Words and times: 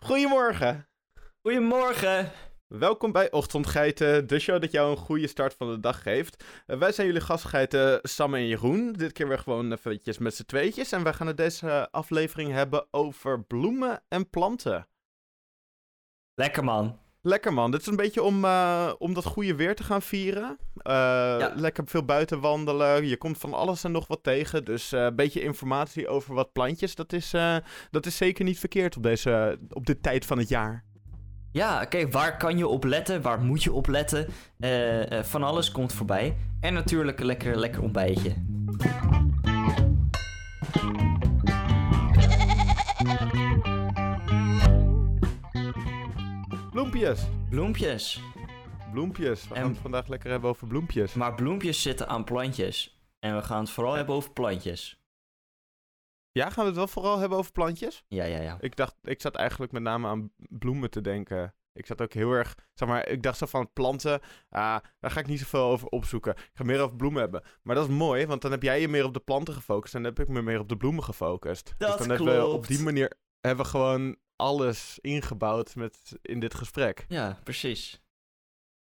Goedemorgen. 0.00 0.88
Goedemorgen. 1.42 2.32
Welkom 2.66 3.12
bij 3.12 3.30
Ochtendgeiten, 3.30 4.26
de 4.26 4.38
show 4.38 4.60
dat 4.60 4.70
jou 4.70 4.90
een 4.90 4.96
goede 4.96 5.26
start 5.26 5.54
van 5.54 5.70
de 5.70 5.80
dag 5.80 6.02
geeft. 6.02 6.44
Uh, 6.66 6.78
wij 6.78 6.92
zijn 6.92 7.06
jullie 7.06 7.22
gastgeiten 7.22 7.98
Sam 8.02 8.34
en 8.34 8.46
Jeroen. 8.46 8.92
Dit 8.92 9.12
keer 9.12 9.28
weer 9.28 9.38
gewoon 9.38 9.72
eventjes 9.72 10.18
met 10.18 10.34
z'n 10.34 10.44
tweetjes. 10.44 10.92
En 10.92 11.02
wij 11.02 11.12
gaan 11.12 11.26
het 11.26 11.36
deze 11.36 11.90
aflevering 11.90 12.52
hebben 12.52 12.86
over 12.90 13.44
bloemen 13.44 14.02
en 14.08 14.30
planten. 14.30 14.88
Lekker 16.34 16.64
man. 16.64 16.98
Lekker 17.28 17.52
man. 17.52 17.70
Dit 17.70 17.80
is 17.80 17.86
een 17.86 17.96
beetje 17.96 18.22
om, 18.22 18.44
uh, 18.44 18.92
om 18.98 19.14
dat 19.14 19.24
goede 19.24 19.54
weer 19.54 19.74
te 19.74 19.82
gaan 19.82 20.02
vieren. 20.02 20.58
Uh, 20.76 20.92
ja. 21.38 21.52
Lekker 21.56 21.84
veel 21.86 22.04
buiten 22.04 22.40
wandelen. 22.40 23.06
Je 23.06 23.16
komt 23.16 23.38
van 23.38 23.54
alles 23.54 23.84
en 23.84 23.92
nog 23.92 24.06
wat 24.06 24.22
tegen. 24.22 24.64
Dus 24.64 24.92
uh, 24.92 25.02
een 25.02 25.16
beetje 25.16 25.42
informatie 25.42 26.08
over 26.08 26.34
wat 26.34 26.52
plantjes. 26.52 26.94
Dat 26.94 27.12
is, 27.12 27.34
dat 27.90 28.06
is 28.06 28.16
zeker 28.16 28.44
niet 28.44 28.58
verkeerd 28.58 28.96
op, 28.96 29.02
deze, 29.02 29.58
op 29.72 29.86
dit 29.86 30.02
tijd 30.02 30.26
van 30.26 30.38
het 30.38 30.48
jaar. 30.48 30.84
Ja, 31.52 31.84
kijk, 31.84 32.12
waar 32.12 32.36
kan 32.36 32.58
je 32.58 32.66
op 32.66 32.84
letten? 32.84 33.22
Waar 33.22 33.40
moet 33.40 33.62
je 33.62 33.72
op 33.72 33.86
letten? 33.86 34.26
van 35.22 35.42
alles 35.42 35.70
komt 35.70 35.92
voorbij. 35.92 36.36
En 36.60 36.74
natuurlijk 36.74 37.20
een 37.20 37.26
lekker, 37.26 37.58
lekker 37.58 37.82
ontbijtje. 37.82 38.34
Bloempjes. 46.98 47.28
Bloempjes. 47.50 48.20
Bloempjes. 48.92 49.48
We 49.48 49.54
gaan 49.54 49.68
het 49.68 49.78
vandaag 49.78 50.08
lekker 50.08 50.30
hebben 50.30 50.50
over 50.50 50.66
bloempjes. 50.66 51.14
Maar 51.14 51.34
bloempjes 51.34 51.82
zitten 51.82 52.08
aan 52.08 52.24
plantjes. 52.24 53.00
En 53.18 53.36
we 53.36 53.42
gaan 53.42 53.60
het 53.60 53.70
vooral 53.70 53.94
hebben 53.94 54.14
over 54.14 54.30
plantjes. 54.30 55.00
Ja, 56.32 56.50
gaan 56.50 56.62
we 56.62 56.70
het 56.70 56.76
wel 56.78 56.88
vooral 56.88 57.18
hebben 57.18 57.38
over 57.38 57.52
plantjes? 57.52 58.04
Ja, 58.08 58.24
ja, 58.24 58.40
ja. 58.40 58.56
Ik 58.60 58.76
dacht, 58.76 58.94
ik 59.02 59.20
zat 59.20 59.34
eigenlijk 59.34 59.72
met 59.72 59.82
name 59.82 60.08
aan 60.08 60.30
bloemen 60.36 60.90
te 60.90 61.00
denken. 61.00 61.54
Ik 61.72 61.86
zat 61.86 62.02
ook 62.02 62.12
heel 62.12 62.32
erg, 62.32 62.54
zeg 62.74 62.88
maar, 62.88 63.08
ik 63.08 63.22
dacht 63.22 63.38
zo 63.38 63.46
van 63.46 63.72
planten, 63.72 64.20
ah, 64.48 64.76
daar 65.00 65.10
ga 65.10 65.20
ik 65.20 65.26
niet 65.26 65.38
zoveel 65.38 65.64
over 65.64 65.88
opzoeken. 65.88 66.32
Ik 66.32 66.50
ga 66.54 66.64
meer 66.64 66.80
over 66.80 66.96
bloemen 66.96 67.20
hebben. 67.20 67.42
Maar 67.62 67.74
dat 67.74 67.88
is 67.88 67.94
mooi, 67.94 68.26
want 68.26 68.42
dan 68.42 68.50
heb 68.50 68.62
jij 68.62 68.80
je 68.80 68.88
meer 68.88 69.04
op 69.04 69.14
de 69.14 69.20
planten 69.20 69.54
gefocust 69.54 69.94
en 69.94 70.02
dan 70.02 70.14
heb 70.14 70.28
ik 70.28 70.34
me 70.34 70.42
meer 70.42 70.60
op 70.60 70.68
de 70.68 70.76
bloemen 70.76 71.04
gefocust. 71.04 71.74
Dat 71.78 71.98
dus 71.98 72.06
dan 72.06 72.16
klopt. 72.16 72.30
hebben 72.30 72.50
we 72.50 72.56
op 72.56 72.66
die 72.66 72.82
manier 72.82 73.12
hebben 73.40 73.64
we 73.64 73.70
gewoon 73.70 74.16
alles 74.38 74.98
ingebouwd 75.00 75.74
met, 75.74 76.18
in 76.22 76.40
dit 76.40 76.54
gesprek. 76.54 77.04
Ja, 77.08 77.40
precies. 77.44 78.00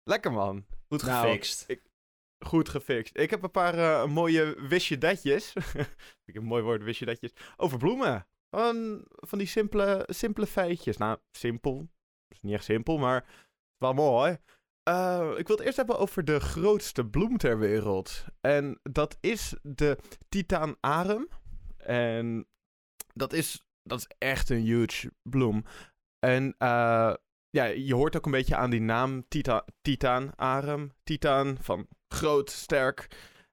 Lekker 0.03 0.33
man. 0.33 0.67
Goed 0.89 1.03
Nou, 1.03 1.27
gefixt. 1.27 1.65
ik- 1.67 1.85
Goed 2.39 2.69
gefixt. 2.69 3.17
Ik 3.19 3.31
heb 3.31 3.43
een 3.43 3.51
paar 3.51 3.75
eh, 3.79 4.07
mooie 4.07 4.55
wistje-datjes. 4.69 5.53
ik 6.27 6.35
heb 6.35 6.37
een 6.37 6.45
mooi 6.45 6.63
woord, 6.63 6.83
wistje-datjes. 6.83 7.33
Over 7.57 7.79
bloemen. 7.79 8.27
Van, 8.51 9.05
van 9.09 9.39
die 9.39 9.47
simpele, 9.47 10.05
simpele 10.07 10.47
feitjes. 10.47 10.97
Nou, 10.97 11.19
simpel. 11.31 11.89
is 12.29 12.41
niet 12.41 12.55
echt 12.55 12.65
simpel, 12.65 12.99
maar 12.99 13.27
wel 13.77 13.93
mooi. 13.93 14.39
Eh, 14.83 15.33
ik 15.37 15.47
wil 15.47 15.57
het 15.57 15.65
eerst 15.67 15.77
hebben 15.77 15.99
over 15.99 16.25
de 16.25 16.41
grootste 16.41 17.07
bloem 17.07 17.37
ter 17.37 17.59
wereld. 17.59 18.25
En 18.41 18.81
dat 18.83 19.17
is 19.21 19.55
de 19.63 19.99
Titaan 20.29 20.77
arum. 20.81 21.29
En 21.77 22.47
dat 23.15 23.33
is, 23.33 23.66
dat 23.87 23.99
is 23.99 24.09
echt 24.19 24.51
een 24.51 24.61
huge 24.61 25.13
bloem. 25.23 25.65
En 26.19 26.55
eh, 26.59 27.15
ja, 27.51 27.65
je 27.65 27.95
hoort 27.95 28.17
ook 28.17 28.25
een 28.25 28.33
beetje 28.33 28.57
aan 28.57 28.71
die 28.71 28.81
naam 28.81 29.25
Tita 29.29 29.65
Titaan 29.83 30.37
arum. 30.37 30.93
Titaan 31.03 31.57
van 31.61 31.89
groot, 32.09 32.51
sterk. 32.51 33.09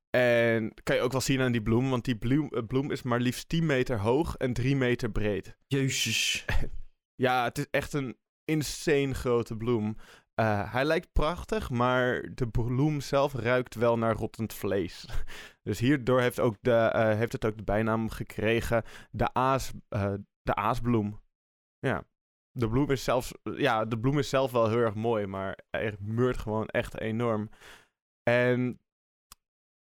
En 0.09 0.73
kan 0.83 0.95
je 0.95 1.01
ook 1.01 1.11
wel 1.11 1.21
zien 1.21 1.41
aan 1.41 1.51
die 1.51 1.61
bloem, 1.61 1.89
want 1.89 2.05
die 2.05 2.17
bloem, 2.17 2.49
eh, 2.49 2.63
bloem 2.67 2.91
is 2.91 3.01
maar 3.01 3.19
liefst 3.19 3.49
10 3.49 3.65
meter 3.65 3.99
hoog 3.99 4.35
en 4.35 4.53
3 4.53 4.75
meter 4.75 5.11
breed. 5.11 5.57
Jezus. 5.67 6.45
Ja, 7.15 7.43
het 7.43 7.57
is 7.57 7.67
echt 7.71 7.93
een 7.93 8.17
insane 8.45 9.13
grote 9.13 9.57
bloem. 9.57 9.97
Eh, 10.35 10.73
hij 10.73 10.85
lijkt 10.85 11.11
prachtig, 11.11 11.69
maar 11.69 12.29
de 12.33 12.47
bloem 12.47 13.01
zelf 13.01 13.33
ruikt 13.33 13.75
wel 13.75 13.97
naar 13.97 14.15
rottend 14.15 14.53
vlees. 14.53 15.05
Dus 15.63 15.79
hierdoor 15.79 16.21
heeft, 16.21 16.39
ook 16.39 16.55
de, 16.61 17.13
heeft 17.17 17.31
het 17.31 17.45
ook 17.45 17.57
de 17.57 17.63
bijnaam 17.63 18.09
gekregen 18.09 18.83
de, 19.11 19.33
aas, 19.33 19.71
de 20.43 20.55
aasbloem. 20.55 21.21
Ja. 21.79 22.03
De 22.51 22.69
bloem, 22.69 22.91
is 22.91 23.03
zelfs, 23.03 23.33
ja, 23.43 23.85
de 23.85 23.99
bloem 23.99 24.19
is 24.19 24.29
zelf 24.29 24.51
wel 24.51 24.69
heel 24.69 24.77
erg 24.77 24.95
mooi, 24.95 25.27
maar 25.27 25.59
hij 25.69 25.95
meurt 25.99 26.37
gewoon 26.37 26.67
echt 26.67 26.99
enorm. 26.99 27.49
En 28.23 28.79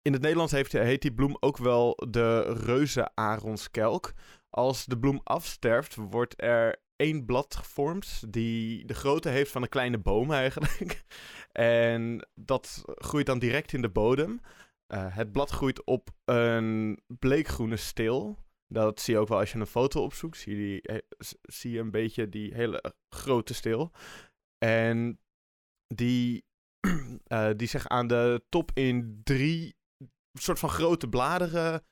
in 0.02 0.14
het 0.14 0.22
Nederlands 0.22 0.52
heeft, 0.52 0.72
heet 0.72 1.02
die 1.02 1.14
bloem 1.14 1.38
ook 1.40 1.58
wel 1.58 1.96
de 2.10 2.42
reuze 2.42 3.16
aronskelk. 3.16 4.14
Als 4.50 4.86
de 4.86 5.00
bloem 5.00 5.22
afsterft, 5.24 5.96
wordt 5.96 6.42
er 6.42 6.82
één 6.96 7.26
blad 7.26 7.56
gevormd 7.56 8.34
die 8.34 8.86
de 8.86 8.94
grootte 8.94 9.30
heeft 9.30 9.52
van 9.52 9.62
een 9.62 9.70
kleine 9.70 9.98
boom 9.98 10.32
eigenlijk. 10.32 11.04
en 11.52 12.28
dat 12.36 12.84
groeit 12.86 13.26
dan 13.26 13.40
direct 13.40 13.74
in 13.74 13.82
de 13.82 13.90
bodem. 13.90 14.42
Eh, 14.88 15.16
het 15.16 15.32
blad 15.32 15.50
groeit 15.50 15.84
op 15.84 16.10
een 16.26 17.00
bleekgroene 17.08 17.78
steel. 17.78 18.38
Dat 18.74 19.00
zie 19.00 19.14
je 19.14 19.20
ook 19.20 19.28
wel 19.28 19.40
als 19.40 19.52
je 19.52 19.59
een 19.59 19.68
foto 19.68 20.04
opzoekt. 20.04 20.38
Zie 20.38 20.56
je, 20.56 20.62
die, 20.62 20.82
eh, 20.82 20.98
zie 21.42 21.72
je 21.72 21.80
een 21.80 21.92
beetje 21.92 22.30
die 22.30 22.54
hele 22.54 22.94
grote 23.09 23.54
steel. 23.54 23.92
En 24.58 25.20
die, 25.88 26.46
eh, 27.24 27.50
die 27.56 27.68
zich 27.68 27.88
aan 27.88 28.08
de 28.08 28.44
top 28.50 28.72
in 28.74 29.22
drie 29.24 29.76
soort 30.34 30.60
van 30.60 30.70
grote 30.70 31.08
bladeren 31.08 31.84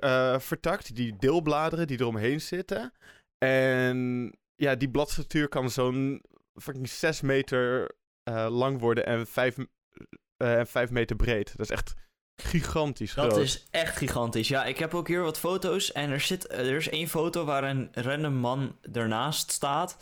eh, 0.00 0.38
vertakt. 0.38 0.94
Die 0.94 1.16
deelbladeren 1.16 1.86
die 1.86 2.00
eromheen 2.00 2.40
zitten. 2.40 2.92
En 3.38 4.30
ja, 4.54 4.74
die 4.74 4.90
bladstructuur 4.90 5.48
kan 5.48 5.70
zo'n 5.70 6.22
fucking 6.60 6.88
6 6.88 7.20
meter 7.20 7.94
lang 8.48 8.80
worden 8.80 9.06
en 9.06 9.26
5 9.26 9.56
en 10.36 10.66
vijf 10.66 10.90
meter 10.90 11.16
breed. 11.16 11.56
Dat 11.56 11.70
is 11.70 11.76
echt 11.76 11.94
gigantisch 12.44 13.14
Dat 13.14 13.32
groot. 13.32 13.42
is 13.44 13.66
echt 13.70 13.96
gigantisch. 13.96 14.48
Ja, 14.48 14.64
ik 14.64 14.78
heb 14.78 14.94
ook 14.94 15.08
hier 15.08 15.22
wat 15.22 15.38
foto's. 15.38 15.92
En 15.92 16.10
er, 16.10 16.20
zit, 16.20 16.52
er 16.52 16.76
is 16.76 16.88
één 16.88 17.08
foto 17.08 17.44
waar 17.44 17.64
een 17.64 17.88
random 17.92 18.34
man 18.34 18.76
ernaast 18.92 19.50
staat. 19.50 19.96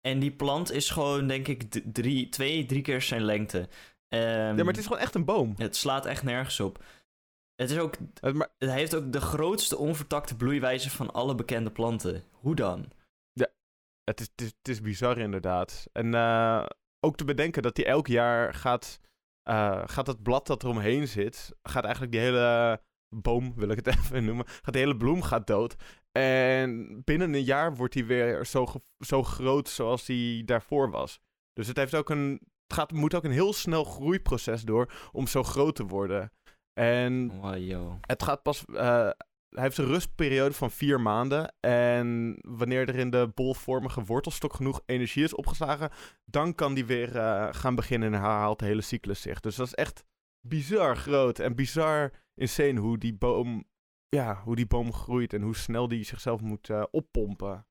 En 0.00 0.18
die 0.18 0.32
plant 0.32 0.72
is 0.72 0.90
gewoon, 0.90 1.26
denk 1.26 1.48
ik, 1.48 1.80
drie, 1.92 2.28
twee, 2.28 2.66
drie 2.66 2.82
keer 2.82 3.02
zijn 3.02 3.22
lengte. 3.24 3.68
Ehm, 4.08 4.22
Ja, 4.22 4.54
maar 4.54 4.66
het 4.66 4.76
is 4.78 4.86
gewoon 4.86 5.02
echt 5.02 5.14
een 5.14 5.24
boom. 5.24 5.54
het 5.56 5.76
slaat 5.76 6.06
echt 6.06 6.22
nergens 6.22 6.60
op. 6.60 6.84
Het, 7.56 7.70
is 7.70 7.78
ook, 7.78 7.94
Het, 8.20 8.70
heeft 8.70 8.94
ook 8.94 9.12
de 9.12 9.20
grootste 9.20 9.76
onvertakte 9.76 10.36
bloeiwijze 10.36 10.90
van 10.90 11.12
alle 11.12 11.34
bekende 11.34 11.70
planten. 11.70 12.24
Hoe 12.30 12.54
dan? 12.54 12.90
het, 14.04 14.20
is, 14.20 14.26
het, 14.34 14.40
is, 14.40 14.46
het 14.58 14.68
is 14.68 14.80
bizar 14.80 15.18
inderdaad. 15.18 15.86
En 15.92 16.14
eh, 16.14 16.66
ook 17.00 17.16
te 17.16 17.24
bedenken 17.24 17.62
dat 17.62 17.74
die 17.74 17.84
elk 17.84 18.06
jaar 18.06 18.54
gaat, 18.54 19.00
eh, 19.44 19.82
gaat 19.86 20.06
het 20.06 20.22
blad 20.22 20.46
dat 20.46 20.62
eromheen 20.62 21.08
zit, 21.08 21.52
gaat 21.62 21.82
eigenlijk 21.84 22.12
die 22.12 22.20
hele 22.22 22.80
boom, 23.08 23.54
wil 23.56 23.68
ik 23.68 23.76
het 23.76 23.86
even 23.96 24.24
noemen, 24.24 24.44
gaat 24.46 24.72
de 24.72 24.78
hele 24.78 24.96
bloem 24.96 25.22
gaat 25.22 25.46
dood. 25.46 25.76
En 26.12 27.00
binnen 27.04 27.34
een 27.34 27.42
jaar 27.44 27.74
wordt 27.76 27.92
die 27.94 28.04
weer 28.04 28.46
zo, 28.46 28.66
zo 28.98 29.22
groot 29.22 29.68
zoals 29.68 30.04
die 30.04 30.44
daarvoor 30.44 30.90
was. 30.90 31.20
Dus 31.52 31.66
het, 31.66 31.76
heeft 31.76 31.94
ook 31.94 32.10
een, 32.10 32.30
het 32.66 32.76
gaat, 32.76 32.92
moet 32.92 33.14
ook 33.14 33.24
een 33.24 33.30
heel 33.30 33.52
snel 33.52 33.84
groeiproces 33.84 34.62
door 34.62 34.92
om 35.12 35.26
zo 35.26 35.42
groot 35.42 35.74
te 35.76 35.84
worden. 35.86 36.32
En 36.80 37.30
Oh, 37.30 37.92
het 38.00 38.22
gaat 38.22 38.42
pas. 38.42 38.64
eh, 38.64 39.10
hij 39.54 39.62
heeft 39.62 39.78
een 39.78 39.86
rustperiode 39.86 40.54
van 40.54 40.70
vier 40.70 41.00
maanden. 41.00 41.54
En 41.60 42.36
wanneer 42.40 42.88
er 42.88 42.96
in 42.96 43.10
de 43.10 43.30
bolvormige 43.34 44.04
wortelstok 44.04 44.54
genoeg 44.54 44.80
energie 44.86 45.24
is 45.24 45.34
opgeslagen, 45.34 45.90
dan 46.24 46.54
kan 46.54 46.74
die 46.74 46.84
weer 46.84 47.16
eh, 47.16 47.48
gaan 47.50 47.74
beginnen 47.74 48.12
en 48.14 48.20
herhaalt 48.20 48.58
de 48.58 48.64
hele 48.64 48.80
cyclus 48.80 49.20
zich. 49.20 49.40
Dus 49.40 49.56
dat 49.56 49.66
is 49.66 49.74
echt 49.74 50.04
bizar 50.40 50.96
groot 50.96 51.38
en 51.38 51.54
bizar 51.54 52.10
insane 52.34 52.80
hoe 52.80 52.98
die 52.98 53.14
boom, 53.14 53.64
ja, 54.08 54.40
hoe 54.44 54.56
die 54.56 54.66
boom 54.66 54.92
groeit 54.92 55.32
en 55.32 55.42
hoe 55.42 55.56
snel 55.56 55.88
die 55.88 56.04
zichzelf 56.04 56.40
moet 56.40 56.70
eh, 56.70 56.82
oppompen. 56.90 57.66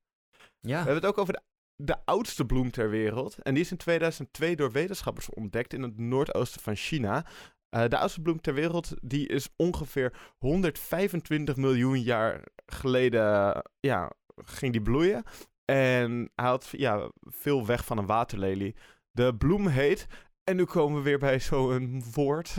We 0.60 0.68
Ja, 0.68 0.76
hebben 0.76 0.94
het 0.94 1.06
ook 1.06 1.18
over 1.18 1.32
de, 1.32 1.42
de 1.76 1.96
oudste 2.04 2.46
bloem 2.46 2.70
ter 2.70 2.90
wereld. 2.90 3.38
En 3.42 3.54
die 3.54 3.62
is 3.62 3.70
in 3.70 3.76
2002 3.76 4.56
door 4.56 4.72
wetenschappers 4.72 5.30
ontdekt 5.30 5.72
in 5.72 5.82
het 5.82 5.98
noordoosten 5.98 6.60
van 6.60 6.76
China. 6.76 7.26
Eh, 7.74 7.88
de 7.88 7.98
oudste 7.98 8.20
bloem 8.20 8.40
ter 8.40 8.54
wereld 8.54 8.94
die 9.00 9.28
is 9.28 9.48
ongeveer 9.56 10.12
125 10.38 11.56
miljoen 11.56 12.00
jaar 12.00 12.42
geleden 12.66 13.54
eh, 13.54 13.60
ja, 13.80 14.12
ging 14.36 14.72
die 14.72 14.82
bloeien. 14.82 15.22
En 15.64 16.30
hij 16.34 16.46
had 16.46 16.68
ja, 16.70 17.10
veel 17.20 17.66
weg 17.66 17.84
van 17.84 17.98
een 17.98 18.06
waterlelie. 18.06 18.76
De 19.10 19.36
bloem 19.36 19.66
heet, 19.66 20.06
en 20.44 20.56
nu 20.56 20.64
komen 20.64 20.98
we 20.98 21.04
weer 21.04 21.18
bij 21.18 21.40
zo'n 21.40 22.04
woord, 22.12 22.54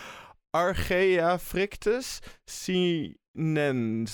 Archaea 0.50 1.38
frictus 1.38 2.18
sinensis. 3.34 4.08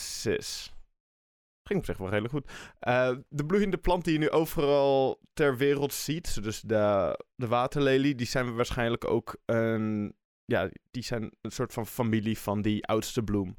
Ging 1.62 1.78
op 1.78 1.84
zich 1.84 1.96
wel 1.98 2.08
redelijk 2.08 2.34
goed. 2.34 2.50
Eh, 2.78 3.16
de 3.28 3.46
bloeiende 3.46 3.78
plant 3.78 4.04
die 4.04 4.12
je 4.12 4.18
nu 4.18 4.30
overal 4.30 5.20
ter 5.32 5.56
wereld 5.56 5.92
ziet, 5.92 6.42
dus 6.42 6.60
de, 6.60 7.18
de 7.34 7.46
waterlelie, 7.46 8.14
die 8.14 8.26
zijn 8.26 8.54
waarschijnlijk 8.54 9.04
ook 9.04 9.36
een, 9.44 10.14
ja, 10.46 10.70
die 10.90 11.02
zijn 11.02 11.30
een 11.40 11.50
soort 11.50 11.72
van 11.72 11.86
familie 11.86 12.38
van 12.38 12.62
die 12.62 12.86
oudste 12.86 13.22
bloem. 13.22 13.56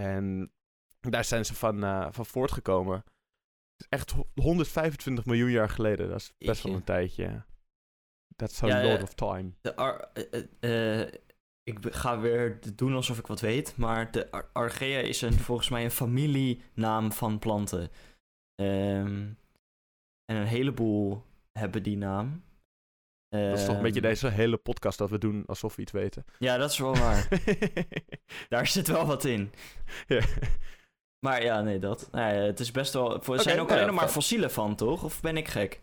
En 0.00 0.52
daar 1.00 1.24
zijn 1.24 1.44
ze 1.44 1.54
van, 1.54 1.84
eh, 1.84 2.06
van 2.10 2.26
voortgekomen. 2.26 3.04
is 3.76 3.86
echt 3.88 4.10
ho- 4.10 4.28
125 4.34 5.24
miljoen 5.24 5.50
jaar 5.50 5.68
geleden. 5.68 6.08
Dat 6.08 6.20
is 6.20 6.32
best 6.38 6.62
wel 6.62 6.74
een 6.74 6.84
tijdje. 6.84 7.44
That's 8.36 8.62
a 8.62 8.66
Ja, 8.66 8.82
lot 8.92 9.02
of 9.02 9.14
time. 9.14 9.52
De 9.60 9.76
Ar- 9.76 10.10
eh, 10.12 11.00
eh, 11.00 11.12
ik 11.62 11.78
ga 11.94 12.20
weer 12.20 12.60
doen 12.74 12.94
alsof 12.94 13.18
ik 13.18 13.26
wat 13.26 13.40
weet, 13.40 13.76
maar 13.76 14.10
de 14.10 14.30
Ar- 14.30 14.50
Archaea 14.52 14.98
is 15.00 15.22
een, 15.22 15.32
volgens 15.32 15.68
mij 15.68 15.84
een 15.84 15.90
familienaam 15.90 17.12
van 17.12 17.38
planten. 17.38 17.90
Ehm, 18.54 19.32
en 20.24 20.36
een 20.36 20.46
heleboel 20.46 21.22
hebben 21.58 21.82
die 21.82 21.96
naam. 21.96 22.42
Dat 23.28 23.58
is 23.58 23.64
toch 23.64 23.76
een 23.76 23.82
beetje 23.82 24.00
Ehm, 24.00 24.08
deze 24.08 24.28
hele 24.28 24.56
podcast 24.56 24.98
dat 24.98 25.10
we 25.10 25.18
doen 25.18 25.46
alsof 25.46 25.76
we 25.76 25.82
iets 25.82 25.92
weten. 25.92 26.24
Ja, 26.38 26.56
dat 26.56 26.70
is 26.70 26.78
wel 26.78 26.96
waar. 26.96 27.28
Daar 28.48 28.66
zit 28.66 28.88
wel 28.88 29.06
wat 29.06 29.24
in. 29.24 29.52
ja. 30.06 30.20
Maar 31.18 31.42
ja, 31.42 31.60
nee, 31.62 31.78
dat. 31.78 32.08
Nou 32.12 32.34
het 32.34 32.60
is 32.60 32.70
best 32.70 32.92
wel. 32.92 33.22
Er 33.32 33.40
zijn 33.42 33.60
ook 33.60 33.70
alleen 33.70 33.86
nog 33.86 33.94
maar 33.94 34.08
fossielen 34.08 34.50
van, 34.50 34.74
toch? 34.76 35.04
Of 35.04 35.20
ben 35.20 35.36
ik 35.36 35.48
gek? 35.48 35.82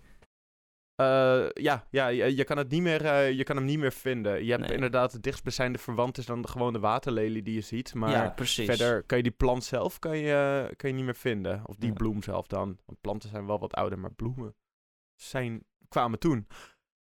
Eh, 0.95 1.45
ja, 1.53 1.87
ja 1.89 2.07
je, 2.07 2.35
je 2.35 2.43
kan 2.43 2.57
het 2.57 2.69
niet 2.69 2.81
meer, 2.81 3.05
eh, 3.05 3.31
je 3.31 3.43
kan 3.43 3.55
hem 3.55 3.65
niet 3.65 3.79
meer 3.79 3.91
vinden. 3.91 4.43
Je 4.45 4.51
hebt 4.51 4.63
Nee. 4.63 4.73
inderdaad 4.73 5.11
het 5.11 5.23
dichtstbijzijnde 5.23 5.77
verwant 5.79 6.17
is 6.17 6.25
dan 6.25 6.41
de 6.41 6.47
gewone 6.47 6.79
waterlelie 6.79 7.43
die 7.43 7.53
je 7.53 7.61
ziet. 7.61 7.93
Maar 7.93 8.09
ja, 8.11 8.33
verder 8.45 9.03
kan 9.03 9.17
je 9.17 9.23
die 9.23 9.31
plant 9.31 9.63
zelf 9.63 9.99
kan 9.99 10.17
je, 10.17 10.69
kan 10.77 10.89
je 10.89 10.95
niet 10.95 11.05
meer 11.05 11.15
vinden. 11.15 11.61
Of 11.65 11.75
die 11.75 11.89
Ja. 11.89 11.95
bloem 11.95 12.23
zelf 12.23 12.47
dan. 12.47 12.77
Want 12.85 13.01
planten 13.01 13.29
zijn 13.29 13.45
wel 13.45 13.59
wat 13.59 13.73
ouder, 13.73 13.99
maar 13.99 14.13
bloemen 14.13 14.55
zijn, 15.15 15.63
kwamen 15.89 16.19
toen. 16.19 16.47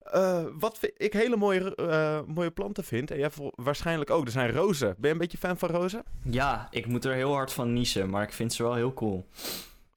Eh, 0.03 0.45
wat 0.59 0.79
ik 0.97 1.13
hele 1.13 1.37
mooie, 1.37 1.75
eh, 1.75 2.21
mooie 2.27 2.51
planten 2.51 2.85
vind, 2.85 3.11
en 3.11 3.19
jij 3.19 3.31
waarschijnlijk 3.55 4.11
ook, 4.11 4.25
er 4.25 4.31
zijn 4.31 4.51
rozen. 4.51 4.95
Ben 4.99 5.09
je 5.09 5.11
een 5.11 5.19
beetje 5.19 5.39
fan 5.39 5.59
van 5.59 5.69
rozen? 5.69 6.03
Ja, 6.23 6.69
ik 6.71 6.87
moet 6.87 7.05
er 7.05 7.15
heel 7.15 7.33
hard 7.33 7.53
van 7.53 7.73
niezen, 7.73 8.11
maar 8.11 8.23
ik 8.23 8.33
vind 8.33 8.53
ze 8.53 8.63
wel 8.63 8.75
heel 8.75 8.93
cool. 8.93 9.29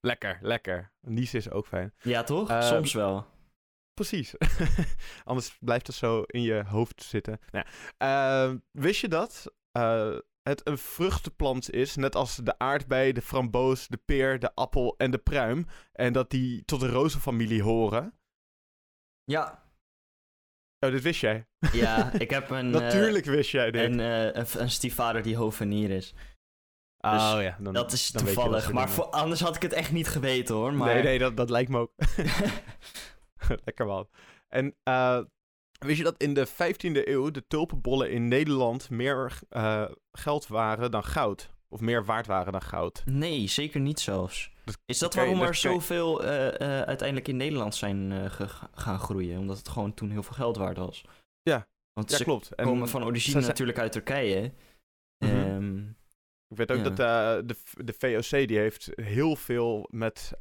Lekker, 0.01 0.37
lekker. 0.41 0.91
Nies 1.01 1.33
is 1.33 1.51
ook 1.51 1.67
fijn. 1.67 1.93
Ja, 2.01 2.23
toch? 2.23 2.49
Ehm, 2.49 2.61
Soms 2.61 2.93
wel. 2.93 3.25
Precies. 3.93 4.33
Anders 5.23 5.57
blijft 5.59 5.87
het 5.87 5.95
zo 5.95 6.23
in 6.25 6.41
je 6.41 6.63
hoofd 6.67 7.03
zitten. 7.03 7.39
Nou, 7.51 7.65
eh, 7.97 8.53
wist 8.71 9.01
je 9.01 9.07
dat 9.07 9.53
eh, 9.71 10.17
het 10.41 10.67
een 10.67 10.77
vruchtenplant 10.77 11.71
is, 11.71 11.95
net 11.95 12.15
als 12.15 12.35
de 12.35 12.57
aardbei, 12.57 13.11
de 13.11 13.21
framboos, 13.21 13.87
de 13.87 13.99
peer, 14.05 14.39
de 14.39 14.55
appel 14.55 14.95
en 14.97 15.11
de 15.11 15.17
pruim, 15.17 15.65
en 15.91 16.13
dat 16.13 16.29
die 16.29 16.65
tot 16.65 16.79
de 16.79 16.89
rozenfamilie 16.89 17.63
horen? 17.63 18.13
Ja, 19.23 19.64
Oh, 20.85 20.91
dit 20.91 21.01
wist 21.01 21.19
jij? 21.21 21.45
ja 21.73 22.11
ik 22.17 22.29
heb 22.29 22.49
een. 22.49 22.73
eh, 22.75 22.81
Natuurlijk 22.81 23.25
wist 23.25 23.49
jij 23.49 23.71
dit. 23.71 23.83
een, 23.83 23.99
eh, 23.99 24.23
een, 24.23 24.45
een 24.57 24.69
stiefvader 24.69 25.21
die 25.21 25.35
hovenier 25.35 25.89
is. 25.89 26.13
oh 26.97 27.11
dus 27.33 27.43
ja, 27.43 27.57
dan, 27.59 27.73
Dat 27.73 27.91
is 27.91 28.07
dan 28.11 28.23
toevallig. 28.25 28.71
Maar 28.71 28.89
voor, 28.89 29.05
anders 29.05 29.39
had 29.39 29.55
ik 29.55 29.61
het 29.61 29.73
echt 29.73 29.91
niet 29.91 30.07
geweten 30.07 30.55
hoor. 30.55 30.73
Maar... 30.73 30.93
Nee, 30.93 31.03
nee, 31.03 31.19
dat, 31.19 31.37
dat 31.37 31.49
lijkt 31.49 31.69
me 31.69 31.77
ook. 31.79 31.91
Lekker 33.65 33.85
man. 33.85 34.07
En 34.49 34.75
eh, 34.83 35.19
wist 35.79 35.97
je 35.97 36.03
dat 36.03 36.17
in 36.17 36.33
de 36.33 36.47
15e 36.47 37.07
eeuw 37.07 37.31
de 37.31 37.47
tulpenbollen 37.47 38.11
in 38.11 38.27
Nederland 38.27 38.89
meer 38.89 39.39
eh, 39.49 39.85
geld 40.11 40.47
waren 40.47 40.91
dan 40.91 41.03
goud? 41.03 41.53
Of 41.69 41.79
meer 41.81 42.05
waard 42.05 42.27
waren 42.27 42.51
dan 42.51 42.61
goud? 42.61 43.01
Nee, 43.05 43.47
zeker 43.47 43.79
niet 43.79 43.99
zelfs. 43.99 44.51
Is 44.85 44.99
dat 44.99 45.13
waarom 45.13 45.41
er 45.41 45.55
zoveel 45.55 46.23
eh, 46.23 46.29
uiteindelijk 46.81 47.27
in 47.27 47.37
Nederland 47.37 47.75
zijn 47.75 48.11
eh, 48.11 48.25
gaan 48.73 48.99
groeien? 48.99 49.39
Omdat 49.39 49.57
het 49.57 49.69
gewoon 49.69 49.93
toen 49.93 50.09
heel 50.09 50.23
veel 50.23 50.35
geld 50.35 50.57
waard 50.57 50.77
was. 50.77 51.03
Ja. 51.41 51.67
Want 51.93 52.11
Ja, 52.11 52.17
ze 52.17 52.23
klopt. 52.23 52.55
En 52.55 52.65
komen 52.65 52.87
van 52.89 53.03
origine 53.03 53.31
zijn- 53.33 53.45
natuurlijk 53.45 53.79
uit 53.79 53.91
Turkije. 53.91 54.53
Mhm. 55.25 55.31
Ehm, 55.35 55.77
Ik 56.47 56.57
weet 56.57 56.71
ook 56.71 56.77
Ja. 56.77 56.83
dat 56.83 56.97
de, 57.47 57.55
de 57.83 57.93
VOC 57.97 58.47
die 58.47 58.57
heeft 58.57 58.89
heel 58.95 59.35
veel 59.35 59.87
met, 59.91 60.31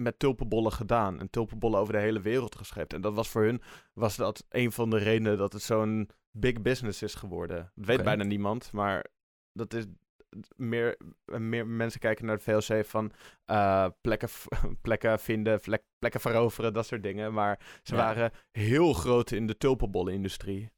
met 0.00 0.18
tulpenbollen 0.18 0.72
gedaan. 0.72 1.20
En 1.20 1.30
tulpenbollen 1.30 1.78
over 1.80 1.92
de 1.92 1.98
hele 1.98 2.20
wereld 2.20 2.56
geschept. 2.56 2.92
En 2.92 3.00
dat 3.00 3.14
was 3.14 3.28
voor 3.28 3.42
hun 3.42 3.62
was 3.92 4.16
dat 4.16 4.44
een 4.48 4.72
van 4.72 4.90
de 4.90 4.96
redenen 4.98 5.38
dat 5.38 5.52
het 5.52 5.62
zo'n 5.62 6.10
big 6.30 6.62
business 6.62 7.02
is 7.02 7.14
geworden. 7.14 7.70
Dat 7.74 7.86
weet 7.86 8.02
bijna 8.02 8.24
niemand, 8.24 8.72
maar 8.72 9.04
dat 9.52 9.74
is 9.74 9.84
meer, 10.56 10.96
meer 11.24 11.66
mensen 11.66 12.00
kijken 12.00 12.26
naar 12.26 12.36
de 12.36 12.42
VOC 12.60 12.84
van 12.86 13.12
eh, 13.44 13.86
plekken, 14.00 14.28
plekken 14.82 15.20
vinden, 15.20 15.60
vlek- 15.60 15.86
plekken 15.98 16.20
veroveren, 16.20 16.72
dat 16.72 16.86
soort 16.86 17.02
dingen. 17.02 17.32
Maar 17.32 17.60
ze 17.82 17.94
Ja. 17.94 18.00
waren 18.04 18.32
heel 18.50 18.92
groot 18.92 19.30
in 19.30 19.46
de 19.46 19.56
tulpenbollenindustrie. 19.56 20.70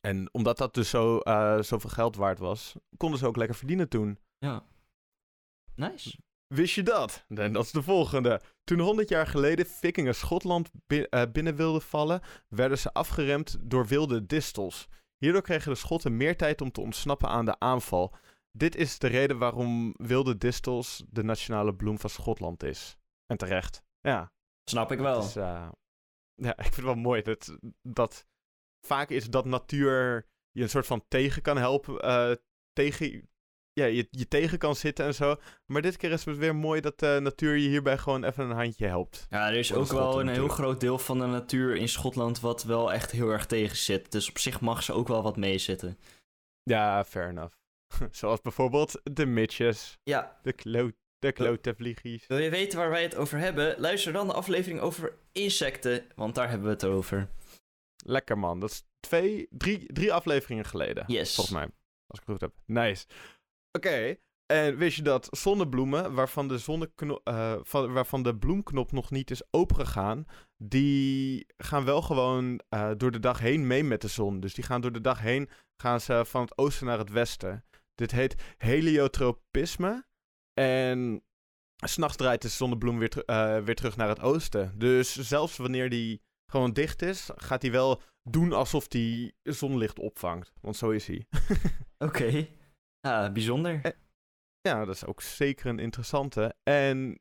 En 0.00 0.28
omdat 0.32 0.58
dat 0.58 0.74
dus 0.74 0.90
zo, 0.90 1.18
eh, 1.18 1.60
zoveel 1.60 1.90
geld 1.90 2.16
waard 2.16 2.38
was, 2.38 2.74
konden 2.96 3.18
ze 3.18 3.26
ook 3.26 3.36
lekker 3.36 3.56
verdienen 3.56 3.88
toen. 3.88 4.18
ja. 4.38 4.64
Nice. 5.74 6.18
Wist 6.46 6.74
je 6.74 6.82
dat? 6.82 7.24
En 7.28 7.52
dat 7.52 7.64
is 7.64 7.70
de 7.70 7.82
volgende. 7.82 8.40
Toen 8.64 8.78
100 8.80 9.08
jaar 9.08 9.26
geleden 9.26 9.66
vikingen 9.66 10.14
Schotland 10.14 10.70
eh, 10.86 11.22
binnen 11.32 11.56
wilden 11.56 11.82
vallen, 11.82 12.20
werden 12.48 12.78
ze 12.78 12.92
afgeremd 12.92 13.56
door 13.60 13.86
wilde 13.86 14.26
distels. 14.26 14.88
Hierdoor 15.16 15.42
kregen 15.42 15.70
de 15.72 15.78
Schotten 15.78 16.16
meer 16.16 16.36
tijd 16.36 16.60
om 16.60 16.70
te 16.72 16.80
ontsnappen 16.80 17.28
aan 17.28 17.44
de 17.44 17.58
aanval. 17.58 18.14
Dit 18.56 18.76
is 18.76 18.98
de 18.98 19.06
reden 19.06 19.38
waarom 19.38 19.94
wilde 19.96 20.36
distels 20.36 21.04
de 21.08 21.22
nationale 21.22 21.74
bloem 21.74 21.98
van 21.98 22.10
Schotland 22.10 22.62
is. 22.62 22.96
En 23.26 23.36
terecht. 23.36 23.82
Ja. 24.00 24.32
Snap 24.70 24.92
ik 24.92 24.98
wel. 24.98 25.20
Eh, 25.20 25.68
ja, 26.34 26.56
ik 26.56 26.62
vind 26.62 26.76
het 26.76 26.84
wel 26.84 26.94
mooi 26.94 27.22
dat, 27.22 27.58
dat 27.82 28.26
vaak 28.86 29.10
is 29.10 29.30
dat 29.30 29.44
natuur 29.44 30.26
je 30.50 30.62
een 30.62 30.68
soort 30.68 30.86
van 30.86 31.04
tegen 31.08 31.42
kan 31.42 31.56
helpen. 31.56 32.00
eh, 32.00 32.32
tegen, 32.72 33.28
ja, 33.72 33.84
je, 33.84 34.06
je 34.10 34.28
tegen 34.28 34.58
kan 34.58 34.76
zitten 34.76 35.04
en 35.04 35.14
zo. 35.14 35.36
Maar 35.66 35.82
dit 35.82 35.96
keer 35.96 36.10
is 36.10 36.24
het 36.24 36.36
weer 36.36 36.56
mooi 36.56 36.80
dat 36.80 36.98
de 36.98 37.18
natuur 37.22 37.56
je 37.56 37.68
hierbij 37.68 37.98
gewoon 37.98 38.24
even 38.24 38.44
een 38.44 38.56
handje 38.56 38.86
helpt. 38.86 39.26
Ja, 39.30 39.48
er 39.48 39.56
is 39.56 39.72
ook 39.72 39.86
wel 39.86 40.20
een 40.20 40.28
heel 40.28 40.48
groot 40.48 40.80
deel 40.80 40.98
van 40.98 41.18
de 41.18 41.26
natuur 41.26 41.76
in 41.76 41.88
Schotland 41.88 42.40
wat 42.40 42.62
wel 42.62 42.92
echt 42.92 43.10
heel 43.10 43.30
erg 43.30 43.46
tegen 43.46 43.76
zit. 43.76 44.12
Dus 44.12 44.28
op 44.28 44.38
zich 44.38 44.60
mag 44.60 44.82
ze 44.82 44.92
ook 44.92 45.08
wel 45.08 45.22
wat 45.22 45.36
meezitten. 45.36 45.98
Ja, 46.62 47.04
fair 47.04 47.28
enough. 47.28 47.54
Zoals 48.10 48.40
bijvoorbeeld 48.40 49.00
de 49.02 49.26
mitjes, 49.26 49.98
Ja, 50.02 50.38
de, 50.42 50.52
klo 50.52 50.90
de 51.18 51.32
klote 51.32 51.74
vliegjes. 51.74 52.26
wil 52.26 52.38
je 52.38 52.50
weten 52.50 52.78
waar 52.78 52.90
wij 52.90 53.02
het 53.02 53.14
over 53.16 53.38
hebben? 53.38 53.80
Luister 53.80 54.12
dan 54.12 54.26
de 54.26 54.32
aflevering 54.32 54.80
over 54.80 55.18
insecten, 55.32 56.04
want 56.14 56.34
daar 56.34 56.48
hebben 56.48 56.66
we 56.66 56.72
het 56.72 56.84
over. 56.84 57.28
Lekker 58.04 58.38
man. 58.38 58.60
Dat 58.60 58.70
is 58.70 58.82
twee, 59.00 59.46
drie, 59.50 59.92
drie 59.92 60.12
afleveringen 60.12 60.64
geleden. 60.64 61.04
Yes. 61.06 61.34
Volgens 61.34 61.56
mij. 61.56 61.64
Als 62.06 62.20
ik 62.20 62.26
het 62.26 62.28
goed 62.30 62.40
heb. 62.40 62.52
Nice. 62.66 63.06
Oké. 63.72 64.16
En 64.46 64.76
wist 64.76 64.96
je 64.96 65.02
dat 65.02 65.28
zonnebloemen, 65.30 66.14
waarvan 66.14 66.48
de, 66.48 66.58
zonnekno- 66.58 67.20
eh, 67.24 67.54
van, 67.62 67.92
waarvan 67.92 68.22
de 68.22 68.36
bloemknop 68.36 68.92
nog 68.92 69.10
niet 69.10 69.30
is 69.30 69.42
opengegaan, 69.50 70.24
die 70.56 71.46
gaan 71.56 71.84
wel 71.84 72.02
gewoon 72.02 72.60
eh, 72.68 72.90
door 72.96 73.10
de 73.10 73.18
dag 73.20 73.38
heen 73.38 73.66
mee 73.66 73.84
met 73.84 74.00
de 74.00 74.08
zon. 74.08 74.40
Dus 74.40 74.54
die 74.54 74.64
gaan 74.64 74.80
door 74.80 74.92
de 74.92 75.00
dag 75.00 75.20
heen, 75.20 75.48
gaan 75.82 76.00
ze 76.00 76.24
van 76.26 76.40
het 76.40 76.58
oosten 76.58 76.86
naar 76.86 76.98
het 76.98 77.10
westen. 77.10 77.64
Dit 77.96 78.10
heet 78.10 78.54
heliotropisme. 78.58 80.06
En 80.60 81.22
s'nachts 81.84 82.16
draait 82.16 82.42
de 82.42 82.48
zonnebloem 82.48 82.98
weer, 82.98 83.24
eh, 83.24 83.58
weer 83.64 83.74
terug 83.74 83.96
naar 83.96 84.08
het 84.08 84.20
oosten. 84.20 84.78
Dus 84.78 85.14
zelfs 85.16 85.56
wanneer 85.56 85.90
die 85.90 86.22
gewoon 86.50 86.72
dicht 86.72 87.02
is, 87.02 87.30
gaat 87.34 87.62
hij 87.62 87.70
wel 87.70 88.02
doen 88.22 88.52
alsof 88.52 88.86
hij 88.92 89.32
zonlicht 89.42 89.98
opvangt. 89.98 90.52
Want 90.60 90.76
zo 90.76 90.90
is 90.90 91.06
hij. 91.06 91.26
Oké. 92.08 92.46
Ja, 93.00 93.32
bijzonder. 93.32 93.80
Eh, 93.82 93.92
Ja, 94.60 94.84
dat 94.84 94.94
is 94.94 95.04
ook 95.04 95.22
zeker 95.22 95.66
een 95.66 95.78
interessante. 95.78 96.54
En 96.62 97.20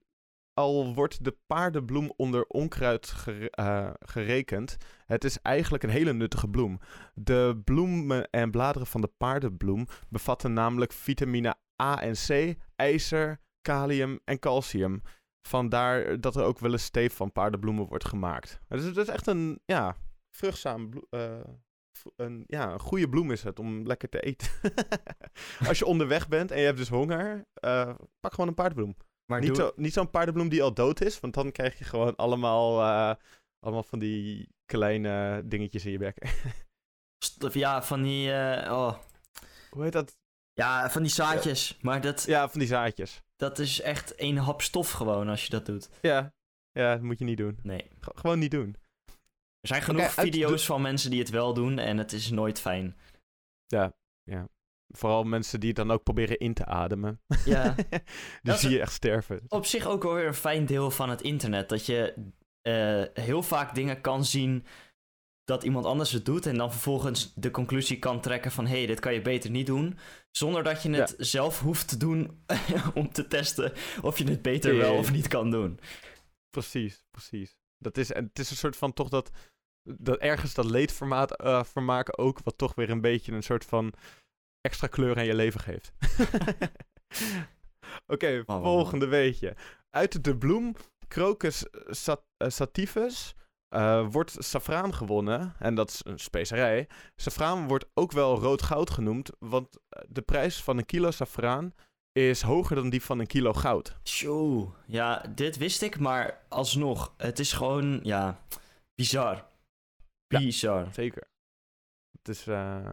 al 0.55 0.93
wordt 0.93 1.23
de 1.23 1.37
paardenbloem 1.47 2.13
onder 2.15 2.45
onkruid 2.45 3.07
gere- 3.07 3.49
eh, 3.49 3.89
gerekend, 3.99 4.77
het 5.05 5.23
is 5.23 5.41
eigenlijk 5.41 5.83
een 5.83 5.89
hele 5.89 6.13
nuttige 6.13 6.47
bloem. 6.47 6.79
De 7.13 7.61
bloemen 7.63 8.29
en 8.29 8.51
bladeren 8.51 8.87
van 8.87 9.01
de 9.01 9.11
paardenbloem 9.17 9.87
bevatten 10.09 10.53
namelijk 10.53 10.91
vitamine 10.93 11.55
A 11.81 12.01
en 12.01 12.13
C, 12.13 12.55
ijzer, 12.75 13.39
kalium 13.61 14.19
en 14.23 14.39
calcium. 14.39 15.01
Vandaar 15.47 16.19
dat 16.21 16.35
er 16.35 16.43
ook 16.43 16.59
wel 16.59 16.71
eens 16.71 16.89
thee 16.89 17.11
van 17.11 17.31
paardenbloemen 17.31 17.85
wordt 17.85 18.05
gemaakt. 18.05 18.59
Dus 18.67 18.83
het 18.83 18.97
is 18.97 19.07
echt 19.07 19.27
een, 19.27 19.59
ja, 19.65 19.95
vruchtzaam 20.29 20.89
eh, 21.09 21.39
een, 22.15 22.43
ja, 22.47 22.71
een 22.71 22.79
goede 22.79 23.09
bloem 23.09 23.31
is 23.31 23.43
het 23.43 23.59
om 23.59 23.87
lekker 23.87 24.09
te 24.09 24.19
eten. 24.19 24.49
Als 25.67 25.79
je 25.79 25.85
onderweg 25.85 26.27
bent 26.27 26.51
en 26.51 26.59
je 26.59 26.65
hebt 26.65 26.77
dus 26.77 26.89
honger, 26.89 27.45
eh, 27.53 27.95
pak 28.19 28.33
gewoon 28.33 28.47
een 28.47 28.55
paardenbloem. 28.55 28.95
Maar 29.25 29.39
Niet, 29.39 29.47
doe- 29.55 29.57
zo, 29.57 29.71
niet 29.75 29.93
zo'n 29.93 30.09
paardenbloem 30.09 30.49
die 30.49 30.63
al 30.63 30.73
dood 30.73 31.01
is, 31.01 31.19
want 31.19 31.33
dan 31.33 31.51
krijg 31.51 31.77
je 31.77 31.83
gewoon 31.83 32.15
allemaal, 32.15 32.81
eh, 32.81 33.15
allemaal 33.59 33.83
van 33.83 33.99
die 33.99 34.49
kleine 34.65 35.41
dingetjes 35.45 35.85
in 35.85 35.91
je 35.91 35.97
bek. 35.97 36.17
ja, 37.53 37.83
van 37.83 38.01
die... 38.01 38.31
eh, 38.33 38.71
oh. 38.71 38.97
Hoe 39.69 39.83
heet 39.83 39.93
dat? 39.93 40.17
Ja, 40.53 40.89
van 40.89 41.01
die 41.01 41.11
zaadjes. 41.11 41.77
Maar 41.81 42.01
dat, 42.01 42.23
Ja, 42.23 42.49
van 42.49 42.59
die 42.59 42.67
zaadjes. 42.67 43.23
dat 43.35 43.59
is 43.59 43.81
echt 43.81 44.15
één 44.15 44.37
hap 44.37 44.61
stof 44.61 44.91
gewoon 44.91 45.29
als 45.29 45.43
je 45.43 45.49
dat 45.49 45.65
doet. 45.65 45.89
Ja, 46.01 46.33
ja 46.71 46.93
dat 46.93 47.01
moet 47.01 47.19
je 47.19 47.25
niet 47.25 47.37
doen. 47.37 47.59
Nee. 47.63 47.89
G- 48.01 48.19
gewoon 48.19 48.39
niet 48.39 48.51
doen. 48.51 48.75
Er 49.59 49.67
zijn 49.67 49.81
genoeg 49.81 50.01
uit 50.01 50.13
video's 50.13 50.65
van 50.65 50.81
mensen 50.81 51.09
die 51.09 51.19
het 51.19 51.29
wel 51.29 51.53
doen 51.53 51.79
en 51.79 51.97
het 51.97 52.11
is 52.13 52.29
nooit 52.29 52.59
fijn. 52.59 52.97
Ja, 53.67 53.93
ja. 54.23 54.47
Vooral 54.87 55.23
mensen 55.23 55.59
die 55.59 55.69
het 55.69 55.77
dan 55.77 55.91
ook 55.91 56.03
proberen 56.03 56.37
in 56.37 56.53
te 56.53 56.65
ademen. 56.65 57.21
Ja. 57.45 57.75
die 58.43 58.53
zie 58.53 58.69
je 58.69 58.79
echt 58.79 58.93
sterven. 58.93 59.41
Op 59.47 59.65
zich 59.65 59.85
ook 59.87 60.03
wel 60.03 60.13
weer 60.13 60.27
een 60.27 60.33
fijn 60.33 60.65
deel 60.65 60.91
van 60.91 61.09
het 61.09 61.21
internet. 61.21 61.69
Dat 61.69 61.85
je 61.85 62.13
eh, 62.61 63.23
heel 63.23 63.43
vaak 63.43 63.75
dingen 63.75 64.01
kan 64.01 64.25
zien 64.25 64.65
dat 65.43 65.63
iemand 65.63 65.85
anders 65.85 66.11
het 66.11 66.25
doet. 66.25 66.45
En 66.45 66.57
dan 66.57 66.71
vervolgens 66.71 67.33
de 67.35 67.51
conclusie 67.51 67.99
kan 67.99 68.21
trekken 68.21 68.51
van... 68.51 68.65
hé, 68.65 68.77
hey, 68.77 68.85
dit 68.85 68.99
kan 68.99 69.13
je 69.13 69.21
beter 69.21 69.49
niet 69.49 69.65
doen. 69.65 69.97
Zonder 70.31 70.63
dat 70.63 70.83
je 70.83 70.89
het 70.89 71.15
zelf 71.17 71.59
hoeft 71.59 71.87
te 71.87 71.97
doen 71.97 72.43
om 72.93 73.11
te 73.11 73.27
testen... 73.27 73.73
of 74.01 74.17
je 74.17 74.23
het 74.23 74.41
beter 74.41 74.77
wel 74.77 74.95
of 74.95 75.11
niet 75.11 75.27
kan 75.27 75.51
doen. 75.51 75.79
Precies, 76.49 77.05
precies. 77.11 77.57
Dat 77.77 77.97
is, 77.97 78.11
en 78.11 78.23
het 78.25 78.39
is 78.39 78.49
een 78.49 78.55
soort 78.55 78.77
van 78.77 78.93
toch 78.93 79.09
dat, 79.09 79.31
dat 79.83 80.17
ergens 80.17 80.53
dat 80.53 80.65
leedvermaak 80.65 81.31
eh, 81.31 81.63
vermaken 81.63 82.17
ook, 82.17 82.39
wat 82.43 82.57
toch 82.57 82.75
weer 82.75 82.89
een 82.89 83.01
beetje 83.01 83.31
een 83.31 83.43
soort 83.43 83.65
van 83.65 83.93
extra 84.65 84.87
kleur 84.87 85.17
aan 85.17 85.25
je 85.25 85.35
leven 85.35 85.59
geeft. 85.59 85.91
Oké, 88.13 88.43
volgende 88.45 89.05
weetje. 89.07 89.55
Uit 89.89 90.23
de 90.23 90.37
bloem 90.37 90.75
Crocus 91.07 91.65
sat- 91.89 92.25
eh, 92.37 92.49
sativus 92.49 93.35
eh, 93.67 94.07
wordt 94.11 94.35
safraan 94.39 94.93
gewonnen. 94.93 95.53
En 95.59 95.75
dat 95.75 95.89
is 95.89 96.01
een 96.05 96.19
specerij. 96.19 96.87
Safraan 97.15 97.67
wordt 97.67 97.85
ook 97.93 98.11
wel 98.11 98.37
rood 98.39 98.61
goud 98.61 98.89
genoemd, 98.89 99.31
want 99.39 99.79
eh, 99.89 100.03
de 100.09 100.21
prijs 100.21 100.63
van 100.63 100.77
een 100.77 100.85
kilo 100.85 101.11
safraan 101.11 101.73
is 102.11 102.41
hoger 102.41 102.75
dan 102.75 102.89
die 102.89 103.01
van 103.03 103.19
een 103.19 103.27
kilo 103.27 103.53
goud. 103.53 103.97
Tjoe. 104.03 104.69
Ja, 104.87 105.19
dit 105.35 105.57
wist 105.57 105.81
ik, 105.81 105.99
maar 105.99 106.45
alsnog. 106.49 107.13
Het 107.17 107.39
is 107.39 107.53
gewoon, 107.53 107.99
ja, 108.03 108.45
bizar. 108.95 109.47
Ja. 110.27 110.39
Bizar. 110.39 110.93
Zeker. 110.93 111.27
Het 112.17 112.27
is. 112.27 112.47
eh 112.47 112.87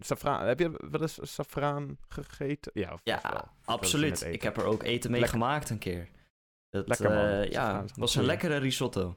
safraan. 0.00 0.46
Heb 0.46 0.58
je 0.58 0.70
wel 0.90 1.00
eens 1.02 1.18
safraan 1.34 1.98
gegeten? 2.08 2.70
Ja, 2.74 2.98
Ja, 3.04 3.52
absoluut. 3.64 4.22
Ik 4.22 4.42
heb 4.42 4.56
er 4.56 4.64
ook 4.64 4.82
eten 4.82 5.10
mee 5.10 5.20
Lekker. 5.20 5.38
gemaakt 5.38 5.70
een 5.70 5.78
keer. 5.78 6.08
Dat, 6.68 6.88
Lekker, 6.88 7.10
man. 7.10 7.24
eh, 7.26 7.50
ja, 7.50 7.84
was 7.94 8.14
een 8.14 8.24
lekkere 8.24 8.56
risotto. 8.56 9.16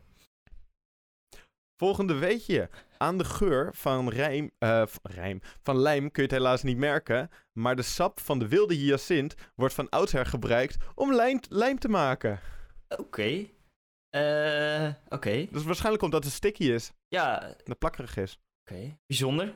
Volgende 1.78 2.14
weetje. 2.14 2.70
Aan 2.98 3.18
de 3.18 3.24
geur 3.24 3.74
van, 3.76 4.10
rijm, 4.10 4.52
eh, 4.58 4.86
van 4.88 5.12
rijm, 5.12 5.40
van 5.62 5.78
lijm 5.78 6.12
kun 6.12 6.24
je 6.24 6.30
het 6.30 6.38
helaas 6.38 6.64
niet 6.64 6.78
merken. 6.78 7.30
Maar 7.52 7.76
de 7.76 7.82
sap 7.82 8.20
van 8.20 8.40
de 8.40 8.48
wilde 8.48 8.74
hyacint 8.74 9.36
wordt 9.56 9.74
van 9.74 9.90
oudsher 9.90 10.26
gebruikt 10.26 10.78
om 10.96 11.14
lijm, 11.14 11.40
lijm 11.50 11.80
te 11.80 11.90
maken. 11.90 12.40
Oké. 12.98 13.46
Eh, 14.10 14.90
Oké. 15.10 15.48
Dus 15.52 15.64
waarschijnlijk 15.64 16.04
omdat 16.04 16.24
het 16.24 16.34
sticky 16.34 16.64
is. 16.64 16.92
Ja, 17.08 17.56
En 17.64 17.78
plakkerig 17.78 18.18
is. 18.18 18.40
oké. 18.70 18.98
Bijzonder. 19.08 19.54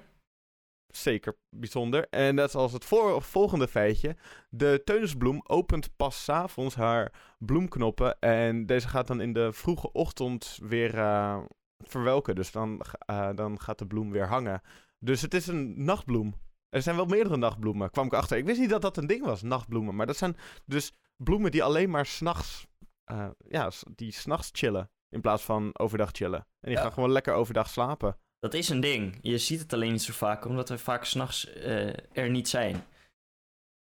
Zeker 1.01 1.37
bijzonder. 1.49 2.07
En 2.09 2.35
dat 2.35 2.47
is 2.47 2.55
als 2.55 2.73
het 2.73 2.85
voor, 2.85 3.21
volgende 3.21 3.67
feitje. 3.67 4.15
De 4.49 4.81
teunisbloem 4.85 5.41
opent 5.43 5.95
pas 5.95 6.23
's 6.23 6.29
avonds 6.29 6.75
haar 6.75 7.35
bloemknoppen. 7.39 8.19
En 8.19 8.65
deze 8.65 8.87
gaat 8.87 9.07
dan 9.07 9.21
in 9.21 9.33
de 9.33 9.53
vroege 9.53 9.91
ochtend 9.91 10.59
weer 10.61 10.97
eh, 10.97 11.43
verwelken. 11.77 12.35
Dus 12.35 12.51
dan, 12.51 12.81
eh, 13.05 13.29
dan 13.35 13.59
gaat 13.59 13.79
de 13.79 13.87
bloem 13.87 14.11
weer 14.11 14.27
hangen. 14.27 14.61
Dus 14.99 15.21
het 15.21 15.33
is 15.33 15.47
een 15.47 15.83
nachtbloem. 15.83 16.33
Er 16.69 16.81
zijn 16.81 16.95
wel 16.95 17.05
meerdere 17.05 17.37
nachtbloemen, 17.37 17.91
kwam 17.91 18.05
ik 18.05 18.13
achter. 18.13 18.37
Ik 18.37 18.45
wist 18.45 18.59
niet 18.59 18.69
dat 18.69 18.81
dat 18.81 18.97
een 18.97 19.07
ding 19.07 19.25
was, 19.25 19.41
nachtbloemen. 19.41 19.95
Maar 19.95 20.05
dat 20.05 20.17
zijn 20.17 20.37
dus 20.65 20.93
bloemen 21.15 21.51
die 21.51 21.63
alleen 21.63 21.89
maar 21.89 22.05
s'nachts... 22.05 22.67
eh 23.03 23.27
ja, 23.47 23.71
die 23.95 24.11
s'nachts 24.11 24.49
chillen. 24.51 24.91
In 25.09 25.21
plaats 25.21 25.43
van 25.43 25.69
overdag 25.79 26.09
chillen. 26.11 26.39
En 26.39 26.47
die 26.69 26.71
Ja. 26.71 26.81
gaan 26.81 26.91
gewoon 26.91 27.11
lekker 27.11 27.33
overdag 27.33 27.69
slapen. 27.69 28.17
Dat 28.39 28.53
is 28.53 28.69
een 28.69 28.79
ding. 28.79 29.17
Je 29.21 29.37
ziet 29.37 29.59
het 29.59 29.73
alleen 29.73 29.91
niet 29.91 30.01
zo 30.01 30.13
vaak, 30.13 30.45
omdat 30.45 30.69
we 30.69 30.77
vaak 30.77 31.05
s'nachts 31.05 31.45
eh 31.45 32.17
er 32.17 32.29
niet 32.29 32.47
zijn. 32.49 32.83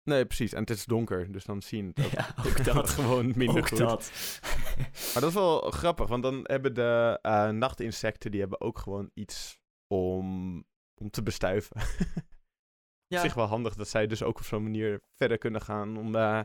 Nee, 0.03 0.25
precies. 0.25 0.53
En 0.53 0.59
het 0.59 0.69
is 0.69 0.85
donker, 0.85 1.31
dus 1.31 1.43
dan 1.43 1.61
zie 1.61 1.81
je 1.83 1.87
het 1.87 2.05
ook. 2.05 2.11
Ja, 2.19 2.35
ook 2.45 2.63
dat. 2.63 2.89
gewoon 2.99 3.33
minder 3.35 3.57
ook 3.57 3.67
goed. 3.67 3.77
dat. 3.77 4.11
Maar 5.13 5.21
dat 5.21 5.29
is 5.29 5.33
wel 5.33 5.71
grappig, 5.71 6.07
want 6.07 6.23
dan 6.23 6.39
hebben 6.43 6.73
de 6.73 7.19
eh, 7.21 7.49
nachtinsecten 7.49 8.31
die 8.31 8.39
hebben 8.39 8.61
ook 8.61 8.79
gewoon 8.79 9.11
iets 9.13 9.59
om, 9.87 10.55
om 11.01 11.09
te 11.09 11.23
bestuiven. 11.23 11.81
ja, 13.07 13.17
Op 13.17 13.25
zich 13.25 13.33
wel 13.33 13.45
handig 13.45 13.75
dat 13.75 13.87
zij 13.87 14.07
dus 14.07 14.23
ook 14.23 14.37
op 14.37 14.45
zo'n 14.45 14.63
manier 14.63 15.01
verder 15.15 15.37
kunnen 15.37 15.61
gaan 15.61 15.97
om, 15.97 16.15
eh, 16.15 16.41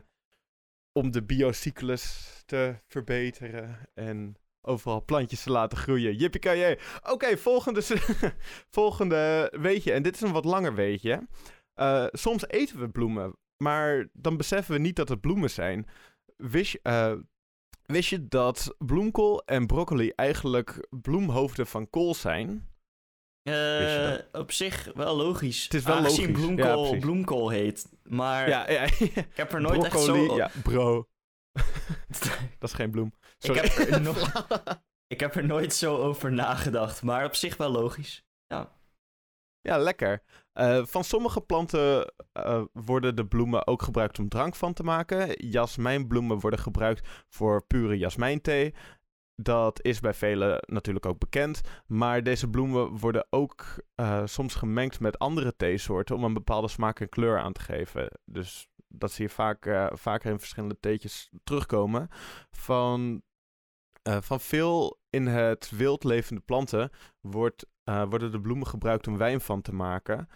om 0.91 1.11
de 1.11 1.23
biocyclus 1.23 2.33
te 2.45 2.75
verbeteren 2.87 3.89
en 3.93 4.35
overal 4.61 5.05
plantjes 5.05 5.43
te 5.43 5.51
laten 5.51 5.77
groeien. 5.77 6.15
Jippie 6.15 6.77
Oké, 7.09 7.37
volgende, 7.37 7.81
volgende 8.79 9.53
weetje. 9.61 9.91
En 9.91 10.03
dit 10.03 10.15
is 10.15 10.21
een 10.21 10.31
wat 10.31 10.45
langer 10.45 10.75
weetje. 10.75 11.27
Eh, 11.73 12.05
soms 12.11 12.47
eten 12.47 12.79
we 12.79 12.89
bloemen, 12.89 13.35
maar 13.57 14.09
dan 14.13 14.37
beseffen 14.37 14.73
we 14.73 14.79
niet 14.79 14.95
dat 14.95 15.09
het 15.09 15.21
bloemen 15.21 15.49
zijn. 15.49 15.87
Wist 16.37 16.71
je, 16.71 16.79
eh, 16.83 17.13
wist 17.85 18.09
je 18.09 18.27
dat 18.27 18.75
bloemkool 18.77 19.43
en 19.45 19.67
broccoli 19.67 20.11
eigenlijk 20.15 20.87
bloemhoofden 20.89 21.67
van 21.67 21.89
kool 21.89 22.15
zijn? 22.15 22.69
Eh, 23.43 24.13
op 24.31 24.51
zich 24.51 24.91
wel 24.93 25.15
logisch. 25.15 25.63
Het 25.63 25.73
is 25.73 25.83
wel 25.83 25.95
Aangezien 25.95 26.31
logisch, 26.31 26.41
ja, 26.41 26.45
bloemkool 26.45 26.83
precies. 26.83 26.99
bloemkool 27.05 27.49
heet. 27.49 27.89
Maar 28.03 28.49
Ja, 28.49 28.69
ja. 28.69 28.81
ik 28.99 29.27
heb 29.33 29.53
er 29.53 29.61
nooit 29.61 29.79
broccoli, 29.79 30.19
echt 30.19 30.29
zo... 30.29 30.35
ja, 30.35 30.51
bro. 30.63 31.07
dat 32.59 32.69
is 32.69 32.73
geen 32.73 32.91
bloem. 32.91 33.13
Sorry. 33.43 33.61
Ik 33.63 33.71
heb 33.71 33.87
er 33.89 34.01
nog- 34.11 34.47
ik 35.07 35.19
heb 35.19 35.35
er 35.35 35.45
nooit 35.45 35.73
zo 35.73 35.97
over 35.97 36.31
nagedacht. 36.31 37.01
Maar 37.01 37.25
op 37.25 37.35
zich 37.35 37.57
wel 37.57 37.69
logisch. 37.71 38.25
Ja, 39.63 39.77
lekker. 39.77 40.23
Eh, 40.53 40.85
van 40.85 41.03
sommige 41.03 41.41
planten 41.41 42.13
eh, 42.31 42.63
worden 42.73 43.15
de 43.15 43.25
bloemen 43.27 43.67
ook 43.67 43.81
gebruikt 43.81 44.19
om 44.19 44.29
drank 44.29 44.55
van 44.55 44.73
te 44.73 44.83
maken. 44.83 45.47
Jasmijnbloemen 45.49 46.39
worden 46.39 46.59
gebruikt 46.59 47.07
voor 47.29 47.63
pure 47.65 47.97
jasmijnthee. 47.97 48.73
Dat 49.35 49.83
is 49.83 49.99
bij 49.99 50.13
velen 50.13 50.63
natuurlijk 50.67 51.05
ook 51.05 51.19
bekend. 51.19 51.61
Maar 51.85 52.23
deze 52.23 52.49
bloemen 52.49 52.97
worden 52.97 53.27
ook 53.29 53.65
eh, 53.95 54.25
soms 54.25 54.55
gemengd 54.55 54.99
met 54.99 55.19
andere 55.19 55.55
theesoorten 55.55 56.15
om 56.15 56.23
een 56.23 56.33
bepaalde 56.33 56.67
smaak 56.67 56.99
en 56.99 57.09
kleur 57.09 57.39
aan 57.39 57.53
te 57.53 57.61
geven. 57.61 58.11
Dus 58.25 58.67
dat 58.87 59.11
zie 59.11 59.25
je 59.25 59.33
vaak, 59.33 59.65
eh, 59.65 59.87
vaker 59.91 60.31
in 60.31 60.39
verschillende 60.39 60.79
theetjes 60.79 61.29
terugkomen. 61.43 62.07
Van, 62.51 63.21
eh, 64.01 64.17
van 64.21 64.39
veel 64.39 64.99
in 65.09 65.27
het 65.27 65.69
wild 65.69 66.03
levende 66.03 66.41
planten 66.41 66.89
wordt, 67.21 67.65
eh, 67.83 68.03
worden 68.09 68.31
de 68.31 68.41
bloemen 68.41 68.67
gebruikt 68.67 69.07
om 69.07 69.17
wijn 69.17 69.41
van 69.41 69.61
te 69.61 69.73
maken. 69.73 70.29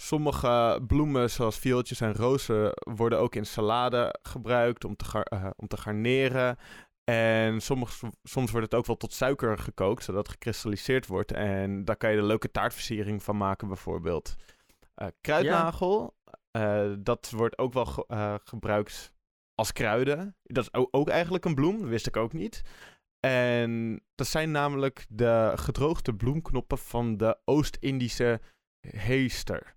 Sommige 0.00 0.80
bloemen, 0.86 1.30
zoals 1.30 1.58
viooltjes 1.58 2.00
en 2.00 2.14
rozen, 2.14 2.72
worden 2.74 3.18
ook 3.18 3.34
in 3.34 3.46
salade 3.46 4.14
gebruikt 4.22 4.84
om 4.84 4.96
te, 4.96 5.04
gar- 5.04 5.22
eh, 5.22 5.50
om 5.56 5.66
te 5.68 5.76
garneren. 5.76 6.56
En 7.04 7.60
sommige, 7.60 8.10
soms 8.22 8.50
wordt 8.50 8.66
het 8.66 8.74
ook 8.80 8.86
wel 8.86 8.96
tot 8.96 9.12
suiker 9.12 9.58
gekookt, 9.58 10.04
zodat 10.04 10.22
het 10.26 10.32
gekristalliseerd 10.32 11.06
wordt. 11.06 11.32
En 11.32 11.84
daar 11.84 11.96
kan 11.96 12.10
je 12.10 12.16
de 12.16 12.22
leuke 12.22 12.50
taartversiering 12.50 13.22
van 13.22 13.36
maken, 13.36 13.68
bijvoorbeeld. 13.68 14.34
Kruidnagel, 15.20 16.16
dat 16.98 17.30
wordt 17.30 17.58
ook 17.58 17.72
wel 17.72 17.84
ge- 17.86 18.40
gebruikt 18.44 19.12
als 19.54 19.72
kruiden. 19.72 20.36
Dat 20.42 20.64
is 20.64 20.88
ook, 20.90 21.08
eigenlijk 21.08 21.44
een 21.44 21.54
bloem, 21.54 21.86
wist 21.86 22.06
ik 22.06 22.16
ook 22.16 22.32
niet. 22.32 22.62
En 23.20 24.02
dat 24.14 24.26
zijn 24.26 24.50
namelijk 24.50 25.06
de 25.08 25.52
gedroogde 25.54 26.14
bloemknoppen 26.14 26.78
van 26.78 27.16
de 27.16 27.38
Oost-Indische 27.44 28.40
heester. 28.80 29.76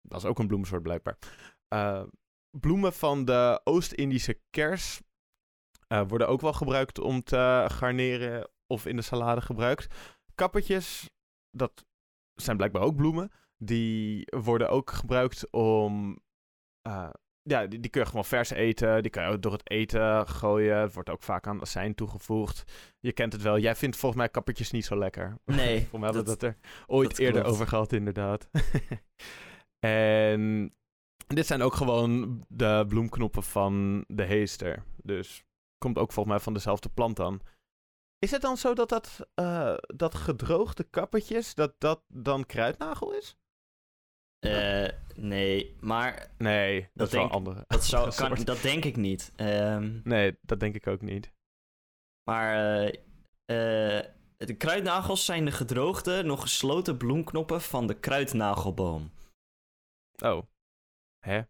Dat 0.00 0.18
is 0.18 0.24
ook 0.24 0.38
een 0.38 0.46
bloemsoort 0.46 0.82
blijkbaar. 0.82 1.18
Eh, 1.68 2.02
bloemen 2.50 2.92
van 2.92 3.24
de 3.24 3.60
Oost-Indische 3.64 4.40
kers 4.50 5.00
eh, 5.86 6.02
worden 6.08 6.28
ook 6.28 6.40
wel 6.40 6.52
gebruikt 6.52 6.98
om 6.98 7.22
te 7.22 7.64
garneren 7.68 8.50
of 8.66 8.86
in 8.86 8.96
de 8.96 9.02
salade 9.02 9.40
gebruikt. 9.40 10.14
Kappertjes, 10.34 11.10
dat 11.50 11.84
zijn 12.34 12.56
blijkbaar 12.56 12.82
ook 12.82 12.96
bloemen. 12.96 13.30
Die 13.56 14.26
worden 14.36 14.70
ook 14.70 14.90
gebruikt 14.90 15.50
om. 15.50 16.18
eh, 16.82 17.10
ja, 17.48 17.66
die, 17.66 17.80
die 17.80 17.90
kun 17.90 18.00
je 18.00 18.06
gewoon 18.06 18.24
vers 18.24 18.50
eten. 18.50 19.02
Die 19.02 19.10
kan 19.10 19.22
je 19.24 19.28
ook 19.30 19.42
door 19.42 19.52
het 19.52 19.70
eten 19.70 20.28
gooien. 20.28 20.78
Het 20.78 20.94
wordt 20.94 21.10
ook 21.10 21.22
vaak 21.22 21.46
aan 21.46 21.60
azijn 21.60 21.94
toegevoegd. 21.94 22.72
Je 23.00 23.12
kent 23.12 23.32
het 23.32 23.42
wel. 23.42 23.58
Jij 23.58 23.76
vindt 23.76 23.96
volgens 23.96 24.20
mij 24.20 24.30
kappertjes 24.30 24.70
niet 24.70 24.84
zo 24.84 24.96
lekker. 24.98 25.38
Nee, 25.44 25.86
Voor 25.90 25.98
mij 25.98 26.08
hadden 26.08 26.24
we 26.34 26.38
dat- 26.38 26.42
er 26.42 26.56
ooit 26.86 27.08
dat 27.10 27.18
eerder 27.18 27.44
over 27.44 27.66
gehad, 27.66 27.92
inderdaad. 27.92 28.48
en 29.78 30.72
dit 31.26 31.46
zijn 31.46 31.62
ook 31.62 31.74
gewoon 31.74 32.42
de 32.48 32.84
bloemknoppen 32.88 33.42
van 33.42 34.04
de 34.08 34.24
heester. 34.24 34.82
Dus 35.02 35.44
komt 35.78 35.98
ook 35.98 36.12
volgens 36.12 36.34
mij 36.34 36.44
van 36.44 36.52
dezelfde 36.54 36.88
plant 36.88 37.16
dan. 37.16 37.40
Is 38.18 38.30
het 38.30 38.42
dan 38.42 38.56
zo 38.56 38.74
dat 38.74 38.88
dat, 38.88 39.26
eh, 39.34 39.74
dat 39.86 40.14
gedroogde 40.14 40.84
kappertjes, 40.84 41.54
dat 41.54 41.74
dat 41.78 42.02
dan 42.08 42.46
kruidnagel 42.46 43.12
is? 43.14 43.36
Eh, 44.46 44.92
nee, 45.16 45.74
maar 45.80 46.30
Nee, 46.38 46.80
dat, 46.80 46.90
Dat 46.94 47.06
is 47.06 47.12
denk- 47.12 47.30
andere. 47.30 47.64
dat, 47.66 47.84
zou, 47.84 48.14
kan, 48.16 48.34
dat 48.44 48.62
denk 48.62 48.84
ik 48.84 48.96
niet. 48.96 49.32
Ehm, 49.36 50.00
Nee, 50.04 50.38
dat 50.42 50.60
denk 50.60 50.74
ik 50.74 50.86
ook 50.86 51.00
niet. 51.00 51.32
maar 52.30 52.54
eh, 52.54 52.86
eh, 53.98 54.04
de 54.36 54.54
kruidnagels 54.56 55.24
zijn 55.24 55.44
de 55.44 55.52
gedroogde, 55.52 56.22
nog 56.22 56.40
gesloten 56.40 56.96
bloemknoppen 56.96 57.60
van 57.60 57.86
de 57.86 57.94
kruidnagelboom. 58.00 59.10
Oh, 60.24 60.42
Hè? 61.18 61.40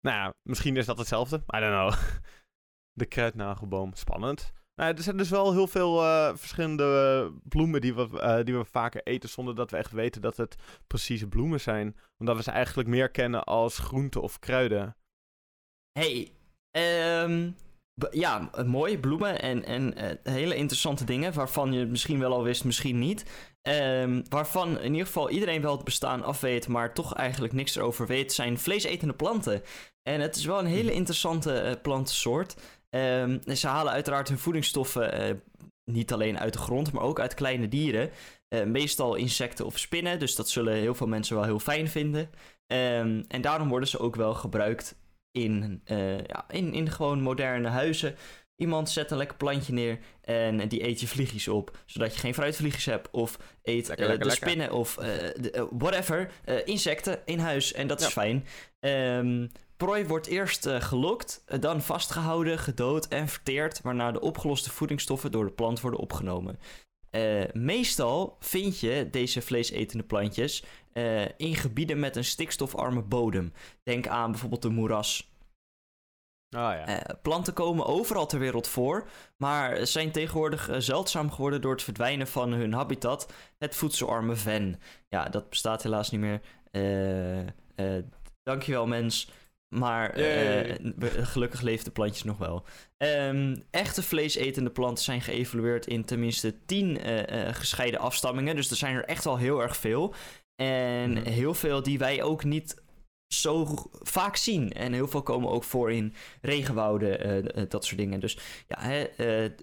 Nou 0.00 0.16
ja, 0.16 0.34
misschien 0.42 0.76
is 0.76 0.86
dat 0.86 0.98
hetzelfde. 0.98 1.36
I 1.36 1.58
don't 1.60 1.72
know. 1.72 1.92
De 3.00 3.06
kruidnagelboom. 3.06 3.94
Spannend. 3.94 4.52
Nou, 4.80 4.94
er 4.94 5.02
zijn 5.02 5.16
dus 5.16 5.30
wel 5.30 5.52
heel 5.52 5.66
veel 5.66 6.02
uh, 6.02 6.30
verschillende 6.34 7.32
bloemen 7.48 7.80
die 7.80 7.94
we, 7.94 8.08
uh, 8.12 8.44
die 8.44 8.56
we 8.56 8.64
vaker 8.64 9.00
eten 9.04 9.28
zonder 9.28 9.54
dat 9.54 9.70
we 9.70 9.76
echt 9.76 9.92
weten 9.92 10.20
dat 10.20 10.36
het 10.36 10.56
precieze 10.86 11.28
bloemen 11.28 11.60
zijn. 11.60 11.96
Omdat 12.18 12.36
we 12.36 12.42
ze 12.42 12.50
eigenlijk 12.50 12.88
meer 12.88 13.10
kennen 13.10 13.44
als 13.44 13.78
groenten 13.78 14.20
of 14.20 14.38
kruiden. 14.38 14.96
Hey, 15.92 16.32
um, 17.22 17.56
ja, 18.10 18.50
mooi, 18.66 18.98
bloemen 18.98 19.40
en, 19.40 19.64
en 19.64 20.04
uh, 20.04 20.34
hele 20.34 20.54
interessante 20.54 21.04
dingen 21.04 21.32
waarvan 21.32 21.72
je 21.72 21.86
misschien 21.86 22.18
wel 22.18 22.32
al 22.32 22.42
wist, 22.42 22.64
misschien 22.64 22.98
niet. 22.98 23.24
Um, 23.62 24.22
waarvan 24.28 24.80
in 24.80 24.92
ieder 24.92 25.06
geval 25.06 25.30
iedereen 25.30 25.62
wel 25.62 25.76
het 25.76 25.84
bestaan 25.84 26.22
afweet, 26.22 26.68
maar 26.68 26.94
toch 26.94 27.14
eigenlijk 27.14 27.52
niks 27.52 27.76
erover 27.76 28.06
weet, 28.06 28.32
zijn 28.32 28.58
vleesetende 28.58 29.14
planten. 29.14 29.62
En 30.02 30.20
het 30.20 30.36
is 30.36 30.44
wel 30.44 30.58
een 30.58 30.66
hele 30.66 30.88
mhm. 30.88 30.96
interessante 30.96 31.78
plantensoort. 31.82 32.56
Um, 32.90 33.40
ze 33.54 33.66
halen 33.66 33.92
uiteraard 33.92 34.28
hun 34.28 34.38
voedingsstoffen 34.38 35.30
uh, 35.30 35.36
niet 35.84 36.12
alleen 36.12 36.38
uit 36.38 36.52
de 36.52 36.58
grond, 36.58 36.92
maar 36.92 37.02
ook 37.02 37.20
uit 37.20 37.34
kleine 37.34 37.68
dieren. 37.68 38.10
Uh, 38.54 38.64
meestal 38.64 39.14
insecten 39.14 39.66
of 39.66 39.78
spinnen, 39.78 40.18
dus 40.18 40.34
dat 40.34 40.48
zullen 40.48 40.74
heel 40.74 40.94
veel 40.94 41.06
mensen 41.06 41.36
wel 41.36 41.44
heel 41.44 41.58
fijn 41.58 41.88
vinden. 41.88 42.30
Um, 42.66 43.24
en 43.28 43.40
daarom 43.40 43.68
worden 43.68 43.88
ze 43.88 43.98
ook 43.98 44.16
wel 44.16 44.34
gebruikt 44.34 44.96
in, 45.30 45.82
uh, 45.84 46.18
ja, 46.18 46.44
in, 46.48 46.72
in 46.72 46.90
gewoon 46.90 47.20
moderne 47.20 47.68
huizen. 47.68 48.14
Iemand 48.56 48.90
zet 48.90 49.10
een 49.10 49.16
lekker 49.16 49.36
plantje 49.36 49.72
neer 49.72 49.98
en 50.20 50.68
die 50.68 50.86
eet 50.86 51.00
je 51.00 51.08
vliegjes 51.08 51.48
op. 51.48 51.78
Zodat 51.86 52.14
je 52.14 52.20
geen 52.20 52.34
fruitvliegjes 52.34 52.84
hebt. 52.84 53.10
Of 53.10 53.38
eet 53.62 53.88
lekker, 53.88 54.06
lekker, 54.06 54.28
de 54.28 54.34
spinnen 54.34 54.72
of 54.72 54.94
whatever. 55.70 56.30
insecten 56.64 57.22
in 57.24 57.38
huis. 57.38 57.72
En 57.72 57.86
dat 57.86 58.00
is 58.00 58.06
fijn. 58.06 58.46
Um, 58.80 59.50
prooi 59.84 60.06
wordt 60.06 60.26
eerst 60.26 60.66
uh, 60.66 60.80
gelokt, 60.80 61.42
eh, 61.46 61.60
dan 61.60 61.82
vastgehouden, 61.82 62.58
gedood 62.58 63.08
en 63.08 63.28
verteerd, 63.28 63.80
waarna 63.80 64.12
de 64.12 64.20
opgeloste 64.20 64.70
voedingsstoffen 64.70 65.30
door 65.30 65.44
de 65.44 65.52
plant 65.52 65.80
worden 65.80 66.00
opgenomen. 66.00 66.58
Uh, 67.10 67.42
meestal 67.52 68.36
vind 68.40 68.80
je 68.80 69.08
deze 69.10 69.42
vleesetende 69.42 70.04
plantjes 70.04 70.64
in 71.36 71.54
gebieden 71.54 72.00
met 72.00 72.16
een 72.16 72.24
stikstofarme 72.24 73.02
bodem. 73.02 73.52
Denk 73.82 74.06
aan 74.06 74.30
bijvoorbeeld 74.30 74.62
de 74.62 74.68
moeras. 74.68 75.32
Oh, 76.56 76.72
ja. 76.86 77.18
planten 77.22 77.52
komen 77.52 77.86
overal 77.86 78.26
ter 78.26 78.38
wereld 78.38 78.68
voor, 78.68 79.08
maar 79.36 79.86
zijn 79.86 80.12
tegenwoordig 80.12 80.70
zeldzaam 80.78 81.30
geworden 81.30 81.60
door 81.60 81.72
het 81.72 81.82
verdwijnen 81.82 82.26
van 82.26 82.52
hun 82.52 82.72
habitat, 82.72 83.32
het 83.58 83.76
voedselarme 83.76 84.36
ven. 84.36 84.80
Ja, 85.08 85.28
dat 85.28 85.50
bestaat 85.50 85.82
helaas 85.82 86.10
niet 86.10 86.20
meer. 86.20 86.40
dankjewel 88.42 88.86
mens. 88.86 89.30
Maar 89.74 90.18
uh, 90.18 90.74
gelukkig 91.26 91.60
leven 91.60 91.84
de 91.84 91.90
plantjes 91.90 92.22
nog 92.22 92.38
wel. 92.38 92.64
Um, 92.96 93.64
echte 93.70 94.02
vleesetende 94.02 94.70
planten 94.70 95.04
zijn 95.04 95.20
geëvalueerd 95.20 95.86
in 95.86 96.04
tenminste 96.04 96.64
10 96.64 97.06
uh, 97.06 97.18
uh, 97.18 97.54
gescheiden 97.54 98.00
afstammingen. 98.00 98.56
Dus 98.56 98.70
er 98.70 98.76
zijn 98.76 98.94
er 98.94 99.04
echt 99.04 99.24
wel 99.24 99.36
heel 99.36 99.62
erg 99.62 99.76
veel. 99.76 100.14
En 100.62 101.10
mm. 101.10 101.16
heel 101.16 101.54
veel 101.54 101.82
die 101.82 101.98
wij 101.98 102.22
ook 102.22 102.44
niet 102.44 102.82
zo 103.34 103.66
vaak 104.02 104.36
zien. 104.36 104.72
En 104.72 104.92
heel 104.92 105.08
veel 105.08 105.22
komen 105.22 105.50
ook 105.50 105.64
voor 105.64 105.92
in 105.92 106.14
regenwouden, 106.40 107.68
dat 107.68 107.84
soort 107.84 107.98
dingen. 107.98 108.20
Dus 108.20 108.38
ja, 108.68 108.80
hè, 108.80 109.06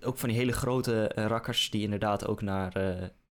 ook 0.04 0.18
van 0.18 0.30
die 0.30 0.38
hele 0.38 0.54
grote 0.54 1.12
rakkers 1.16 1.70
die 1.70 1.84
inderdaad 1.84 2.28
ook 2.28 2.42
naar, 2.42 2.74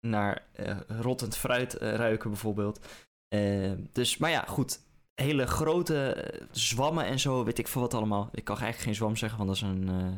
naar 0.00 0.47
rottend 0.87 1.37
fruit 1.37 1.73
ruiken 1.75 2.31
bijvoorbeeld. 2.31 2.81
Ehm, 3.29 3.79
dus, 3.93 4.17
maar 4.17 4.31
ja, 4.31 4.45
goed 4.47 4.81
hele 5.23 5.47
grote 5.47 6.12
eh, 6.12 6.47
zwammen 6.50 7.05
en 7.05 7.21
zo, 7.21 7.45
weet 7.45 7.59
ik 7.59 7.69
veel 7.69 7.81
wat 7.81 7.95
allemaal. 7.95 8.29
Ik 8.33 8.45
kan 8.45 8.57
eigenlijk 8.57 8.85
geen 8.85 8.95
zwam 8.95 9.17
zeggen, 9.17 9.38
want 9.38 9.50
dat 9.50 9.59
is 9.59 9.75
een 9.75 9.88
uh, 9.91 10.12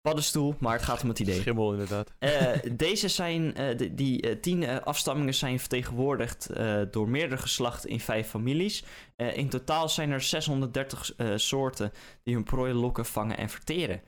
paddenstoel, 0.00 0.54
maar 0.58 0.72
het 0.72 0.82
gaat 0.82 1.02
om 1.02 1.08
het 1.08 1.18
idee. 1.18 1.40
Schimmel, 1.40 1.72
inderdaad. 1.72 2.12
Uh, 2.18 2.48
deze 2.72 3.08
zijn, 3.08 3.60
uh, 3.60 3.90
die 3.92 4.40
tien 4.40 4.82
afstammingen 4.84 5.34
zijn 5.34 5.60
vertegenwoordigd 5.60 6.50
door 6.90 7.08
meerdere 7.08 7.40
geslachten 7.40 7.90
in 7.90 8.00
vijf 8.00 8.28
families. 8.28 8.84
in 9.16 9.48
totaal 9.48 9.88
zijn 9.88 10.10
er 10.10 10.20
630 10.20 11.10
soorten 11.34 11.92
die 12.22 12.34
hun 12.34 12.44
prooi 12.44 12.72
lokken, 12.72 13.06
vangen 13.06 13.36
en 13.36 13.48
verteren. 13.48 14.02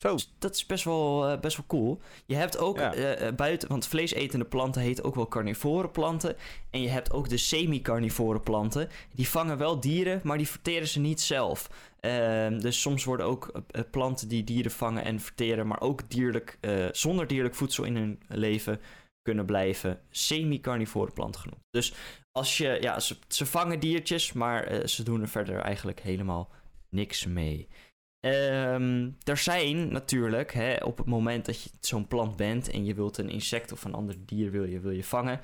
Zo. 0.00 0.12
Dus 0.12 0.32
dat 0.38 0.54
is 0.54 0.66
best 0.66 0.84
wel, 0.84 1.32
uh, 1.32 1.40
best 1.40 1.56
wel 1.56 1.66
cool. 1.66 2.00
Je 2.26 2.34
hebt 2.34 2.58
ook 2.58 2.78
uh, 2.78 3.28
buiten, 3.36 3.68
want 3.68 3.86
vleesetende 3.86 4.44
planten 4.44 4.82
heten 4.82 5.04
ook 5.04 5.14
wel 5.14 5.28
carnivore 5.28 5.88
planten. 5.88 6.36
En 6.70 6.82
je 6.82 6.88
hebt 6.88 7.12
ook 7.12 7.28
de 7.28 7.36
semi-carnivore 7.36 8.40
planten. 8.40 8.88
Die 9.14 9.28
vangen 9.28 9.58
wel 9.58 9.80
dieren, 9.80 10.20
maar 10.24 10.36
die 10.36 10.48
verteren 10.48 10.88
ze 10.88 11.00
niet 11.00 11.20
zelf. 11.20 11.70
Uh, 12.00 12.58
dus 12.58 12.80
soms 12.80 13.04
worden 13.04 13.26
ook 13.26 13.52
planten 13.90 14.28
die 14.28 14.44
dieren 14.44 14.70
vangen 14.70 15.04
en 15.04 15.20
verteren, 15.20 15.66
maar 15.66 15.80
ook 15.80 16.10
dierlijk, 16.10 16.58
zonder 16.92 17.26
dierlijk 17.26 17.54
voedsel 17.54 17.84
in 17.84 17.96
hun 17.96 18.20
leven 18.28 18.80
kunnen 19.22 19.46
blijven, 19.46 20.00
semi-carnivore 20.10 21.12
planten 21.12 21.40
genoemd. 21.40 21.62
Dus 21.70 21.94
als 22.32 22.56
je, 22.58 22.78
ja, 22.80 23.00
ze, 23.00 23.16
ze 23.28 23.46
vangen 23.46 23.80
diertjes, 23.80 24.32
maar 24.32 24.88
ze 24.88 25.02
doen 25.02 25.20
er 25.20 25.28
verder 25.28 25.58
eigenlijk 25.58 26.00
helemaal 26.00 26.50
niks 26.88 27.26
mee. 27.26 27.68
Um, 28.20 29.16
er 29.24 29.36
zijn 29.36 29.92
natuurlijk, 29.92 30.52
hè, 30.52 30.76
op 30.84 30.98
het 30.98 31.06
moment 31.06 31.46
dat 31.46 31.62
je 31.62 31.70
zo'n 31.80 32.06
plant 32.06 32.36
bent 32.36 32.70
en 32.70 32.84
je 32.84 32.94
wilt 32.94 33.18
een 33.18 33.28
insect 33.28 33.72
of 33.72 33.84
een 33.84 33.94
ander 33.94 34.16
dier 34.26 34.50
wil 34.50 34.64
je, 34.64 34.80
wil 34.80 34.90
je 34.90 35.04
vangen, 35.04 35.40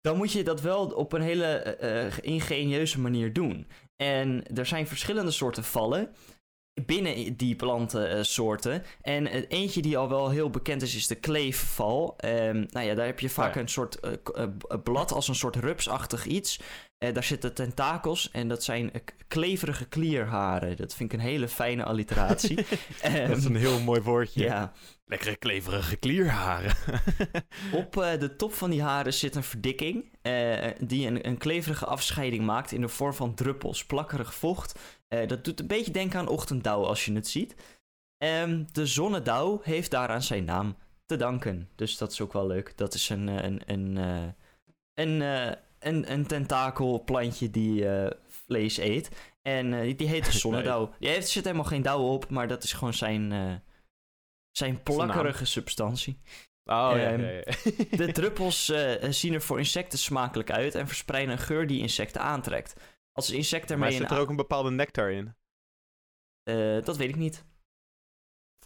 dan 0.00 0.16
moet 0.16 0.32
je 0.32 0.44
dat 0.44 0.60
wel 0.60 0.86
op 0.86 1.12
een 1.12 1.22
hele 1.22 1.78
uh, 1.82 2.32
ingenieuze 2.32 3.00
manier 3.00 3.32
doen. 3.32 3.66
En 3.96 4.56
er 4.56 4.66
zijn 4.66 4.86
verschillende 4.86 5.30
soorten 5.30 5.64
vallen 5.64 6.14
binnen 6.86 7.36
die 7.36 7.56
plantensoorten. 7.56 8.82
En 9.00 9.26
eentje 9.26 9.82
die 9.82 9.98
al 9.98 10.08
wel 10.08 10.30
heel 10.30 10.50
bekend 10.50 10.82
is, 10.82 10.94
is 10.94 11.06
de 11.06 11.14
kleefval. 11.14 12.16
Um, 12.24 12.66
nou 12.70 12.86
ja, 12.86 12.94
daar 12.94 13.06
heb 13.06 13.20
je 13.20 13.28
vaak 13.28 13.56
een 13.56 13.68
soort 13.68 13.98
uh, 14.02 14.44
blad 14.82 15.12
als 15.12 15.28
een 15.28 15.34
soort 15.34 15.56
rupsachtig 15.56 16.26
iets. 16.26 16.60
Uh, 17.04 17.14
daar 17.14 17.24
zitten 17.24 17.54
tentakels 17.54 18.30
en 18.30 18.48
dat 18.48 18.64
zijn 18.64 18.90
kleverige 19.28 19.84
klierharen. 19.84 20.76
Dat 20.76 20.94
vind 20.94 21.12
ik 21.12 21.18
een 21.18 21.24
hele 21.24 21.48
fijne 21.48 21.84
alliteratie. 21.84 22.56
dat 23.28 23.36
is 23.36 23.44
een 23.44 23.56
heel 23.56 23.80
mooi 23.80 24.00
woordje. 24.00 24.42
Ja. 24.42 24.72
Lekkere 25.06 25.36
kleverige 25.36 25.96
klierharen. 25.96 26.76
Op 27.72 27.96
uh, 27.96 28.18
de 28.18 28.36
top 28.36 28.54
van 28.54 28.70
die 28.70 28.82
haren 28.82 29.14
zit 29.14 29.34
een 29.34 29.42
verdikking 29.42 30.04
uh, 30.22 30.66
die 30.80 31.06
een, 31.06 31.26
een 31.26 31.38
kleverige 31.38 31.86
afscheiding 31.86 32.44
maakt 32.44 32.72
in 32.72 32.80
de 32.80 32.88
vorm 32.88 33.14
van 33.14 33.34
druppels, 33.34 33.84
plakkerig 33.84 34.34
vocht. 34.34 34.78
Uh, 35.08 35.26
dat 35.28 35.44
doet 35.44 35.60
een 35.60 35.66
beetje 35.66 35.92
denken 35.92 36.18
aan 36.18 36.28
ochtenddauw 36.28 36.84
als 36.84 37.04
je 37.04 37.12
het 37.12 37.28
ziet. 37.28 37.54
Um, 38.18 38.66
de 38.72 38.86
zonnedauw 38.86 39.60
heeft 39.62 39.90
daaraan 39.90 40.22
zijn 40.22 40.44
naam 40.44 40.76
te 41.06 41.16
danken. 41.16 41.68
Dus 41.74 41.98
dat 41.98 42.12
is 42.12 42.20
ook 42.20 42.32
wel 42.32 42.46
leuk. 42.46 42.76
Dat 42.76 42.94
is 42.94 43.08
een, 43.08 43.26
een, 43.26 43.62
een, 43.66 43.96
een, 44.94 45.22
een, 45.86 46.12
een 46.12 46.26
tentakelplantje 46.26 47.50
die 47.50 47.86
vlees 48.28 48.76
eet. 48.76 49.08
En 49.42 49.96
die 49.96 50.08
heet 50.08 50.24
de 50.24 50.38
zonnedauw. 50.44 50.94
Die 50.98 51.08
heeft, 51.08 51.28
zit 51.28 51.44
helemaal 51.44 51.64
geen 51.64 51.82
dauw 51.82 52.02
op, 52.02 52.30
maar 52.30 52.48
dat 52.48 52.62
is 52.62 52.72
gewoon 52.72 52.94
zijn 52.94 53.62
zijn 54.50 54.82
plakkerige 54.82 55.44
substantie. 55.44 56.18
Oh, 56.64 56.92
ja, 56.94 56.96
ehm, 56.96 57.20
ja, 57.20 57.28
ja. 57.28 57.42
de 58.04 58.12
druppels 58.12 58.72
zien 59.08 59.34
er 59.34 59.42
voor 59.42 59.58
insecten 59.58 59.98
smakelijk 59.98 60.50
uit 60.50 60.74
en 60.74 60.86
verspreiden 60.86 61.32
een 61.32 61.38
geur 61.38 61.66
die 61.66 61.80
insecten 61.80 62.20
aantrekt. 62.20 62.74
Als 63.12 63.30
insecten 63.30 63.74
ermee 63.74 63.90
maar 63.90 63.98
zit 63.98 64.10
er 64.10 64.18
ook 64.18 64.28
een 64.28 64.36
bepaalde 64.36 64.70
nectar 64.70 65.10
in? 65.10 65.34
Dat 66.84 66.96
weet 66.96 67.08
ik 67.08 67.16
niet. 67.16 67.44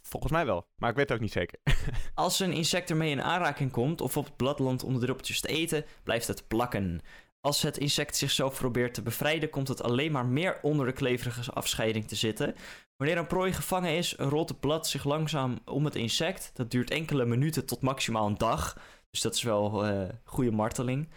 Volgens 0.09 0.33
mij 0.33 0.47
wel, 0.47 0.66
maar 0.77 0.90
ik 0.90 0.97
weet 0.97 1.09
het 1.09 1.16
ook 1.16 1.23
niet 1.23 1.33
zeker. 1.33 1.59
Als 2.14 2.40
een 2.40 2.53
insect 2.53 2.90
ermee 2.90 3.11
in 3.11 3.23
aanraking 3.23 3.71
komt 3.71 4.01
of 4.01 4.16
op 4.16 4.25
het 4.25 4.37
bladland 4.37 4.85
om 4.85 4.92
de 4.92 5.01
druppeltjes 5.01 5.40
te 5.40 5.49
eten, 5.49 5.85
blijft 6.03 6.27
het 6.27 6.49
plakken. 6.49 7.01
Als 7.40 7.62
het 7.62 7.79
insect 7.79 8.16
zichzelf 8.16 8.59
probeert 8.59 8.94
te 8.94 9.03
bevrijden, 9.03 9.51
komt 9.51 9.68
het 9.68 9.83
alleen 9.83 10.12
maar 10.12 10.27
meer 10.27 10.59
onder 10.62 10.87
de 10.87 10.92
kleverige 10.92 11.53
afscheiding 11.53 12.09
te 12.09 12.14
zitten. 12.14 12.55
Wanneer 12.97 13.18
een 13.18 13.27
prooi 13.27 13.53
gevangen 13.53 13.97
is, 13.97 14.14
rolt 14.14 14.49
het 14.49 14.61
blad 14.61 14.88
zich 14.88 15.05
langzaam 15.05 15.59
om 15.64 15.85
het 15.85 15.94
insect. 15.94 16.51
Dat 16.55 16.71
duurt 16.71 16.90
enkele 16.90 17.25
minuten 17.25 17.66
tot 17.66 17.81
maximaal 17.81 18.27
een 18.27 18.38
dag. 18.38 18.77
Dus 19.11 19.21
dat 19.21 19.35
is 19.35 19.42
wel 19.42 19.88
uh, 19.88 20.09
goede 20.25 20.51
marteling. 20.51 21.09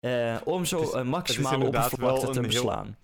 Uh, 0.00 0.36
om 0.44 0.64
zo 0.64 0.80
is, 0.80 0.94
uh, 0.94 1.02
maximaal 1.02 1.60
oppervlakte 1.60 2.30
te 2.30 2.40
beslaan. 2.40 2.96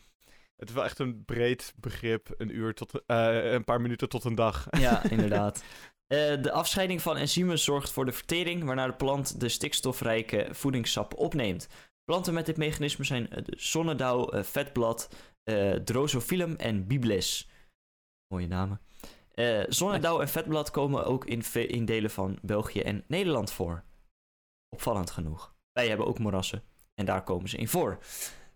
Het 0.65 0.73
is 0.73 0.79
wel 0.79 0.89
echt 0.89 0.99
een 0.99 1.25
breed 1.25 1.75
begrip, 1.77 2.35
een 2.37 2.57
uur 2.57 2.75
tot 2.75 3.03
een 3.07 3.65
paar 3.65 3.81
minuten 3.81 4.09
tot 4.09 4.25
een 4.25 4.35
dag. 4.35 4.67
Ja, 4.71 5.03
inderdaad. 5.11 5.65
de 6.07 6.53
afscheiding 6.53 7.03
van 7.03 7.17
enzymen 7.17 7.59
zorgt 7.59 7.91
voor 7.91 8.05
de 8.05 8.13
vertering, 8.13 8.65
waarna 8.65 8.87
de 8.87 8.93
plant 8.93 9.41
de 9.41 9.49
stikstofrijke 9.49 10.49
voedingssap 10.51 11.15
opneemt. 11.15 11.69
Planten 12.05 12.35
met 12.35 12.47
dit 12.47 12.57
mechanisme 12.57 13.05
zijn 13.05 13.29
de 13.31 13.55
zonnedauw, 13.57 14.43
vetblad, 14.43 15.09
drosophyllum 15.85 16.57
en 16.57 16.87
biblis. 16.87 17.49
Mooie 18.33 18.47
namen. 18.47 18.81
Zonnedauw 19.69 20.21
en 20.21 20.29
vetblad 20.29 20.71
komen 20.71 21.05
ook 21.05 21.25
in, 21.25 21.43
in 21.53 21.85
delen 21.85 22.11
van 22.11 22.39
België 22.43 22.81
en 22.81 23.05
Nederland 23.07 23.53
voor. 23.53 23.85
Opvallend 24.69 25.11
genoeg. 25.11 25.55
Wij 25.73 25.89
hebben 25.89 26.07
ook 26.07 26.19
moerassen 26.19 26.63
en 26.95 27.05
daar 27.05 27.23
komen 27.23 27.49
ze 27.49 27.57
in 27.57 27.69
voor. 27.69 27.99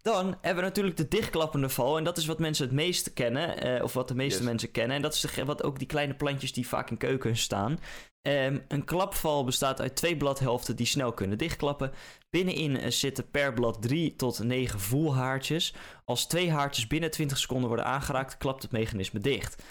Dan 0.09 0.27
hebben 0.40 0.62
we 0.62 0.68
natuurlijk 0.68 0.97
de 0.97 1.09
dichtklappende 1.09 1.68
val. 1.68 1.97
En 1.99 2.05
dat 2.05 2.16
is 2.16 2.27
wat 2.27 2.38
mensen 2.38 2.64
het 2.66 2.75
meest 2.75 3.12
kennen. 3.12 3.61
eh, 3.62 3.83
of 3.83 3.92
wat 3.92 4.09
de 4.09 4.14
meeste 4.14 4.38
Yes. 4.38 4.47
mensen 4.49 4.71
kennen. 4.71 4.97
En 4.97 5.03
dat 5.03 5.14
is 5.14 5.21
de, 5.21 5.44
wat 5.44 5.62
ook 5.62 5.79
die 5.79 5.87
kleine 5.87 6.14
plantjes 6.14 6.53
die 6.53 6.68
vaak 6.68 6.90
in 6.90 6.97
keukens 6.97 7.40
staan. 7.42 7.79
Ehm, 8.23 8.59
een 8.68 8.85
klapval 8.85 9.44
bestaat 9.44 9.81
uit 9.81 9.97
twee 9.97 10.16
bladhelften 10.16 10.77
die 10.77 10.87
snel 10.87 11.12
kunnen 11.12 11.38
dichtklappen. 11.38 11.92
Binnenin 12.31 12.77
eh, 12.77 12.90
zitten 12.90 13.31
per 13.31 13.53
blad 13.53 13.83
3 13.83 14.16
tot 14.16 14.42
9 14.42 14.81
voelhaartjes. 14.81 15.75
Als 16.05 16.27
twee 16.27 16.51
haartjes 16.51 16.87
binnen 16.87 17.11
20 17.11 17.38
seconden 17.38 17.68
worden 17.68 17.87
aangeraakt, 17.87 18.37
klapt 18.37 18.62
het 18.62 18.73
mechanisme 18.73 19.21
dicht. 19.21 19.62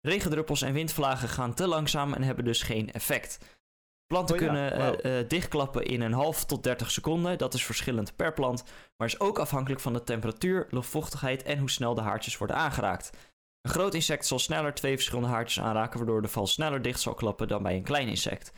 Regendruppels 0.00 0.62
en 0.62 0.72
windvlagen 0.72 1.28
gaan 1.28 1.54
te 1.54 1.66
langzaam 1.66 2.12
en 2.14 2.22
hebben 2.22 2.44
dus 2.44 2.62
geen 2.62 2.92
effect. 2.92 3.38
Planten 4.06 4.34
Oh 4.34 4.40
ja, 4.40 4.46
kunnen 4.46 4.72
eh, 4.72 5.18
eh, 5.18 5.28
dichtklappen 5.28 5.84
in 5.84 6.00
een 6.00 6.12
half 6.12 6.44
tot 6.44 6.62
30 6.62 6.90
seconden. 6.90 7.38
Dat 7.38 7.54
is 7.54 7.64
verschillend 7.64 8.16
per 8.16 8.32
plant, 8.32 8.64
maar 8.96 9.06
is 9.06 9.20
ook 9.20 9.38
afhankelijk 9.38 9.80
van 9.80 9.92
de 9.92 10.04
temperatuur, 10.04 10.66
luchtvochtigheid 10.70 11.42
en 11.42 11.58
hoe 11.58 11.70
snel 11.70 11.94
de 11.94 12.00
haartjes 12.00 12.38
worden 12.38 12.56
aangeraakt. 12.56 13.10
Een 13.60 13.70
groot 13.70 13.94
insect 13.94 14.26
zal 14.26 14.38
sneller 14.38 14.74
twee 14.74 14.94
verschillende 14.94 15.28
haartjes 15.28 15.64
aanraken, 15.64 15.98
waardoor 15.98 16.22
de 16.22 16.28
val 16.28 16.46
sneller 16.46 16.82
dicht 16.82 17.00
zal 17.00 17.14
klappen 17.14 17.48
dan 17.48 17.62
bij 17.62 17.76
een 17.76 17.82
klein 17.82 18.08
insect. 18.08 18.52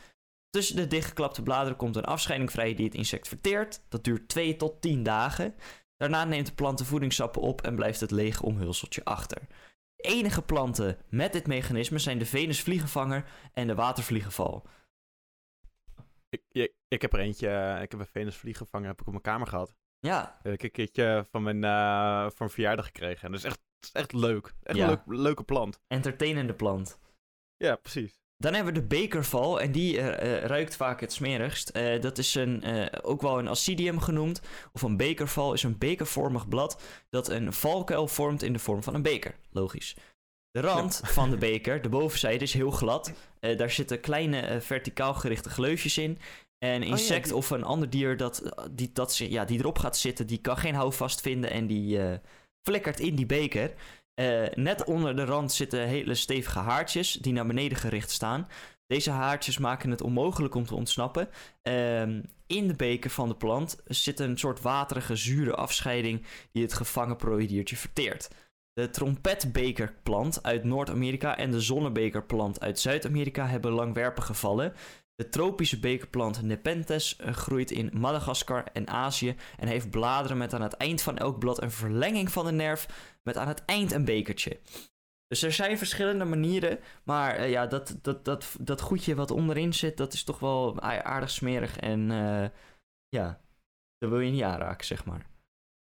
Tussen 0.49 0.75
de 0.75 0.87
dichtgeklapte 0.87 1.43
bladeren 1.43 1.77
komt 1.77 1.95
een 1.95 2.05
afscheiding 2.05 2.51
vrij 2.51 2.75
die 2.75 2.85
het 2.85 2.95
insect 2.95 3.27
verteert. 3.27 3.81
Dat 3.89 4.03
duurt 4.03 4.27
2 4.27 4.55
tot 4.55 4.81
10 4.81 5.03
dagen. 5.03 5.55
Daarna 5.97 6.25
neemt 6.25 6.45
de 6.45 6.53
plant 6.53 6.77
de 6.77 6.85
voedingssappen 6.85 7.41
op 7.41 7.61
en 7.61 7.75
blijft 7.75 7.99
het 7.99 8.11
lege 8.11 8.45
omhulseltje 8.45 9.03
achter. 9.03 9.41
De 9.95 10.03
enige 10.03 10.41
planten 10.41 10.97
met 11.09 11.33
dit 11.33 11.47
mechanisme 11.47 11.99
zijn 11.99 12.17
de 12.17 12.25
venusvliegenvanger 12.25 13.25
en 13.53 13.67
de 13.67 13.75
watervliegenval. 13.75 14.67
Ik, 16.29 16.41
ik, 16.51 16.73
ik 16.87 17.01
heb 17.01 17.13
er 17.13 17.19
eentje, 17.19 17.47
eh, 17.49 17.81
ik 17.81 17.91
heb 17.91 17.99
een 17.99 18.05
venusvliegenvanger 18.05 18.87
heb 18.87 18.99
ik 19.01 19.05
op 19.05 19.11
mijn 19.11 19.23
kamer 19.23 19.47
gehad. 19.47 19.75
Ja, 19.99 20.39
heb 20.43 20.53
ik 20.53 20.63
een 20.63 20.71
keertje 20.71 21.25
van 21.31 21.43
mijn, 21.43 21.63
eh, 21.63 22.27
een 22.37 22.49
verjaardag 22.49 22.85
gekregen. 22.85 23.25
En 23.25 23.31
dat 23.31 23.39
is 23.39 23.45
echt, 23.45 23.59
dat 23.79 23.89
is 23.93 24.01
echt 24.01 24.13
leuk. 24.13 24.53
Echt 24.63 24.77
Ja. 24.77 24.83
een 24.83 24.89
leuk, 24.89 25.19
leuke 25.19 25.43
plant. 25.43 25.79
entertainende 25.87 26.53
plant. 26.53 26.99
Ja, 27.57 27.75
precies. 27.75 28.17
Dan 28.37 28.53
hebben 28.53 28.73
we 28.73 28.79
de 28.79 28.85
bekerval 28.87 29.61
en 29.61 29.71
die 29.71 30.01
eh, 30.01 30.43
ruikt 30.45 30.75
vaak 30.75 30.99
het 30.99 31.13
smerigst. 31.13 31.73
Dat 32.01 32.17
is 32.17 32.35
een, 32.35 32.63
ook 33.03 33.21
wel 33.21 33.39
een 33.39 33.47
acidium 33.47 33.99
genoemd. 33.99 34.41
Of 34.71 34.81
een 34.81 34.97
bekerval 34.97 35.53
is 35.53 35.63
een 35.63 35.77
bekervormig 35.77 36.47
blad 36.47 36.81
dat 37.09 37.29
een 37.29 37.53
valkuil 37.53 38.07
vormt 38.07 38.43
in 38.43 38.53
de 38.53 38.59
vorm 38.59 38.83
van 38.83 38.93
een 38.95 39.01
beker. 39.01 39.35
Logisch. 39.51 39.95
De 40.51 40.59
rand 40.59 41.01
van 41.03 41.29
de 41.29 41.37
beker, 41.37 41.81
de 41.81 41.89
bovenzijde, 41.89 42.43
is 42.43 42.53
heel 42.53 42.71
glad. 42.71 43.13
Eh, 43.39 43.57
daar 43.57 43.69
zitten 43.71 43.99
kleine 43.99 44.39
eh, 44.39 44.59
verticaal 44.59 45.13
gerichte 45.13 45.49
gleufjes 45.49 45.97
in. 45.97 46.19
En 46.65 46.81
een 46.81 46.87
ja, 46.87 46.87
insect 46.87 47.25
die- 47.25 47.35
of 47.35 47.49
een 47.49 47.63
ander 47.63 47.89
dier 47.89 48.17
dat, 48.17 48.43
die, 48.71 48.89
dat, 48.93 49.17
ja, 49.17 49.45
die 49.45 49.59
erop 49.59 49.77
gaat 49.79 49.97
zitten, 49.97 50.27
die 50.27 50.37
kan 50.41 50.57
geen 50.57 50.75
houvast 50.75 51.21
vinden 51.21 51.51
en 51.51 51.67
die 51.67 51.99
eh, 52.01 52.17
flikkert 52.67 52.99
in 52.99 53.15
die 53.15 53.25
beker. 53.25 53.73
Eh, 54.13 54.47
net 54.53 54.83
onder 54.83 55.15
de 55.15 55.25
rand 55.25 55.51
zitten 55.51 55.87
hele 55.87 56.15
stevige 56.15 56.59
haartjes 56.59 57.11
die 57.11 57.33
naar 57.33 57.47
beneden 57.47 57.77
gericht 57.77 58.11
staan. 58.11 58.47
Deze 58.87 59.11
haartjes 59.11 59.57
maken 59.57 59.91
het 59.91 60.01
onmogelijk 60.01 60.55
om 60.55 60.65
te 60.65 60.75
ontsnappen. 60.75 61.29
Ehm, 61.61 62.21
in 62.47 62.67
de 62.67 62.73
beker 62.73 63.09
van 63.09 63.27
de 63.29 63.35
plant 63.35 63.77
zit 63.85 64.19
een 64.19 64.37
soort 64.37 64.61
waterige, 64.61 65.15
zure 65.15 65.55
afscheiding 65.55 66.25
die 66.51 66.63
het 66.63 66.73
gevangen 66.73 67.15
prooidiertje 67.15 67.75
verteert. 67.75 68.27
De 68.79 68.89
trompetbekerplant 68.89 70.43
uit 70.43 70.63
Noord-Amerika 70.63 71.37
en 71.37 71.51
de 71.51 71.61
zonnebekerplant 71.61 72.59
uit 72.59 72.79
Zuid-Amerika 72.79 73.47
hebben 73.47 73.71
langwerpige 73.71 74.33
vallen. 74.33 74.73
De 75.15 75.29
tropische 75.29 75.79
bekerplant 75.79 76.41
Nepenthes 76.41 77.15
eh, 77.15 77.33
groeit 77.33 77.71
in 77.71 77.91
Madagaskar 77.93 78.63
en 78.73 78.87
Azië 78.87 79.35
en 79.57 79.67
heeft 79.67 79.89
bladeren 79.89 80.37
met 80.37 80.53
aan 80.53 80.61
het 80.61 80.73
eind 80.73 81.01
van 81.01 81.17
elk 81.17 81.39
blad 81.39 81.61
een 81.61 81.71
verlenging 81.71 82.31
van 82.31 82.45
de 82.45 82.51
nerf 82.51 82.87
met 83.23 83.37
aan 83.37 83.47
het 83.47 83.65
eind 83.65 83.91
een 83.91 84.05
bekertje. 84.05 84.59
Dus 85.27 85.41
er 85.41 85.51
zijn 85.51 85.77
verschillende 85.77 86.25
manieren, 86.25 86.79
maar 87.03 87.35
eh, 87.35 87.49
ja, 87.49 87.67
dat, 87.67 87.99
dat, 88.01 88.25
dat, 88.25 88.55
dat 88.59 88.81
goedje 88.81 89.15
wat 89.15 89.31
onderin 89.31 89.73
zit, 89.73 89.97
dat 89.97 90.13
is 90.13 90.23
toch 90.23 90.39
wel 90.39 90.81
aardig 90.81 91.29
smerig 91.29 91.77
en 91.77 92.11
eh, 92.11 92.49
ja, 93.07 93.41
daar 93.97 94.09
wil 94.09 94.19
je 94.19 94.31
niet 94.31 94.43
aanraken, 94.43 94.85
zeg 94.85 95.05
maar. 95.05 95.27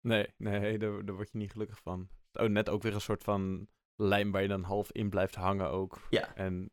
Nee, 0.02 0.28
nee, 0.38 0.78
daar, 0.78 1.06
daar 1.06 1.16
word 1.16 1.30
je 1.32 1.38
niet 1.38 1.52
gelukkig 1.52 1.80
van. 1.80 2.10
Oh, 2.40 2.50
net 2.50 2.70
ook 2.70 2.84
weer 2.84 2.94
een 2.94 3.02
soort 3.02 3.24
van 3.24 3.68
lijm 3.96 4.32
waar 4.32 4.42
je 4.42 4.48
dan 4.48 4.64
half 4.64 4.92
in 4.92 5.10
blijft 5.10 5.36
hangen 5.36 5.70
ook. 5.70 6.00
Ja. 6.10 6.36
En 6.36 6.70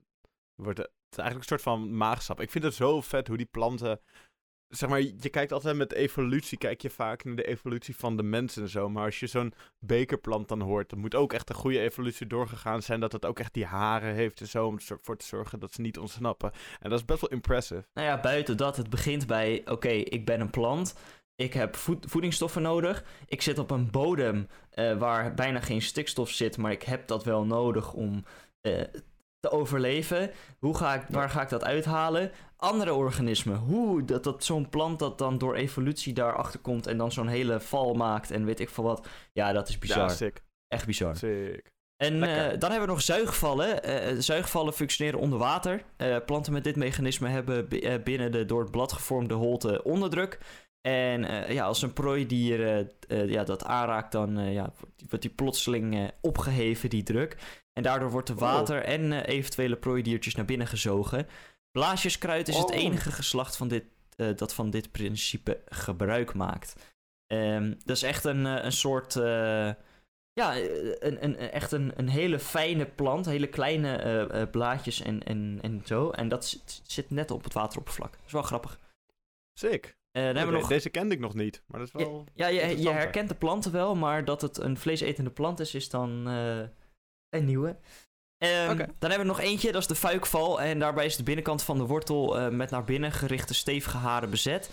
wordt 0.55 0.79
het, 0.79 0.87
het 0.87 1.13
is 1.13 1.19
eigenlijk 1.19 1.51
een 1.51 1.59
soort 1.59 1.77
van 1.77 1.97
maagsap. 1.97 2.41
Ik 2.41 2.51
vind 2.51 2.65
het 2.65 2.75
zo 2.75 3.01
vet 3.01 3.29
hoe 3.29 3.37
die 3.37 3.47
planten... 3.47 4.01
Zeg 4.69 4.89
maar, 4.89 5.01
je 5.01 5.31
kijkt 5.31 5.53
altijd 5.53 5.77
met 5.77 5.93
evolutie, 5.93 6.59
kijk 6.59 6.83
je 6.83 6.91
vaak 6.91 7.25
naar 7.25 7.37
de 7.37 7.47
evolutie 7.47 7.97
van 7.97 8.17
de 8.17 8.23
mensen 8.23 8.63
en 8.63 8.69
zo. 8.69 8.89
Maar 8.89 9.05
als 9.05 9.21
je 9.21 9.27
zo'n 9.27 9.53
bekerplant 9.79 10.49
dan 10.49 10.61
hoort, 10.61 10.91
dan 10.91 10.99
moet 10.99 11.15
ook 11.15 11.33
echt 11.33 11.49
een 11.49 11.55
goede 11.55 11.81
evolutie 11.81 12.27
doorgegaan 12.27 12.83
zijn. 12.83 13.01
Dat 13.01 13.13
het 13.13 13.25
ook 13.25 13.39
echt 13.39 13.55
die 13.55 13.65
haren 13.65 14.15
heeft 14.15 14.41
en 14.41 14.47
zo, 14.47 14.67
om 14.67 14.79
ervoor 14.89 15.17
te 15.17 15.27
zorgen 15.27 15.61
dat 15.61 15.73
ze 15.73 15.81
niet 15.81 15.99
ontsnappen. 15.99 16.53
En 16.81 16.91
dat 16.91 16.99
is 16.99 17.05
best 17.05 17.21
wel 17.21 17.31
impressive. 17.31 17.87
Nou 17.95 18.07
ja, 18.07 18.21
buiten 18.21 18.57
dat, 18.57 18.77
het 18.77 18.91
begint 18.91 19.27
bij, 19.27 19.63
oké, 19.65 19.89
ik 19.89 20.25
ben 20.25 20.41
een 20.41 20.51
plant. 20.51 20.95
Ik 21.37 21.53
heb 21.55 21.77
voed- 21.77 22.05
voedingsstoffen 22.09 22.63
nodig. 22.63 23.05
Ik 23.27 23.43
zit 23.43 23.59
op 23.59 23.71
een 23.71 23.91
bodem 23.91 24.49
eh, 24.71 24.99
waar 24.99 25.35
bijna 25.35 25.61
geen 25.61 25.83
stikstof 25.83 26.31
zit, 26.31 26.57
maar 26.57 26.73
ik 26.73 26.83
heb 26.83 27.07
dat 27.07 27.25
wel 27.25 27.45
nodig 27.45 27.93
om 27.93 28.25
eh, 28.61 28.81
te 29.41 29.51
overleven. 29.51 30.31
Hoe 30.59 30.77
ga 30.77 30.95
ik, 30.95 31.03
waar 31.09 31.31
ga 31.31 31.43
ik 31.43 31.49
dat 31.49 31.65
uithalen? 31.65 32.31
Andere 32.57 32.95
organismen, 32.95 33.57
hoe 33.57 34.05
dat, 34.05 34.25
dat 34.25 34.45
zo'n 34.45 34.69
plant 34.69 34.99
dat 34.99 35.19
dan 35.19 35.39
door 35.39 35.55
evolutie 35.55 36.13
daarachter 36.13 36.61
komt 36.61 36.87
en 36.87 36.97
dan 36.97 37.13
zo'n 37.13 37.27
hele 37.29 37.61
val 37.61 37.95
maakt 37.95 38.31
en 38.31 38.45
weet 38.45 38.61
ik 38.61 38.69
veel 38.71 38.85
wat. 38.85 39.07
Ja, 39.33 39.53
dat 39.53 39.69
is 39.69 39.79
bizar. 39.79 39.99
Ja, 39.99 40.09
sick. 40.09 40.43
Echt 40.69 40.87
bizar. 40.87 41.17
Sick. 41.17 41.71
En 41.97 42.23
eh, 42.23 42.59
dan 42.59 42.71
hebben 42.71 42.89
we 42.89 42.95
nog 42.95 43.03
zuigvallen. 43.03 44.23
Zuigvallen 44.23 44.73
functioneren 44.73 45.21
onder 45.21 45.39
water. 45.39 45.83
Planten 46.27 46.53
met 46.53 46.65
dit 46.65 46.77
mechanisme 46.77 47.29
hebben 47.29 47.69
bi- 47.69 47.99
binnen 48.05 48.33
de 48.33 48.45
door 48.45 48.61
het 48.61 48.71
blad 48.71 48.93
gevormde 48.93 49.35
holte 49.35 49.83
onderdruk. 49.85 50.39
En 50.83 51.25
eh, 51.25 51.55
ja, 51.55 51.65
als 51.65 51.83
een 51.83 51.93
prooidier 51.93 52.67
eh, 52.67 52.81
eh, 53.23 53.29
ja, 53.31 53.45
dat 53.45 53.65
aanraakt, 53.65 54.13
dan 54.13 54.53
ja, 54.53 54.73
wordt 55.09 55.23
die- 55.23 55.31
plotseling 55.35 55.95
eh, 55.95 56.09
opgeheven, 56.21 56.91
die 56.91 57.03
druk. 57.03 57.37
En 57.73 57.83
daardoor 57.83 58.11
wordt 58.11 58.27
de 58.27 58.33
Oh. 58.33 58.39
water 58.39 58.83
en 58.83 59.13
eventuele 59.13 59.77
prooidiertjes 59.77 60.35
naar 60.35 60.45
binnen 60.45 60.67
gezogen. 60.67 61.27
Blaasjeskruid 61.71 62.49
is 62.49 62.57
het 62.57 62.71
Oh. 62.71 62.77
enige 62.77 63.13
geslacht 63.13 63.57
van 63.57 63.69
dit, 63.69 63.85
dat 64.37 64.55
van 64.55 64.71
dit 64.71 64.93
principe 64.93 65.61
gebruik 65.69 66.35
maakt. 66.35 66.75
Ehm, 67.27 67.75
dat 67.85 67.97
is 67.97 68.03
echt 68.03 68.25
een, 68.25 68.45
een 68.45 68.73
soort... 68.73 69.15
ja, 70.35 70.57
een, 70.57 71.25
een, 71.25 71.37
echt 71.37 71.73
een, 71.73 71.93
een 71.97 72.09
hele 72.09 72.39
fijne 72.39 72.87
plant. 72.87 73.27
Hele 73.27 73.47
kleine 73.49 73.97
eh, 73.97 74.51
blaadjes 74.51 75.03
en, 75.03 75.23
en, 75.23 75.59
en 75.63 75.83
zo. 75.85 76.11
En 76.11 76.29
dat 76.29 76.47
zit, 76.47 76.81
zit 76.87 77.11
net 77.11 77.31
op 77.31 77.45
het 77.45 77.53
wateroppervlak. 77.53 78.13
Dat 78.13 78.27
is 78.27 78.33
wel 78.33 78.43
grappig. 78.43 78.79
Sick. 79.59 79.97
Eh, 80.13 80.23
dan 80.25 80.37
hebben 80.37 80.55
we 80.55 80.61
nog... 80.61 80.69
Deze 80.69 80.91
kende 80.91 81.15
ik 81.15 81.21
nog 81.21 81.35
niet, 81.35 81.63
maar 81.67 81.79
dat 81.79 81.89
is 81.89 81.95
wel... 81.95 82.27
Ja, 82.35 82.47
je, 82.47 82.91
herkent 82.91 83.29
de 83.29 83.35
planten 83.35 83.73
wel, 83.73 83.95
maar 83.95 84.25
dat 84.25 84.41
het 84.41 84.59
een 84.59 84.79
vleesetende 84.79 85.31
plant 85.31 85.61
is, 85.61 85.75
is 85.75 85.91
dan 85.91 86.29
eh, 86.29 86.63
een 87.29 87.45
nieuwe. 87.45 87.77
Ehm. 88.39 88.77
Dan 88.77 89.11
hebben 89.11 89.19
we 89.19 89.25
nog 89.25 89.41
eentje, 89.41 89.73
dat 89.73 89.81
is 89.81 89.87
de 89.87 89.95
fuikval. 89.95 90.61
En 90.61 90.79
daarbij 90.79 91.05
is 91.05 91.17
de 91.17 91.23
binnenkant 91.23 91.63
van 91.63 91.79
de 91.79 91.87
wortel 91.87 92.39
eh, 92.39 92.49
met 92.49 92.71
naar 92.71 92.85
binnen 92.85 93.13
gerichte 93.13 93.55
stevige 93.55 93.97
haren 93.97 94.31
bezet. 94.31 94.71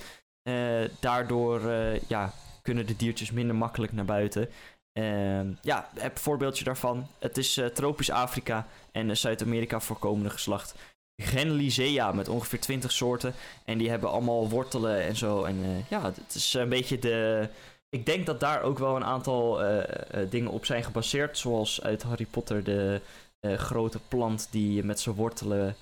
Eh, 0.50 0.90
daardoor 1.00 1.70
eh, 1.70 2.02
ja, 2.02 2.34
kunnen 2.62 2.86
de 2.86 2.96
diertjes 2.96 3.32
minder 3.32 3.56
makkelijk 3.56 3.94
naar 3.94 4.06
buiten. 4.06 4.50
Ehm, 4.92 5.54
ja, 5.62 5.90
heb 5.96 6.12
een 6.12 6.22
voorbeeldje 6.22 6.64
daarvan. 6.64 7.08
Het 7.20 7.38
is 7.38 7.58
eh, 7.58 7.66
tropisch 7.66 8.12
Afrika 8.12 8.68
en 8.92 9.18
Zuid-Amerika 9.18 9.80
voorkomende 9.80 10.30
geslacht. 10.30 10.76
Genlisea 11.20 12.12
met 12.12 12.28
ongeveer 12.28 12.60
20 12.60 12.92
soorten. 12.92 13.34
En 13.66 13.78
die 13.78 13.90
hebben 13.90 14.10
allemaal 14.12 14.50
wortelen 14.50 15.02
en 15.02 15.16
zo. 15.16 15.44
En 15.44 15.64
eh, 15.64 15.90
ja, 15.90 16.04
het 16.06 16.36
is 16.36 16.54
een 16.54 16.70
beetje 16.70 17.00
de. 17.00 17.50
Ik 17.90 18.06
denk 18.06 18.26
dat 18.26 18.40
daar 18.40 18.62
ook 18.62 18.78
wel 18.78 18.96
een 18.96 19.04
aantal 19.06 19.64
eh, 19.64 20.22
eh, 20.24 20.30
dingen 20.32 20.52
op 20.52 20.66
zijn 20.66 20.84
gebaseerd. 20.84 21.38
Zoals 21.38 21.82
uit 21.82 22.04
Harry 22.04 22.26
Potter 22.26 22.64
de 22.64 23.02
grote 23.42 24.00
plant 24.00 24.48
die 24.52 24.84
met 24.84 25.00
zijn 25.00 25.16
wortelen 25.16 25.76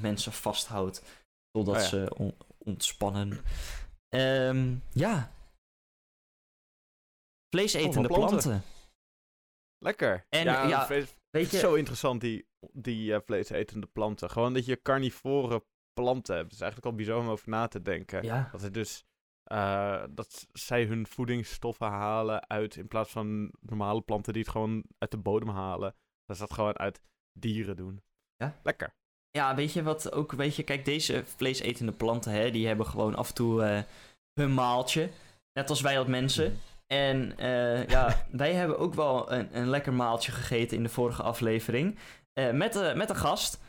mensen 0.00 0.32
vasthoudt. 0.32 1.02
Totdat 1.50 1.74
Oh 1.74 1.80
ja. 1.80 1.86
ze 1.88 2.12
on- 2.16 2.34
ontspannen. 2.58 3.40
Ehm, 4.08 4.74
ja. 4.92 5.30
Vleesetende 7.54 8.08
planten. 8.08 8.28
planten. 8.38 8.62
Lekker. 9.78 10.24
En, 10.28 10.44
ja, 10.44 10.66
ja, 10.68 10.86
vlees- 10.86 11.14
Weet 11.34 11.44
het 11.44 11.52
is 11.54 11.60
je, 11.60 11.66
zo 11.66 11.74
interessant, 11.74 12.20
die, 12.20 12.46
die 12.72 13.14
eh, 13.14 13.20
vleesetende 13.24 13.86
planten. 13.86 14.30
Gewoon 14.30 14.54
dat 14.54 14.66
je 14.66 14.82
carnivore 14.82 15.64
planten 15.92 16.34
hebt. 16.34 16.46
Het 16.46 16.54
is 16.54 16.60
eigenlijk 16.60 16.92
al 16.92 16.98
bizar 16.98 17.18
om 17.18 17.28
over 17.28 17.48
na 17.48 17.68
te 17.68 17.82
denken. 17.82 18.22
ja. 18.22 18.48
Dat 18.52 18.60
het 18.60 18.74
dus... 18.74 19.04
eh, 19.44 20.04
dat 20.10 20.46
zij 20.52 20.84
hun 20.84 21.06
voedingsstoffen 21.06 21.86
halen 21.86 22.48
uit... 22.48 22.76
In 22.76 22.88
plaats 22.88 23.10
van 23.10 23.52
normale 23.60 24.00
planten 24.00 24.32
die 24.32 24.42
het 24.42 24.50
gewoon 24.50 24.84
uit 24.98 25.10
de 25.10 25.16
bodem 25.18 25.48
halen. 25.48 25.94
Dat 26.26 26.36
ze 26.36 26.42
dat 26.42 26.52
gewoon 26.52 26.78
uit 26.78 27.00
dieren 27.38 27.76
doen. 27.76 28.02
Ja. 28.36 28.60
Lekker. 28.62 28.94
Ja, 29.30 29.54
weet 29.54 29.72
je 29.72 29.82
wat 29.82 30.12
ook, 30.12 30.32
weet 30.32 30.56
je, 30.56 30.62
kijk, 30.62 30.84
deze 30.84 31.24
vleesetende 31.24 31.92
planten, 31.92 32.32
hè, 32.32 32.50
die 32.50 32.66
hebben 32.66 32.86
gewoon 32.86 33.14
af 33.14 33.28
en 33.28 33.34
toe 33.34 33.62
eh, 33.62 33.82
hun 34.40 34.54
maaltje. 34.54 35.10
Net 35.52 35.70
als 35.70 35.80
wij 35.80 35.98
als 35.98 36.08
mensen. 36.08 36.58
En 36.94 37.36
eh, 37.38 37.86
ja, 37.86 38.24
wij 38.30 38.54
hebben 38.54 38.78
ook 38.78 38.94
wel 38.94 39.32
een, 39.32 39.58
een 39.58 39.68
lekker 39.68 39.92
maaltje 39.92 40.32
gegeten 40.32 40.76
in 40.76 40.82
de 40.82 40.88
vorige 40.88 41.22
aflevering. 41.22 41.98
Eh, 42.32 42.50
met, 42.50 42.76
uh, 42.76 42.94
met 42.94 43.10
een 43.10 43.16
gast. 43.16 43.60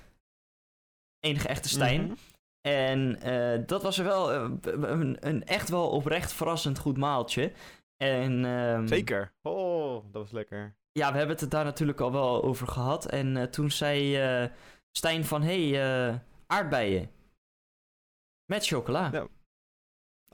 Enige 1.19 1.47
echte 1.47 1.69
Stijn. 1.69 2.01
Mhm. 2.01 2.13
En 2.61 3.19
dat 3.65 3.83
was 3.83 3.97
wel 3.97 4.33
een, 4.33 5.17
een 5.19 5.45
echt 5.45 5.69
wel 5.69 5.89
oprecht 5.89 6.33
verrassend 6.33 6.77
goed 6.77 6.97
maaltje. 6.97 7.51
En, 7.97 8.45
ehm, 8.45 8.87
Zeker. 8.87 9.33
Oh, 9.41 10.03
dat 10.11 10.21
was 10.21 10.31
lekker. 10.31 10.75
Ja, 10.91 11.11
we 11.11 11.17
hebben 11.17 11.37
het 11.37 11.51
daar 11.51 11.63
natuurlijk 11.63 11.99
al 11.99 12.11
wel 12.11 12.43
over 12.43 12.67
gehad. 12.67 13.05
En 13.05 13.51
toen 13.51 13.71
zei 13.71 14.49
Stijn 14.91 15.25
van, 15.25 15.41
hé, 15.41 15.69
hey, 15.69 16.21
aardbeien. 16.47 17.11
Met 18.45 18.65
chocola. 18.65 19.09
Ja. 19.11 19.27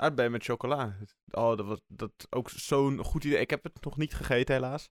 Aardbeien 0.02 0.32
met 0.32 0.44
chocola. 0.44 0.96
Oh, 1.32 1.58
dat 1.58 1.66
was 1.66 1.80
dat 1.88 2.12
ook 2.30 2.50
zo'n 2.50 3.04
goed 3.04 3.24
idee. 3.24 3.40
Ik 3.40 3.50
heb 3.50 3.64
het 3.64 3.84
nog 3.84 3.98
niet 3.98 4.14
gegeten, 4.14 4.56
helaas. 4.56 4.90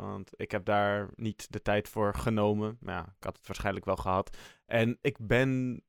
Want 0.00 0.30
ik 0.36 0.50
heb 0.50 0.64
daar 0.64 1.08
niet 1.14 1.52
de 1.52 1.62
tijd 1.62 1.88
voor 1.88 2.14
genomen. 2.14 2.76
Maar 2.80 2.94
ja, 2.94 3.02
ik 3.02 3.24
had 3.24 3.36
het 3.36 3.46
waarschijnlijk 3.46 3.84
wel 3.84 3.96
gehad. 3.96 4.36
En 4.66 4.98
ik 5.00 5.16
ben 5.20 5.82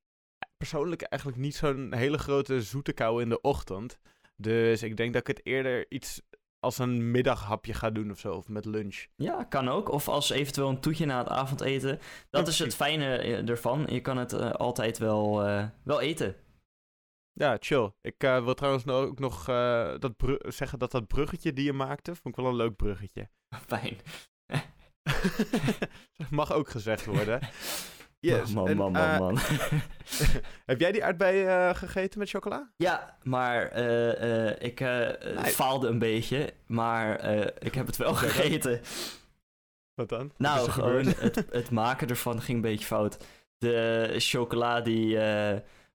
persoonlijk 0.57 1.01
eigenlijk 1.01 1.41
niet 1.41 1.55
zo'n 1.55 1.93
hele 1.93 2.17
grote 2.17 2.61
zoete 2.61 2.93
kou 2.93 3.21
in 3.21 3.29
de 3.29 3.41
ochtend. 3.41 3.99
Dus 4.35 4.83
ik 4.83 4.97
denk 4.97 5.13
dat 5.13 5.21
ik 5.21 5.37
het 5.37 5.45
eerder 5.45 5.85
iets 5.89 6.21
als 6.59 6.77
een 6.77 7.11
middaghapje 7.11 7.73
ga 7.73 7.89
doen 7.89 8.11
of 8.11 8.19
zo. 8.19 8.33
Of 8.33 8.47
met 8.47 8.65
lunch. 8.65 9.05
Ja, 9.15 9.43
kan 9.43 9.69
ook. 9.69 9.89
Of 9.89 10.07
als 10.07 10.29
eventueel 10.29 10.69
een 10.69 10.79
toetje 10.79 11.05
na 11.05 11.17
het 11.17 11.27
avondeten. 11.27 11.99
Dat 12.29 12.45
Ja, 12.45 12.51
is 12.51 12.59
het 12.59 12.75
fijne 12.75 13.17
eh, 13.17 13.49
ervan. 13.49 13.85
Je 13.89 14.01
kan 14.01 14.17
het 14.17 14.33
eh, 14.33 14.51
altijd 14.51 14.97
wel, 14.97 15.45
eh, 15.45 15.65
wel 15.83 16.01
eten. 16.01 16.35
Ja, 17.33 17.57
chill. 17.59 17.91
Ik 18.01 18.15
eh, 18.17 18.43
wil 18.43 18.53
trouwens 18.53 18.83
nou 18.83 19.07
ook 19.07 19.19
nog 19.19 19.47
eh, 19.47 19.93
dat 19.99 20.13
zeggen 20.39 20.79
dat 20.79 20.91
dat 20.91 21.07
bruggetje 21.07 21.53
die 21.53 21.65
je 21.65 21.73
maakte, 21.73 22.15
vond 22.15 22.37
ik 22.37 22.43
wel 22.43 22.51
een 22.51 22.57
leuk 22.57 22.75
bruggetje. 22.75 23.29
Fijn. 23.67 23.97
Mag 26.29 26.53
ook 26.53 26.69
gezegd 26.69 27.05
worden. 27.05 27.39
Yes. 28.19 28.53
Man, 28.53 28.75
man, 28.75 28.91
man, 28.91 29.03
eh, 29.03 29.19
man. 29.19 29.37
heb 30.65 30.79
jij 30.79 30.91
die 30.91 31.03
aardbeien 31.03 31.47
eh, 31.49 31.75
gegeten 31.75 32.19
met 32.19 32.29
chocola? 32.29 32.71
Ja, 32.77 33.17
maar 33.23 33.77
ik 34.59 34.79
Nee. 34.79 35.43
faalde 35.43 35.87
een 35.87 35.99
beetje. 35.99 36.53
Maar 36.67 37.23
ik 37.59 37.75
heb 37.75 37.85
het 37.85 37.97
wel 37.97 38.13
gegeten. 38.13 38.81
Wat 39.93 40.09
dan? 40.09 40.27
Wat 40.27 40.37
Nou, 40.37 40.69
gewoon 40.69 41.05
het, 41.05 41.45
het 41.51 41.71
maken 41.71 42.07
ervan 42.07 42.41
ging 42.41 42.55
een 42.55 42.61
beetje 42.71 42.85
fout. 42.85 43.25
De 43.57 44.15
chocola 44.17 44.81
die 44.81 45.17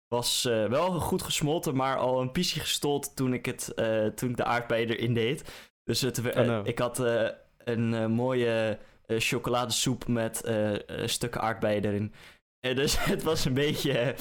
was 0.09 0.45
eh, 0.45 0.67
wel 0.67 1.01
goed 1.01 1.23
gesmolten, 1.23 1.77
maar 1.77 1.97
al 1.97 2.21
een 2.21 2.33
piesje 2.33 2.61
gestold 2.61 3.17
toen 3.17 3.35
ik, 3.35 3.47
het, 3.47 3.75
eh, 3.75 4.07
toen 4.07 4.31
ik 4.31 4.37
de 4.37 4.45
aardbeien 4.45 4.89
erin 4.89 5.15
deed. 5.15 5.51
Dus 5.85 6.01
het, 6.01 6.19
Oh 6.19 6.35
no. 6.47 6.61
ik 6.65 6.79
had 6.79 7.01
eh, 7.01 7.29
een 7.59 7.95
eh, 7.95 8.07
mooie 8.07 8.79
eh, 9.07 9.17
chocoladesoep 9.21 10.07
met 10.07 10.43
eh, 10.43 10.75
eh, 11.03 11.09
stukken 11.09 11.41
aardbeien 11.41 11.85
erin. 11.85 12.15
En 12.61 12.77
dus 12.77 13.05
het 13.13 13.23
was 13.23 13.45
een 13.45 13.55
beetje... 13.55 13.99
eh, 13.99 14.19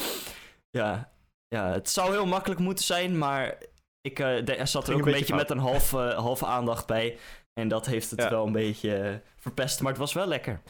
ja, 0.70 1.12
ja, 1.48 1.72
het 1.72 1.90
zou 1.90 2.12
heel 2.12 2.26
makkelijk 2.26 2.60
moeten 2.60 2.86
zijn, 2.86 3.18
maar 3.18 3.58
ik 4.02 4.20
eh, 4.20 4.46
de- 4.46 4.56
er 4.56 4.68
zat 4.68 4.88
er 4.88 4.94
ook 4.94 5.00
een 5.00 5.06
beetje 5.06 5.20
beetje 5.20 5.36
met 5.36 5.50
een 5.50 5.58
halve, 5.58 5.98
halve 5.98 6.46
aandacht 6.46 6.88
bij. 6.88 7.18
En 7.54 7.68
dat 7.68 7.86
heeft 7.86 8.12
het 8.12 8.22
Ja. 8.22 8.30
wel 8.30 8.46
een 8.46 8.52
beetje 8.52 8.96
eh, 8.98 9.16
verpest, 9.38 9.82
maar 9.82 9.92
het 9.92 10.00
was 10.00 10.14
wel 10.14 10.28
lekker. 10.28 10.62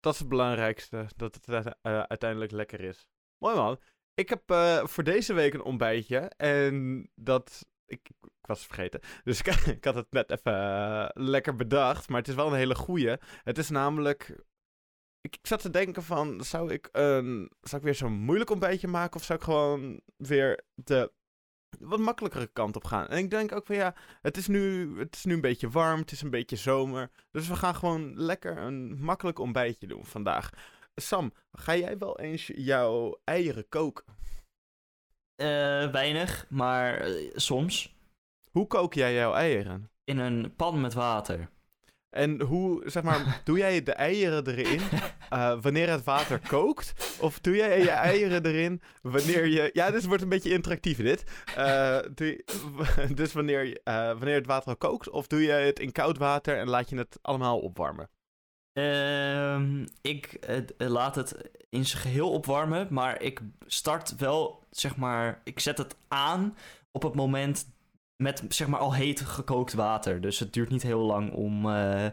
Dat 0.00 0.12
is 0.12 0.18
het 0.18 0.28
belangrijkste, 0.28 1.06
dat 1.16 1.34
het 1.34 1.48
uite- 1.48 1.76
eh, 1.82 2.02
uiteindelijk 2.02 2.50
lekker 2.52 2.80
is. 2.80 3.06
Mooi 3.38 3.56
man. 3.56 3.78
Ik 4.14 4.28
heb 4.28 4.50
eh, 4.50 4.86
voor 4.86 5.04
deze 5.04 5.32
week 5.32 5.54
een 5.54 5.62
ontbijtje 5.62 6.18
en 6.36 7.08
dat... 7.14 7.66
Ik, 7.86 8.08
ik 8.22 8.46
was 8.46 8.66
vergeten. 8.66 9.00
Dus 9.24 9.40
ik, 9.40 9.46
ik 9.76 9.84
had 9.84 9.94
het 9.94 10.10
net 10.10 10.30
even 10.30 10.54
eh, 10.54 11.08
lekker 11.12 11.56
bedacht, 11.56 12.08
maar 12.08 12.18
het 12.18 12.28
is 12.28 12.34
wel 12.34 12.46
een 12.46 12.58
hele 12.58 12.74
goeie. 12.74 13.16
Het 13.42 13.58
is 13.58 13.68
namelijk... 13.68 14.28
Ik, 15.20 15.36
ik 15.36 15.46
zat 15.46 15.60
te 15.60 15.70
denken 15.70 16.02
van, 16.02 16.44
zou 16.44 16.72
ik, 16.72 16.88
een, 16.92 17.50
zou 17.60 17.76
ik 17.76 17.82
weer 17.82 17.94
zo'n 17.94 18.12
moeilijk 18.12 18.50
ontbijtje 18.50 18.88
maken 18.88 19.16
of 19.16 19.24
zou 19.24 19.38
ik 19.38 19.44
gewoon 19.44 20.00
weer 20.16 20.64
de 20.74 21.12
wat 21.78 21.98
makkelijkere 21.98 22.46
kant 22.46 22.76
op 22.76 22.84
gaan? 22.84 23.08
En 23.08 23.18
ik 23.18 23.30
denk 23.30 23.52
ook 23.52 23.66
van 23.66 23.76
ja, 23.76 23.94
het 24.22 24.36
is, 24.36 24.46
nu, 24.46 24.92
het 24.98 25.14
is 25.14 25.24
nu 25.24 25.34
een 25.34 25.40
beetje 25.40 25.70
warm, 25.70 26.00
het 26.00 26.12
is 26.12 26.22
een 26.22 26.30
beetje 26.30 26.56
zomer. 26.56 27.10
Dus 27.30 27.48
we 27.48 27.56
gaan 27.56 27.74
gewoon 27.74 28.16
lekker 28.16 28.58
een 28.58 28.98
makkelijk 29.00 29.38
ontbijtje 29.38 29.86
doen 29.86 30.04
vandaag. 30.04 30.50
Sam, 30.94 31.32
ga 31.52 31.76
jij 31.76 31.98
wel 31.98 32.18
eens 32.18 32.50
jouw 32.54 33.20
eieren 33.24 33.68
koken? 33.68 34.04
Eh, 35.36 35.90
weinig, 35.90 36.46
maar 36.48 37.00
eh, 37.00 37.30
soms. 37.34 37.94
Hoe 38.50 38.66
kook 38.66 38.94
jij 38.94 39.14
jouw 39.14 39.34
eieren? 39.34 39.90
In 40.04 40.18
een 40.18 40.56
pan 40.56 40.80
met 40.80 40.94
water. 40.94 41.50
En 42.10 42.40
hoe, 42.40 42.90
zeg 42.90 43.02
maar, 43.02 43.40
doe 43.44 43.58
jij 43.58 43.82
de 43.82 43.92
eieren 43.92 44.46
erin 44.46 44.80
eh, 45.30 45.60
wanneer 45.60 45.90
het 45.90 46.04
water 46.04 46.40
kookt? 46.48 47.18
Of 47.20 47.40
doe 47.40 47.56
jij 47.56 47.78
je 47.78 47.90
eieren 47.90 48.46
erin 48.46 48.82
wanneer 49.02 49.46
je... 49.46 49.70
Ja, 49.72 49.90
dit 49.90 50.04
wordt 50.04 50.22
een 50.22 50.28
beetje 50.28 50.52
interactief 50.52 50.96
dit. 50.96 51.24
Doe 52.14 52.44
dus 53.14 53.32
wanneer, 53.32 53.80
wanneer 53.84 54.34
het 54.34 54.46
water 54.46 54.68
al 54.68 54.76
kookt? 54.76 55.10
Of 55.10 55.26
doe 55.26 55.42
je 55.42 55.52
het 55.52 55.80
in 55.80 55.92
koud 55.92 56.18
water 56.18 56.58
en 56.58 56.68
laat 56.68 56.88
je 56.88 56.96
het 56.96 57.18
allemaal 57.22 57.60
opwarmen? 57.60 58.08
Ehm, 58.72 59.86
ik 60.00 60.38
laat 60.78 61.14
het 61.14 61.50
in 61.68 61.86
zijn 61.86 62.02
geheel 62.02 62.32
opwarmen, 62.32 62.86
maar 62.90 63.22
ik 63.22 63.40
start 63.66 64.16
wel, 64.16 64.66
zeg 64.70 64.96
maar, 64.96 65.40
ik 65.44 65.60
zet 65.60 65.78
het 65.78 65.96
aan 66.08 66.56
op 66.90 67.02
het 67.02 67.14
moment 67.14 67.66
met, 68.16 68.44
zeg 68.48 68.68
maar, 68.68 68.80
al 68.80 68.94
heet 68.94 69.20
gekookt 69.20 69.72
water. 69.72 70.20
Dus 70.20 70.38
het 70.38 70.52
duurt 70.52 70.70
niet 70.70 70.82
heel 70.82 71.00
lang 71.00 71.32
om, 71.32 71.70
eh, 71.70 72.06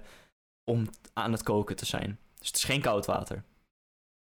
om 0.63 0.89
aan 1.13 1.31
het 1.31 1.43
koken 1.43 1.75
te 1.75 1.85
zijn. 1.85 2.19
Dus 2.37 2.47
het 2.47 2.57
is 2.57 2.63
geen 2.63 2.81
koud 2.81 3.05
water. 3.05 3.43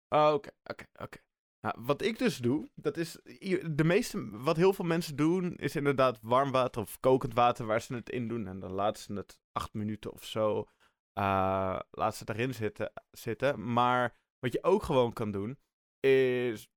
Oh, 0.09 0.33
Oké, 0.33 0.49
oké, 0.63 0.85
oké. 0.93 1.17
Nou, 1.61 1.75
wat 1.79 2.01
ik 2.01 2.17
dus 2.17 2.37
doe, 2.37 2.69
dat 2.75 2.97
is... 2.97 3.17
De 3.69 3.83
meeste, 3.83 4.29
wat 4.29 4.55
heel 4.55 4.73
veel 4.73 4.85
mensen 4.85 5.15
doen, 5.15 5.55
is 5.55 5.75
inderdaad 5.75 6.19
warm 6.21 6.51
water 6.51 6.81
of 6.81 6.99
kokend 6.99 7.33
water 7.33 7.65
waar 7.65 7.81
ze 7.81 7.93
het 7.93 8.09
in 8.09 8.27
doen. 8.27 8.47
En 8.47 8.59
dan 8.59 8.71
laten 8.71 9.03
ze 9.03 9.13
het 9.13 9.39
acht 9.51 9.73
minuten 9.73 10.11
of 10.11 10.25
zo, 10.25 10.67
eh 11.13 11.79
laten 11.91 12.17
ze 12.17 12.33
erin 12.33 12.53
zitten, 12.53 12.91
zitten. 13.11 13.73
Maar 13.73 14.15
wat 14.39 14.53
je 14.53 14.63
ook 14.63 14.83
gewoon 14.83 15.13
kan 15.13 15.31
doen, 15.31 15.57
is 15.99 16.69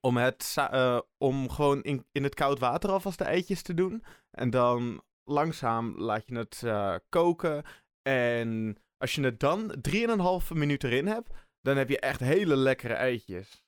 om, 0.00 0.16
het, 0.16 0.54
eh, 0.56 1.00
om 1.18 1.50
gewoon 1.50 1.82
in, 1.82 2.06
in 2.12 2.22
het 2.22 2.34
koud 2.34 2.58
water 2.58 2.90
alvast 2.90 3.18
de 3.18 3.24
eitjes 3.24 3.62
te 3.62 3.74
doen. 3.74 4.04
En 4.30 4.50
dan 4.50 5.02
langzaam 5.24 5.98
laat 5.98 6.26
je 6.26 6.36
het 6.36 6.62
eh, 6.64 6.94
koken. 7.08 7.64
En 8.02 8.76
als 8.96 9.14
je 9.14 9.22
het 9.22 9.40
dan 9.40 9.74
3,5 9.88 10.52
minuut 10.54 10.84
erin 10.84 11.06
hebt, 11.06 11.30
dan 11.60 11.76
heb 11.76 11.88
je 11.88 12.00
echt 12.00 12.20
hele 12.20 12.56
lekkere 12.56 12.94
eitjes. 12.94 13.61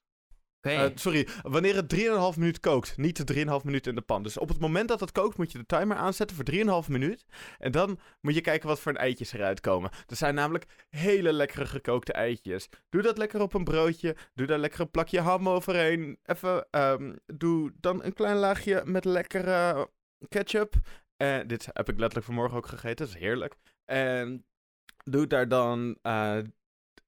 Eh, 0.65 0.87
sorry, 0.95 1.29
wanneer 1.43 1.77
het 1.77 1.89
3,5 1.89 2.37
minuut 2.37 2.61
kookt, 2.61 2.97
niet 2.97 3.17
de 3.17 3.25
3,5 3.25 3.65
minuut 3.65 3.87
in 3.87 3.95
de 3.95 4.01
pan. 4.01 4.23
Dus 4.23 4.39
op 4.39 4.49
het 4.49 4.61
moment 4.61 4.89
dat 4.89 5.01
het 5.01 5.13
kookt, 5.13 5.37
moet 5.37 5.53
je 5.53 5.59
de 5.59 5.67
timer 5.67 5.97
aanzetten 5.97 6.37
voor 6.37 6.45
3,5 6.45 6.89
minuut. 6.89 7.25
En 7.59 7.73
dan 7.73 7.99
moet 8.21 8.35
je 8.35 8.41
kijken 8.41 8.69
wat 8.69 8.81
voor 8.81 8.93
een 8.93 8.99
eitjes 8.99 9.33
eruit 9.33 9.61
komen. 9.61 9.91
Er 10.07 10.17
zijn 10.17 10.35
namelijk 10.35 10.87
hele 10.91 11.33
lekkere 11.33 11.67
gekookte 11.67 12.13
eitjes. 12.13 12.69
Doe 12.89 13.03
dat 13.03 13.19
lekker 13.19 13.41
op 13.41 13.55
een 13.55 13.65
broodje. 13.65 14.17
Doe 14.35 14.47
daar 14.47 14.59
lekker 14.59 14.81
een 14.81 14.91
plakje 14.91 15.21
ham 15.21 15.49
overheen. 15.49 16.19
Even, 16.25 16.67
ehm, 16.71 17.13
doe 17.27 17.73
dan 17.81 18.05
een 18.05 18.15
klein 18.15 18.37
laagje 18.37 18.83
met 18.85 19.05
lekkere 19.05 19.91
ketchup. 20.29 20.75
En 21.17 21.47
dit 21.47 21.67
heb 21.73 21.89
ik 21.89 21.99
letterlijk 21.99 22.27
vanmorgen 22.27 22.57
ook 22.57 22.67
gegeten. 22.67 23.07
Dat 23.07 23.15
is 23.15 23.21
heerlijk. 23.21 23.55
En 23.85 24.45
doe 25.05 25.27
daar 25.27 25.49
dan 25.49 25.99
eh, 26.03 26.39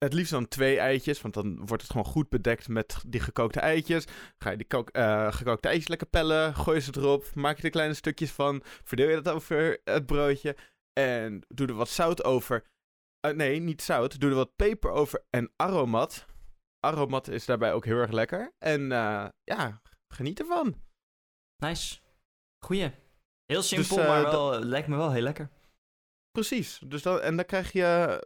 het 0.07 0.14
liefst 0.14 0.33
dan 0.33 0.49
twee 0.49 0.79
eitjes, 0.79 1.21
want 1.21 1.35
dan 1.35 1.66
wordt 1.66 1.83
het 1.83 1.90
gewoon 1.90 2.07
goed 2.07 2.29
bedekt 2.29 2.69
met 2.69 2.97
die 3.07 3.21
gekookte 3.21 3.61
eitjes. 3.61 4.05
Ga 4.38 4.51
je 4.51 4.57
die 4.57 4.85
eh, 4.92 5.33
gekookte 5.33 5.69
eitjes 5.69 5.88
lekker 5.88 6.07
pellen, 6.07 6.55
gooi 6.55 6.81
ze 6.81 6.92
erop, 6.97 7.35
maak 7.35 7.57
je 7.57 7.62
er 7.62 7.71
kleine 7.71 7.95
stukjes 7.95 8.31
van, 8.31 8.62
verdeel 8.64 9.09
je 9.09 9.21
dat 9.21 9.35
over 9.35 9.81
het 9.85 10.07
broodje 10.07 10.57
en 10.92 11.42
doe 11.49 11.66
er 11.66 11.75
wat 11.75 11.88
zout 11.88 12.25
over. 12.25 12.64
Eh, 13.21 13.33
nee, 13.33 13.61
niet 13.61 13.83
zout, 13.83 14.21
doe 14.21 14.31
er 14.31 14.37
wat 14.37 14.57
peper 14.57 14.90
over 14.90 15.25
en 15.31 15.53
aromat. 15.57 16.27
Aromat 16.81 17.29
is 17.29 17.45
daarbij 17.45 17.73
ook 17.73 17.85
heel 17.85 17.99
erg 17.99 18.11
lekker. 18.11 18.53
En 18.59 18.92
eh, 18.92 19.29
ja, 19.45 19.81
geniet 20.14 20.40
ervan. 20.40 20.75
Nice. 21.57 21.99
Goeie. 22.64 22.90
Heel 23.45 23.62
simpel, 23.62 23.99
eh, 23.99 24.09
maar 24.09 24.23
wel, 24.23 24.59
lijkt 24.59 24.88
me 24.88 24.97
wel 24.97 25.12
heel 25.12 25.23
lekker. 25.23 25.51
Precies. 26.31 26.79
Dus 26.87 27.03
dan, 27.03 27.21
en 27.21 27.37
dan 27.37 27.45
krijg 27.45 27.73
je, 27.73 28.21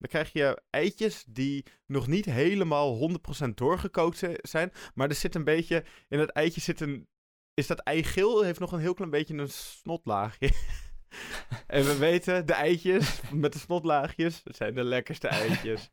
dan 0.00 0.08
krijg 0.08 0.32
je 0.32 0.62
eitjes 0.70 1.24
die 1.28 1.64
nog 1.86 2.06
niet 2.06 2.24
helemaal 2.24 3.10
100% 3.44 3.48
doorgekookt 3.54 4.18
zi- 4.18 4.34
zijn. 4.36 4.72
Maar 4.94 5.08
er 5.08 5.14
zit 5.14 5.34
een 5.34 5.44
beetje, 5.44 5.84
in 6.08 6.18
dat 6.18 6.30
eitje 6.30 6.60
zit 6.60 6.80
een, 6.80 7.08
is 7.54 7.66
dat 7.66 7.78
eigeel, 7.78 8.42
heeft 8.42 8.60
nog 8.60 8.72
een 8.72 8.80
heel 8.80 8.94
klein 8.94 9.10
beetje 9.10 9.34
een 9.34 9.48
snotlaagje. 9.48 10.50
en 11.66 11.84
we 11.84 11.96
weten, 11.96 12.46
de 12.46 12.52
eitjes 12.52 13.20
met 13.32 13.52
de 13.52 13.58
snotlaagjes, 13.58 14.42
zijn 14.44 14.74
de 14.74 14.84
lekkerste 14.84 15.28
eitjes. 15.28 15.90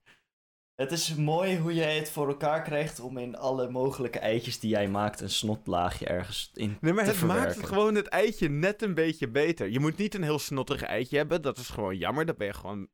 Het 0.75 0.91
is 0.91 1.15
mooi 1.15 1.57
hoe 1.57 1.73
jij 1.73 1.97
het 1.97 2.09
voor 2.09 2.27
elkaar 2.27 2.61
krijgt 2.61 2.99
om 2.99 3.17
in 3.17 3.35
alle 3.35 3.69
mogelijke 3.69 4.19
eitjes 4.19 4.59
die 4.59 4.69
jij 4.69 4.87
maakt 4.87 5.21
een 5.21 5.29
snotlaagje 5.29 6.05
ergens 6.05 6.51
in 6.53 6.77
Nee, 6.81 6.93
maar 6.93 7.03
te 7.03 7.09
het 7.09 7.21
maakt 7.21 7.55
het 7.55 7.65
gewoon 7.65 7.95
het 7.95 8.07
eitje 8.07 8.49
net 8.49 8.81
een 8.81 8.93
beetje 8.93 9.29
beter. 9.29 9.69
Je 9.69 9.79
moet 9.79 9.97
niet 9.97 10.15
een 10.15 10.23
heel 10.23 10.39
snotterig 10.39 10.81
eitje 10.81 11.17
hebben. 11.17 11.41
Dat 11.41 11.57
is 11.57 11.69
gewoon 11.69 11.97
jammer. 11.97 12.25
Dan 12.25 12.35
ben 12.37 12.47
je 12.47 12.53
gewoon... 12.53 12.87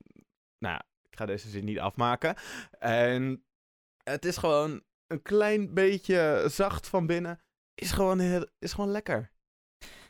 Nou, 0.58 0.82
ik 1.14 1.20
ga 1.20 1.26
deze 1.26 1.50
zin 1.50 1.66
niet 1.66 1.80
afmaken. 1.80 2.36
En 2.80 3.44
het 4.04 4.26
is 4.26 4.38
gewoon 4.38 4.84
een 5.08 5.22
klein 5.22 5.74
beetje 5.74 6.46
zacht 6.48 6.88
van 6.88 7.06
binnen. 7.06 7.42
Is 7.76 7.92
gewoon, 7.92 8.20
heel, 8.20 8.48
is 8.60 8.74
gewoon 8.74 8.92
lekker. 8.92 9.32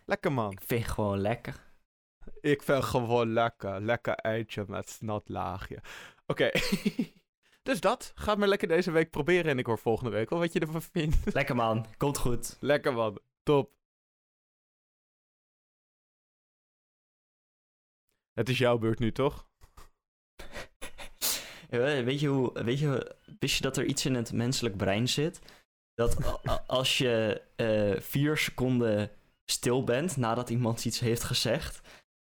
Lekker, 0.06 0.32
man. 0.32 0.52
Ik 0.52 0.62
vind 0.66 0.88
gewoon 0.88 1.20
lekker. 1.20 1.72
Ik 2.40 2.64
vind 2.64 2.84
gewoon 2.84 3.34
lekker. 3.34 3.82
Lekker 3.82 4.16
eitje 4.16 4.66
met 4.68 4.90
snotlaagje. 4.90 5.80
Oké. 6.26 6.52
dus 7.70 7.80
dat. 7.80 8.12
Ga 8.16 8.36
maar 8.36 8.48
lekker 8.48 8.68
deze 8.68 8.92
week 8.92 9.10
proberen. 9.10 9.52
En 9.52 9.58
ik 9.58 9.66
hoor 9.66 9.80
volgende 9.80 10.12
week 10.12 10.30
wel 10.30 10.40
wat 10.40 10.54
je 10.54 10.60
ervan 10.60 10.82
vindt. 10.82 11.34
Lekker 11.34 11.56
man, 11.56 11.86
komt 11.98 12.18
goed. 12.18 12.58
lekker, 12.60 12.94
man. 12.94 13.20
Top. 13.44 13.72
Het 18.34 18.50
is 18.50 18.58
jouw 18.58 18.78
beurt 18.78 19.00
nu, 19.00 19.12
toch? 19.12 19.48
Weet 21.80 22.20
je 22.20 22.28
hoe, 22.28 22.64
weet 22.64 22.80
je, 22.80 23.16
wist 23.40 23.56
je 23.56 23.62
dat 23.62 23.78
er 23.78 23.86
iets 23.86 24.06
in 24.06 24.16
het 24.16 24.32
menselijk 24.34 24.78
brein 24.78 25.10
zit? 25.10 25.40
Dat 25.94 26.40
als 26.68 26.98
je 26.98 27.42
eh, 27.56 28.02
vier 28.02 28.38
seconden 28.38 29.12
stil 29.46 29.84
bent 29.84 30.18
nadat 30.18 30.50
iemand 30.50 30.86
iets 30.86 31.00
heeft 31.00 31.24
gezegd, 31.24 31.82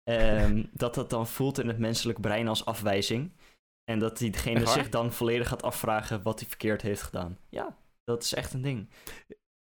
ehm, 0.03 0.65
dat 0.73 0.95
dat 0.95 1.09
dan 1.09 1.27
voelt 1.27 1.59
in 1.59 1.67
het 1.67 1.79
menselijk 1.79 2.21
brein 2.21 2.47
als 2.47 2.65
afwijzing. 2.65 3.31
En 3.83 3.99
dat 3.99 4.17
diegene 4.17 4.65
zich 4.65 4.89
dan 4.89 5.13
volledig 5.13 5.47
gaat 5.47 5.63
afvragen 5.63 6.21
wat 6.21 6.39
hij 6.39 6.47
verkeerd 6.47 6.81
heeft 6.81 7.01
gedaan. 7.01 7.37
Ja, 7.49 7.77
dat 8.03 8.23
is 8.23 8.33
echt 8.33 8.53
een 8.53 8.61
ding. 8.61 8.89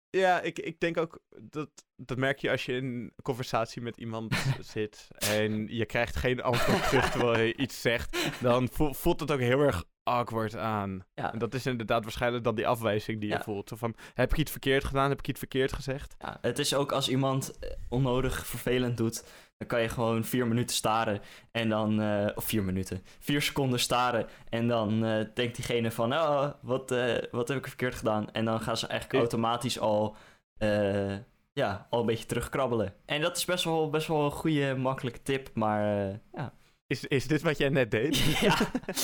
Ja, 0.10 0.41
ik, 0.41 0.60
ik 0.60 0.79
denk 0.79 0.97
ook 0.97 1.19
dat 1.41 1.69
dat 2.00 2.18
merk 2.18 2.40
je 2.40 2.52
als 2.52 2.66
je 2.66 2.74
in 2.74 2.86
een 2.86 3.14
conversatie 3.24 3.82
met 3.82 3.98
iemand 3.98 4.36
zit 4.74 5.08
en 5.18 5.68
je 5.68 5.86
krijgt 5.86 6.16
geen 6.16 6.42
antwoord 6.42 6.88
terug 6.90 7.12
terwijl 7.12 7.40
je 7.46 7.56
iets 7.58 7.82
zegt, 7.82 8.32
dan 8.42 8.70
vo- 8.72 8.94
voelt 8.94 9.20
het 9.20 9.32
ook 9.32 9.40
heel 9.40 9.60
erg 9.62 9.84
awkward 10.04 10.56
aan. 10.56 11.06
Ja. 11.14 11.34
En 11.34 11.40
dat 11.40 11.54
is 11.54 11.66
inderdaad 11.66 12.04
waarschijnlijk 12.04 12.44
dan 12.44 12.56
die 12.56 12.68
afwijzing 12.68 13.20
die 13.20 13.30
je 13.30 13.36
Ja. 13.36 13.42
voelt. 13.44 13.70
Zo 13.70 13.76
Van, 13.76 13.96
heb 14.14 14.32
ik 14.32 14.38
iets 14.38 14.52
verkeerd 14.52 14.84
gedaan? 14.84 15.10
Heb 15.10 15.20
ik 15.20 15.28
iets 15.28 15.40
verkeerd 15.40 15.74
gezegd? 15.74 16.16
Ja, 16.20 16.38
het 16.42 16.60
is 16.60 16.74
ook 16.74 16.92
als 16.92 17.10
iemand 17.10 17.60
eh, 17.60 17.70
onnodig 17.90 18.46
vervelend 18.48 18.98
doet, 18.98 19.24
dan 19.58 19.68
kan 19.68 19.82
je 19.82 19.90
gewoon 19.90 20.24
vier 20.24 20.48
minuten 20.48 20.76
staren 20.76 21.22
en 21.52 21.70
dan, 21.70 22.02
eh, 22.02 22.28
of 22.36 22.44
vier 22.44 22.64
minuten, 22.64 23.04
vier 23.20 23.42
seconden 23.42 23.80
staren 23.80 24.28
en 24.50 24.68
dan 24.68 25.06
eh, 25.06 25.26
denkt 25.34 25.56
diegene 25.56 25.92
van, 25.92 26.14
oh, 26.14 26.50
wat, 26.62 26.96
wat 27.32 27.48
heb 27.48 27.58
ik 27.58 27.68
verkeerd 27.68 27.96
gedaan? 27.96 28.32
En 28.32 28.46
dan 28.46 28.62
gaan 28.62 28.78
ze 28.78 28.88
eigenlijk 28.88 29.20
automatisch 29.20 29.80
al, 29.80 30.16
ja, 31.60 31.88
al 31.89 32.00
een 32.00 32.06
beetje 32.06 32.26
terugkrabbelen. 32.26 32.93
En 33.06 33.22
dat 33.22 33.38
is 33.38 33.45
best 33.45 33.63
wel, 33.63 33.89
best 33.89 34.08
wel 34.08 34.26
een 34.26 34.32
goede, 34.32 34.76
makkelijke 34.76 35.22
tip, 35.22 35.50
maar 35.54 36.08
eh, 36.10 36.15
ja. 36.34 36.54
Is, 36.88 37.06
is 37.06 37.28
dit 37.28 37.41
wat 37.41 37.58
jij 37.58 37.69
net 37.69 37.91
deed? 37.91 38.17
ja, 38.48 38.58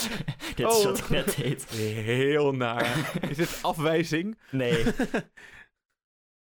dit 0.56 0.68
is 0.68 0.78
Oh. 0.78 0.84
wat 0.84 0.98
ik 0.98 1.10
net 1.10 1.36
deed. 1.36 1.66
Heel 1.70 2.52
naar. 2.52 3.12
Is 3.30 3.38
dit 3.38 3.60
afwijzing? 3.62 4.38
Nee. 4.52 4.84